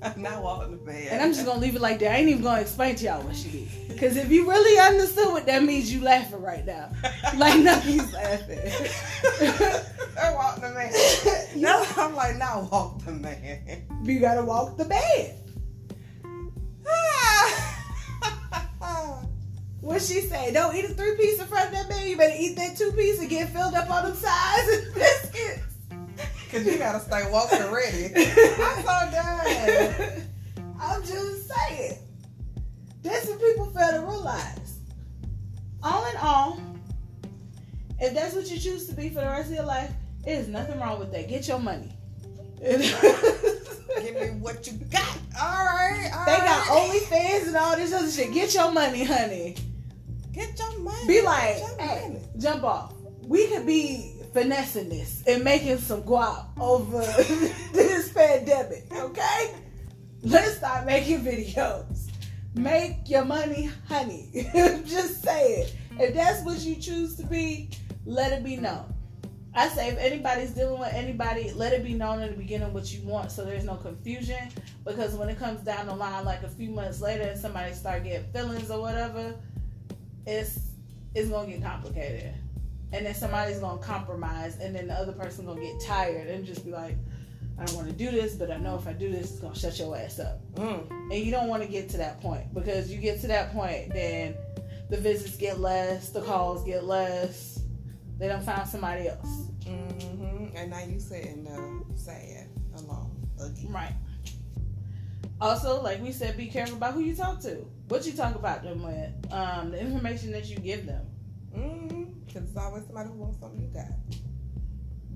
[0.16, 1.08] not walk the bed.
[1.10, 2.12] And I'm just gonna leave it like that.
[2.12, 3.98] I ain't even gonna explain to y'all what she did.
[3.98, 6.90] Cause if you really understood what that means, you laughing right now.
[7.36, 8.58] Like nothing's laughing.
[10.20, 10.92] I walk the man.
[11.56, 13.84] No, I'm like, now walk the man.
[14.04, 15.38] You gotta walk the bed.
[19.88, 20.52] What she say?
[20.52, 22.06] Don't eat a three piece in front of that bed.
[22.06, 25.77] You better eat that two piece and get filled up on them sides and biscuits.
[26.50, 28.06] Cause you gotta stay walking ready.
[28.16, 30.22] I'm so done.
[30.80, 31.98] I'm just saying.
[33.02, 34.78] That's what people fail to realize.
[35.82, 36.60] All in all,
[38.00, 39.90] if that's what you choose to be for the rest of your life,
[40.24, 41.28] there's nothing wrong with that.
[41.28, 41.92] Get your money.
[42.60, 45.18] Give me what you got.
[45.40, 46.10] All right.
[46.14, 46.90] All They got right.
[47.10, 48.32] OnlyFans and all this other shit.
[48.32, 49.56] Get your money, honey.
[50.32, 51.06] Get your money.
[51.06, 52.20] Be like, hey, money.
[52.38, 52.94] jump off.
[53.22, 57.00] We could be finessing this and making some guap over
[57.72, 59.54] this pandemic, okay?
[60.22, 62.10] Let's start making videos.
[62.54, 64.28] Make your money, honey.
[64.84, 65.76] Just say it.
[65.98, 67.70] If that's what you choose to be,
[68.04, 68.92] let it be known.
[69.54, 72.92] I say if anybody's dealing with anybody, let it be known in the beginning what
[72.92, 74.50] you want so there's no confusion.
[74.84, 78.04] Because when it comes down the line, like a few months later, and somebody start
[78.04, 79.34] getting feelings or whatever,
[80.26, 80.60] it's
[81.14, 82.34] it's gonna get complicated.
[82.92, 86.64] And then somebody's gonna compromise, and then the other person gonna get tired and just
[86.64, 86.96] be like,
[87.58, 89.54] I don't want to do this, but I know if I do this, it's gonna
[89.54, 90.40] shut your ass up.
[90.54, 90.90] Mm.
[90.90, 93.92] And you don't want to get to that point because you get to that point,
[93.92, 94.34] then
[94.88, 97.60] the visits get less, the calls get less.
[98.18, 99.48] They don't find somebody else.
[99.64, 100.56] Mm-hmm.
[100.56, 103.10] And now you sitting there sad, alone,
[103.40, 103.72] again.
[103.72, 103.94] Right.
[105.40, 107.64] Also, like we said, be careful about who you talk to.
[107.88, 109.32] What you talk about them with.
[109.32, 111.06] Um, the information that you give them.
[111.56, 112.04] Mm-hmm.
[112.26, 113.86] Because it's always somebody who wants something you got.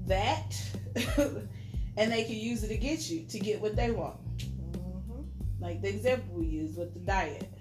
[0.06, 0.54] That
[1.96, 4.18] and they can use it to get you to get what they want.
[4.38, 5.22] Mm-hmm.
[5.60, 7.52] Like the example we use with the diet.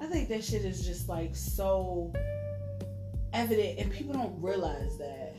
[0.00, 2.12] I think that shit is just like so
[3.32, 5.31] evident and people don't realize that.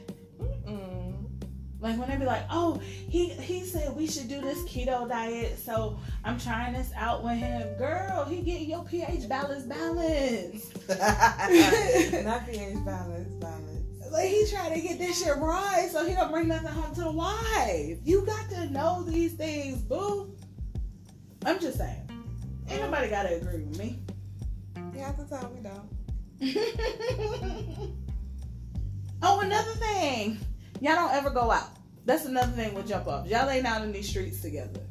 [1.84, 2.80] Like when they be like, "Oh,
[3.10, 7.34] he he said we should do this keto diet, so I'm trying this out with
[7.38, 10.78] him." Girl, he getting your pH balance balanced.
[10.88, 14.12] Not pH balance, balance.
[14.14, 17.02] Like he trying to get this shit right, so he don't bring nothing home to
[17.02, 17.98] the wife.
[18.06, 20.34] You got to know these things, boo.
[21.46, 22.10] I'm just saying.
[22.70, 24.00] Ain't nobody gotta agree with me.
[24.96, 25.90] Yeah, at the time we don't.
[29.22, 30.38] oh, another thing.
[30.84, 31.70] Y'all don't ever go out.
[32.06, 33.30] That's another thing with jump offs.
[33.30, 34.82] Y'all ain't out in these streets together.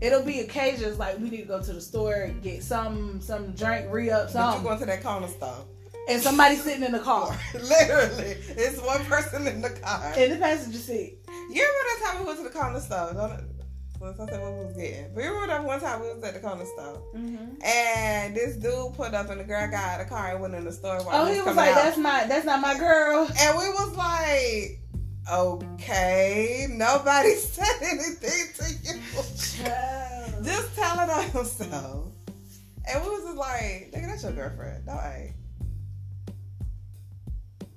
[0.00, 3.86] It'll be occasions like we need to go to the store, get some some drink,
[3.90, 5.64] re up But you going to that corner store.
[6.08, 8.36] and somebody sitting in the car Literally.
[8.56, 10.12] It's one person in the car.
[10.16, 11.18] in the passenger seat.
[11.50, 13.12] You remember that time we went to the corner store?
[13.12, 13.48] Don't?
[14.00, 15.14] Well, I said what we was getting.
[15.14, 17.02] But you remember that one time we was at the corner store?
[17.16, 17.62] Mm-hmm.
[17.64, 20.54] And this dude put up and the girl got out of the car and went
[20.54, 21.74] in the store while Oh, he was like, out.
[21.76, 24.80] "That's my, that's not my girl." And we was like,
[25.30, 29.00] okay, nobody said anything to you.
[30.44, 32.12] Just tell it on yourself.
[32.88, 34.86] And we was just like, nigga, that's your girlfriend.
[34.86, 35.34] No, I.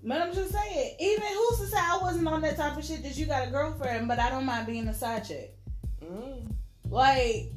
[0.03, 3.01] But I'm just saying, even who's to say I wasn't on that type of shit
[3.03, 5.57] that you got a girlfriend, but I don't mind being a side chick.
[6.03, 6.51] Mm.
[6.89, 7.51] Like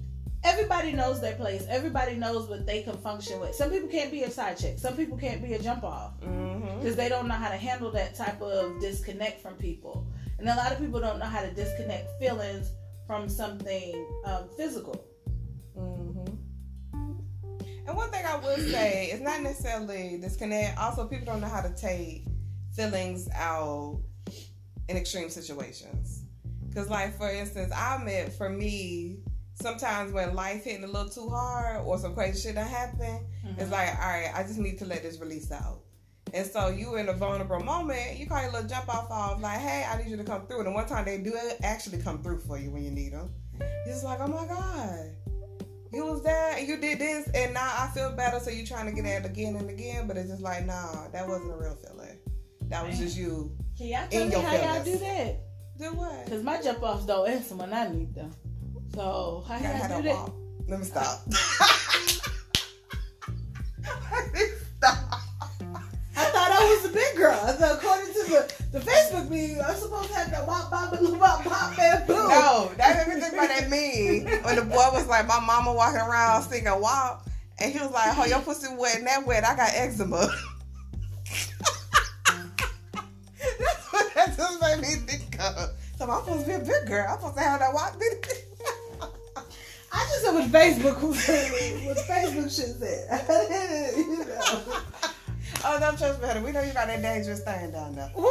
[0.48, 1.64] everybody knows their place.
[1.68, 3.54] Everybody knows what they can function with.
[3.54, 4.78] Some people can't be a side chick.
[4.78, 6.80] Some people can't be a jump off Mm-hmm.
[6.80, 10.06] because they don't know how to handle that type of disconnect from people.
[10.38, 12.70] And a lot of people don't know how to disconnect feelings
[13.06, 15.04] from something um, physical.
[15.76, 16.34] Mm-hmm.
[17.86, 20.78] And one thing I would say is not necessarily disconnect.
[20.78, 22.24] Also, people don't know how to take
[22.74, 24.00] feelings out
[24.88, 26.24] in extreme situations.
[26.74, 29.18] Cause, like for instance, I met for me,
[29.60, 33.62] sometimes when life hitting a little too hard or some crazy shit that happen, it's
[33.62, 33.72] mm-hmm.
[33.72, 35.80] like, all right, I just need to let this release out.
[36.35, 39.59] And so you in a vulnerable moment, you call your little jump off off like,
[39.59, 40.60] hey, I need you to come through.
[40.60, 43.30] And one time they do actually come through for you when you need them.
[43.59, 45.10] You're just like, oh my god,
[45.93, 48.39] you was there and you did this, and now I feel better.
[48.40, 51.09] So you're trying to get at it again and again, but it's just like, nah,
[51.09, 52.18] that wasn't a real feeling.
[52.68, 53.56] That was just you.
[53.76, 55.40] Can y'all tell me how y'all do that?
[55.78, 56.24] Do what?
[56.26, 58.32] Because my jump offs don't answer when I need them.
[58.94, 60.35] So how You gotta y'all do that walk.
[60.69, 61.20] Let me stop.
[64.12, 64.40] Let me
[64.77, 64.98] stop.
[66.16, 67.39] I thought I was a big girl.
[67.43, 70.93] I thought according to the, the Facebook meme, I'm supposed to have that wop bop
[70.93, 72.15] and wop bop bamboo.
[72.15, 75.73] No, that made me think about that meme when the boy was like, my mama
[75.73, 77.27] walking around singing WAP,
[77.60, 80.28] and he was like, oh, your pussy wet and that wet, I got eczema.
[83.39, 85.70] That's what that just made me think of.
[85.97, 87.06] So I'm supposed to be a big girl.
[87.09, 87.73] I'm supposed to have that
[89.98, 90.08] WAP.
[90.10, 91.28] listen what Facebook was.
[91.88, 93.06] What Facebook shit said.
[93.96, 94.80] you know.
[95.64, 96.40] Oh, don't trust better.
[96.40, 98.10] We know you got that dangerous thing down there.
[98.14, 98.28] Woo!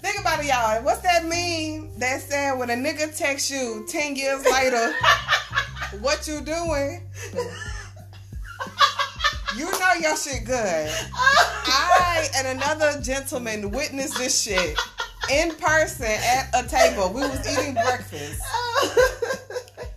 [0.00, 0.82] Think about it, y'all.
[0.82, 4.92] What's that mean that said when a nigga texts you 10 years later,
[6.00, 7.02] what you doing?
[9.56, 10.90] You know your shit good.
[11.14, 14.78] I and another gentleman witnessed this shit
[15.30, 17.12] in person at a table.
[17.12, 18.42] We was eating breakfast.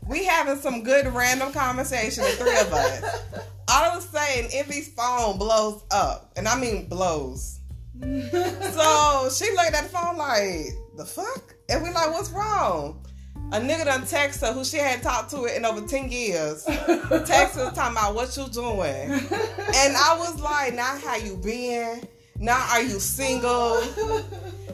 [0.08, 3.22] We having some good random conversation, the three of us.
[3.68, 6.32] All of a sudden, NV's phone blows up.
[6.38, 7.60] And I mean blows.
[8.00, 11.56] So she looked at the phone like, the fuck?
[11.70, 13.06] And we like, what's wrong?
[13.52, 16.64] A nigga done text her who she hadn't talked to in over 10 years.
[16.66, 19.12] Text her talking about what you doing.
[19.12, 22.08] And I was like, now how you been?
[22.40, 23.84] Now are you single?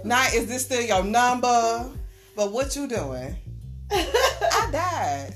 [0.03, 1.89] Now is this still your number?
[2.35, 3.35] But what you doing?
[3.93, 5.35] I died.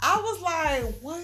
[0.00, 1.22] I was like, what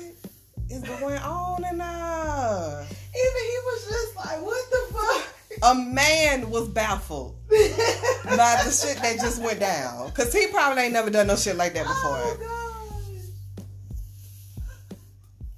[0.71, 2.97] is going on in uh, there?
[3.15, 5.29] Even he was just like, what the fuck?
[5.63, 10.11] A man was baffled by the shit that just went down.
[10.13, 12.49] Cause he probably ain't never done no shit like that before.
[12.49, 13.65] Oh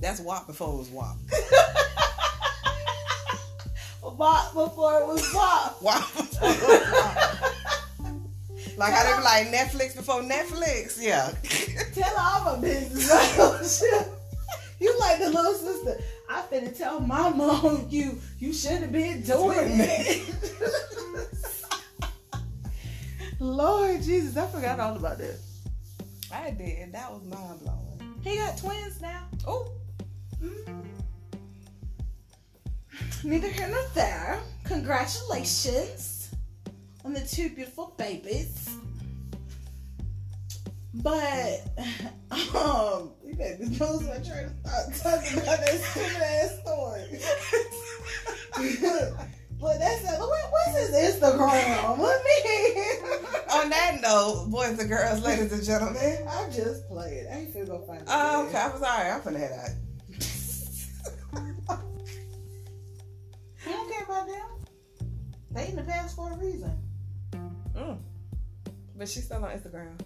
[0.01, 1.17] That's WAP before it was WAP.
[4.19, 5.83] Bought before it was bought.
[5.83, 7.64] WAP before it was WAP.
[8.77, 10.99] Like how they like Netflix before Netflix.
[11.01, 11.33] Yeah.
[11.95, 13.09] Tell all my business.
[13.39, 14.09] Oh, shit.
[14.81, 16.01] you like the little sister.
[16.29, 20.35] I finna tell my mom you you should have been doing it.
[23.39, 25.37] Lord Jesus, I forgot all about that.
[26.33, 26.93] I did.
[26.93, 28.15] That was mind blowing.
[28.23, 29.25] He got twins now.
[29.47, 29.71] Oh,
[30.43, 30.85] Mm.
[33.23, 34.41] Neither here nor there.
[34.65, 36.14] Congratulations
[37.05, 38.71] on the two beautiful babies.
[40.95, 41.61] But
[42.31, 47.19] um, you better lose my train of thought talking about that stupid ass story.
[49.61, 51.99] but that's a, what, what's his Instagram?
[51.99, 52.35] Let me.
[53.55, 56.27] on that note, boys and girls, ladies and gentlemen.
[56.29, 57.27] I just played.
[57.31, 58.05] I ain't finna go find.
[58.07, 58.59] Oh, okay.
[58.59, 59.11] I'm sorry.
[59.11, 59.71] I'm finna head out.
[63.67, 64.65] I don't care about them.
[65.51, 66.84] They in the past for a reason.
[67.77, 67.99] Mm.
[68.97, 69.99] But she's still on Instagram.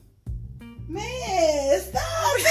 [0.89, 2.45] Man, stop talking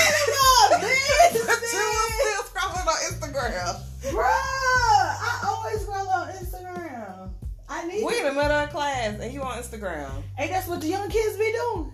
[0.69, 2.11] about this, she was man.
[2.19, 3.81] still scrolling on Instagram.
[4.13, 7.29] Bruh, I always scroll on Instagram.
[7.67, 10.21] I need We in the middle of class and you on Instagram.
[10.37, 11.91] Hey, that's what the young kids be doing.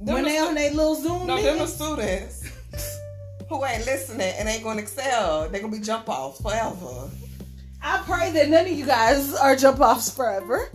[0.00, 1.74] Them when the they stu- on their little Zoom No, them the meetings.
[1.74, 2.48] students
[3.50, 5.48] who ain't listening and ain't gonna excel.
[5.50, 7.10] They gonna be jump offs forever.
[7.82, 10.70] I pray that none of you guys are jump offs forever.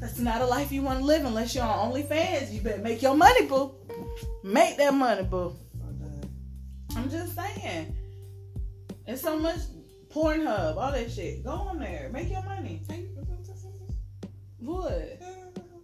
[0.00, 2.52] That's not a life you want to live unless you're on OnlyFans.
[2.52, 3.74] You better make your money, boo.
[4.42, 5.54] Make that money, boo.
[6.96, 7.96] I'm just saying.
[9.06, 9.58] It's so much
[10.14, 11.44] Pornhub, all that shit.
[11.44, 12.08] Go on there.
[12.12, 12.82] Make your money.
[14.58, 14.92] What?
[14.92, 15.20] Okay,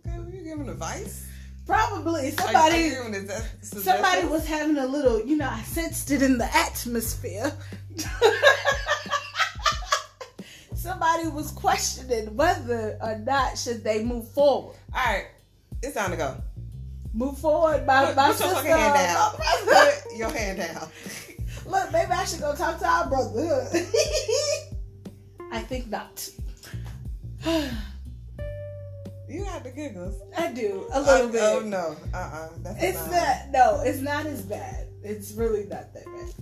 [0.07, 1.27] well, you giving advice?
[1.67, 6.23] Probably Are somebody are that somebody was having a little, you know, I sensed it
[6.23, 7.53] in the atmosphere.
[10.81, 14.77] somebody was questioning whether or not should they move forward.
[14.95, 15.27] All right,
[15.83, 16.37] it's time to go.
[17.13, 18.55] Move forward, my, my put your sister.
[18.55, 19.33] fucking hand down.
[19.39, 19.91] my brother.
[20.09, 20.89] Put your hand down.
[21.67, 23.69] Look, maybe I should go talk to our brother.
[25.53, 26.29] I think not.
[29.29, 30.21] You got the giggles.
[30.37, 31.41] I do a little oh, bit.
[31.41, 33.13] Oh no, uh, uh that's It's not.
[33.13, 33.51] not.
[33.53, 34.89] No, it's not as bad.
[35.05, 36.35] It's really not that bad.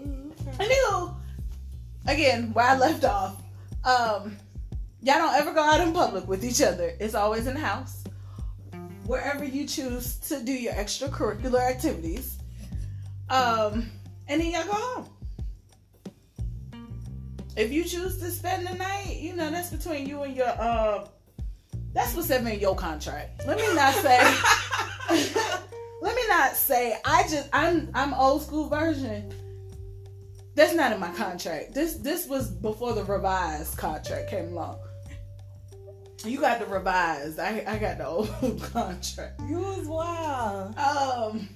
[0.00, 0.64] Mm, okay.
[0.64, 1.16] Anywho,
[2.06, 3.42] again, where I left off,
[3.84, 4.36] um,
[5.02, 6.94] y'all don't ever go out in public with each other.
[7.00, 8.04] It's always in the house.
[9.06, 12.38] Wherever you choose to do your extracurricular activities.
[13.28, 13.90] Um,
[14.28, 15.06] and then y'all go home.
[17.56, 21.06] If you choose to spend the night, you know, that's between you and your uh
[21.92, 23.46] that's what's in your contract.
[23.46, 24.18] Let me not say
[26.00, 29.32] let me not say I just I'm I'm old school version.
[30.54, 31.74] That's not in my contract.
[31.74, 34.78] This this was before the revised contract came along.
[36.24, 37.38] You got the revised.
[37.38, 38.06] I I got the
[38.42, 39.40] old contract.
[39.48, 40.76] you was wild.
[40.76, 41.48] Um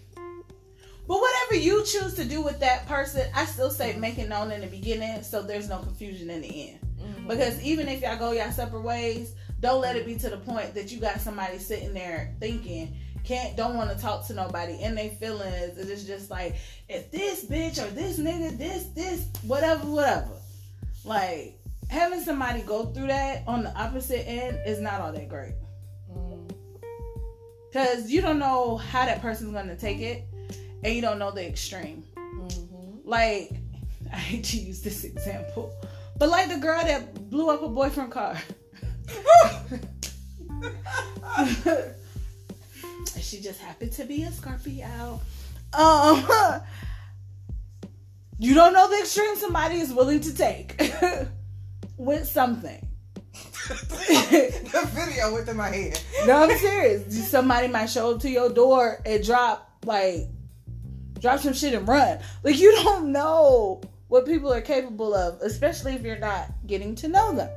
[1.07, 4.51] but whatever you choose to do with that person, I still say make it known
[4.53, 6.79] in the beginning so there's no confusion in the end.
[6.99, 7.29] Mhm.
[7.29, 10.73] Because even if y'all go y'all separate ways, don't let it be to the point
[10.75, 14.95] that you got somebody sitting there thinking can't don't want to talk to nobody in
[14.95, 15.79] their feelings.
[15.79, 16.57] It is just like
[16.89, 20.33] if this bitch or this nigga, this this whatever whatever.
[21.05, 25.55] Like having somebody go through that on the opposite end is not all that great.
[26.11, 26.51] Mm.
[27.69, 30.25] because you don't know how that person's gonna take it,
[30.85, 32.05] and you don't know the extreme.
[32.17, 33.09] Mm-hmm.
[33.09, 33.53] Like,
[34.13, 35.73] I hate to use this example,
[36.19, 38.39] but like the girl that blew up a boyfriend car.
[43.21, 45.21] she just happened to be a Scorpio.
[45.73, 46.27] Um,
[48.39, 50.81] you don't know the extreme somebody is willing to take
[51.97, 52.89] with something.
[53.69, 56.01] the video went in my head.
[56.27, 57.31] No, I'm serious.
[57.31, 60.29] Somebody might show up to your door and drop like
[61.19, 62.19] drop some shit and run.
[62.43, 67.09] Like you don't know what people are capable of, especially if you're not getting to
[67.09, 67.51] know them.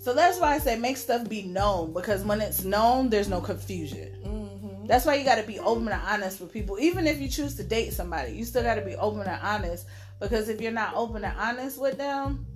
[0.00, 3.42] So that's why I say make stuff be known because when it's known, there's no
[3.42, 4.16] confusion.
[4.24, 4.86] Mm-hmm.
[4.86, 6.78] That's why you got to be open and honest with people.
[6.80, 9.86] Even if you choose to date somebody, you still got to be open and honest
[10.18, 12.46] because if you're not open and honest with them,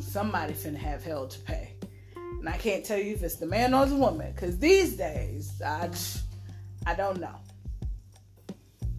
[0.00, 1.74] somebody finna have hell to pay.
[2.14, 5.60] And I can't tell you if it's the man or the woman because these days,
[5.60, 5.90] I,
[6.86, 7.34] I don't know.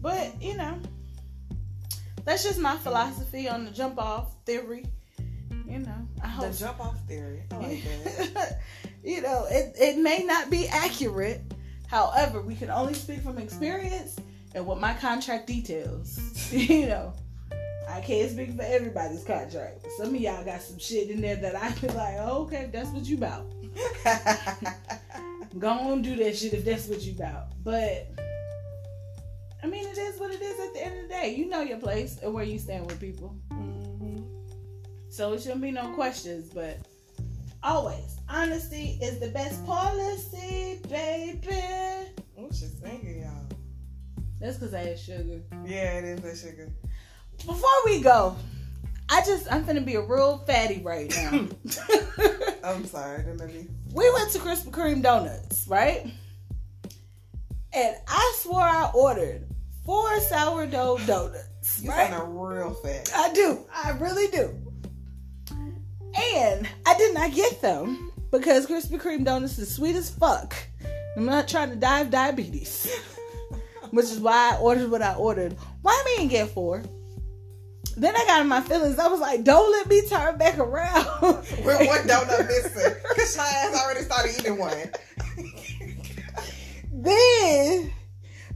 [0.02, 0.78] But, you know,
[2.24, 4.84] that's just my philosophy on the jump off theory.
[5.72, 7.44] You know, I The jump off theory.
[7.50, 7.82] I like
[8.34, 8.60] that.
[9.02, 11.40] you know, it, it may not be accurate.
[11.86, 14.16] However, we can only speak from experience
[14.54, 16.20] and what my contract details.
[16.52, 17.14] you know,
[17.88, 19.86] I can't speak for everybody's contract.
[19.96, 22.90] Some of y'all got some shit in there that I be like, oh, okay, that's
[22.90, 23.50] what you about.
[25.58, 27.46] Go on do that shit if that's what you about.
[27.64, 28.10] But
[29.62, 31.34] I mean, it is what it is at the end of the day.
[31.34, 33.34] You know your place and where you stand with people.
[33.50, 33.81] Mhm.
[35.12, 36.78] So it shouldn't be no questions, but
[37.62, 41.54] always honesty is the best policy, baby.
[42.40, 43.46] Ooh, she's singing, y'all.
[44.40, 45.42] That's because I had sugar.
[45.66, 46.72] Yeah, it is that sugar.
[47.44, 48.34] Before we go,
[49.10, 51.30] I just I'm gonna be a real fatty right now.
[52.64, 53.68] I'm sorry, me.
[53.92, 56.10] we went to Krispy Kreme Donuts, right?
[57.74, 59.46] And I swore I ordered
[59.84, 61.82] four sourdough donuts.
[61.82, 62.08] You right?
[62.08, 63.12] sound a real fat.
[63.14, 63.66] I do.
[63.74, 64.61] I really do.
[66.14, 70.54] And I did not get them because Krispy Kreme donuts is sweet as fuck.
[71.16, 72.90] I'm not trying to die of diabetes,
[73.90, 75.56] which is why I ordered what I ordered.
[75.82, 76.82] Why me and get four?
[77.96, 78.98] Then I got in my feelings.
[78.98, 81.20] I was like, "Don't let me turn back around."
[81.64, 82.94] We're one donut missing.
[83.14, 84.90] Cause my ass already started eating one.
[86.92, 87.92] then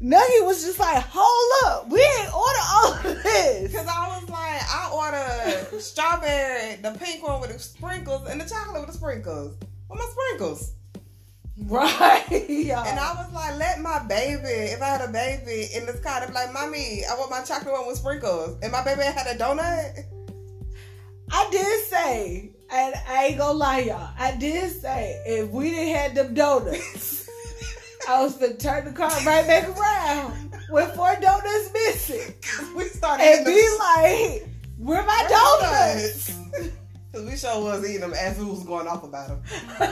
[0.01, 4.28] Nugget was just like, "Hold up, we ain't order all of this." Cause I was
[4.28, 8.97] like, I ordered strawberry, the pink one with the sprinkles, and the chocolate with the
[8.98, 9.56] sprinkles.
[9.89, 10.73] What my sprinkles?
[11.59, 12.86] Right, y'all.
[12.86, 16.20] And I was like, let my baby, if I had a baby in this car,
[16.20, 18.59] they'd be like, Mommy, I want my chocolate one with sprinkles.
[18.62, 20.05] And my baby had a donut.
[21.31, 24.10] I did say, and I ain't gonna lie, y'all.
[24.18, 27.26] I did say if we didn't have them donuts,
[28.09, 32.35] I was gonna turn the car right back around with four donuts missing,
[32.77, 36.33] we started and be them like, "Where my donuts?"
[37.12, 39.43] Cause we sure was eating them as we was going off about them.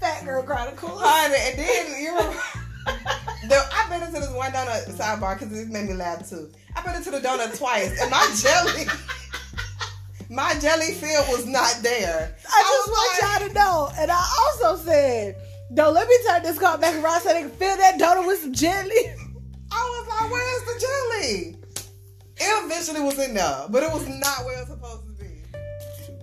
[0.00, 1.00] Fat girl chronicles.
[1.02, 2.38] Honey, and then you remember,
[3.72, 6.50] I been into this one donut sidebar because it made me laugh too.
[6.76, 8.86] I been into the donut twice, and my jelly,
[10.28, 12.36] my jelly field was not there.
[12.46, 14.24] I just want like- y'all to know, and I
[14.60, 15.36] also said,
[15.74, 18.40] "Don't let me turn this car back around so they can fill that donut with
[18.40, 18.90] some jelly."
[19.70, 21.56] I was like, "Where's the jelly?"
[22.40, 25.42] It eventually was in there, but it was not where it was supposed to be.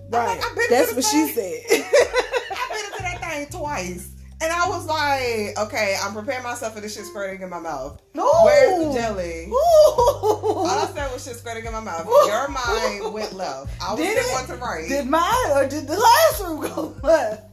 [0.08, 1.60] Right, I've that's what she said.
[1.70, 4.12] I've been into that thing twice.
[4.40, 8.02] And I was like, okay, I'm preparing myself for this shit squirting in my mouth.
[8.12, 8.30] No.
[8.44, 9.46] Where's the jelly?
[9.50, 10.94] All I Ooh.
[10.94, 12.06] said was shit squirting in my mouth.
[12.06, 12.26] Ooh.
[12.28, 13.70] Your mind went left.
[13.82, 14.26] I was Did it?
[14.26, 14.88] going to right.
[14.88, 17.44] Did mine or did the last room go left?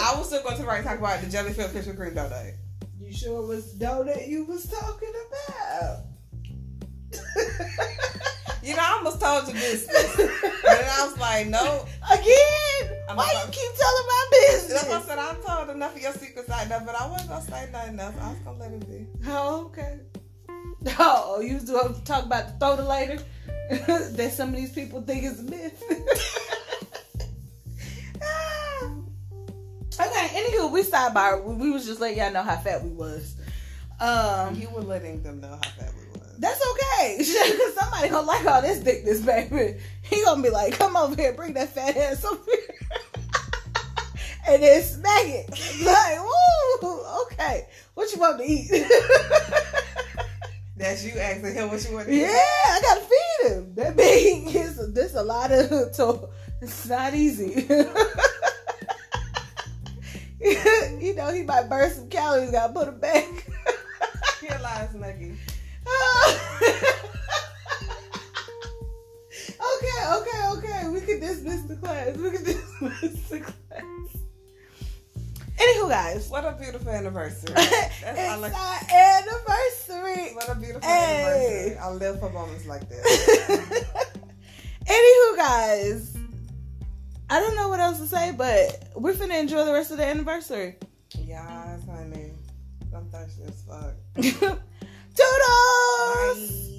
[0.00, 2.52] I was still going to right talk about the jelly filled Krispy Kreme donut.
[3.00, 6.04] You sure it was donut you was talking about?
[8.62, 9.86] You know, I almost told you this.
[9.86, 11.84] But then I was like, no.
[12.12, 12.98] Again?
[13.08, 14.84] I'm Why about- you keep telling my That's business?
[14.88, 15.18] what I said.
[15.18, 18.00] I told enough of your secrets out there, but I wasn't going to say nothing
[18.00, 18.14] else.
[18.20, 19.06] I was going to let it be.
[19.28, 19.98] Oh, okay.
[20.98, 23.22] Oh, you was doing talk about the throw later
[24.16, 25.82] that some of these people think is a myth.
[30.00, 31.42] okay, anywho, we sidebar.
[31.44, 33.34] We, we was just letting y'all know how fat we was.
[34.00, 36.36] Um, You were letting them know how fat we was.
[36.38, 37.22] That's okay.
[37.80, 39.78] Somebody gonna like all this thickness, baby.
[40.02, 42.74] He gonna be like, "Come over here, bring that fat ass over here,"
[44.48, 45.50] and then smack it.
[45.84, 46.18] Like,
[46.82, 47.66] woo, okay.
[47.94, 48.70] What you want to eat?
[50.76, 52.20] That's you asking him what you want to eat.
[52.20, 52.28] yeah.
[52.28, 53.74] I gotta feed him.
[53.76, 55.94] That big is this a lot of.
[55.94, 56.28] So
[56.60, 57.66] it's not easy.
[61.00, 62.50] he know he might burn some calories.
[62.50, 63.24] Gotta put them back.
[64.40, 65.36] Here lies Nuggi.
[69.40, 70.88] okay, okay, okay.
[70.88, 72.16] We can dismiss the class.
[72.16, 73.82] We can dismiss the class.
[75.58, 76.28] Anywho, guys.
[76.28, 77.54] What a beautiful anniversary.
[77.54, 78.78] That's it's I- our
[79.22, 80.34] anniversary.
[80.34, 81.24] What a beautiful Hey.
[81.24, 81.78] anniversary.
[81.78, 84.04] I live for moments like that.
[84.86, 86.16] Anywho, guys.
[87.28, 90.04] I don't know what else to say, but we're finna enjoy the rest of the
[90.06, 90.76] anniversary.
[91.18, 92.32] Yeah, honey.
[92.94, 93.94] I'm thirsty as fuck.
[95.16, 96.70] Toodles!
[96.70, 96.75] Bye.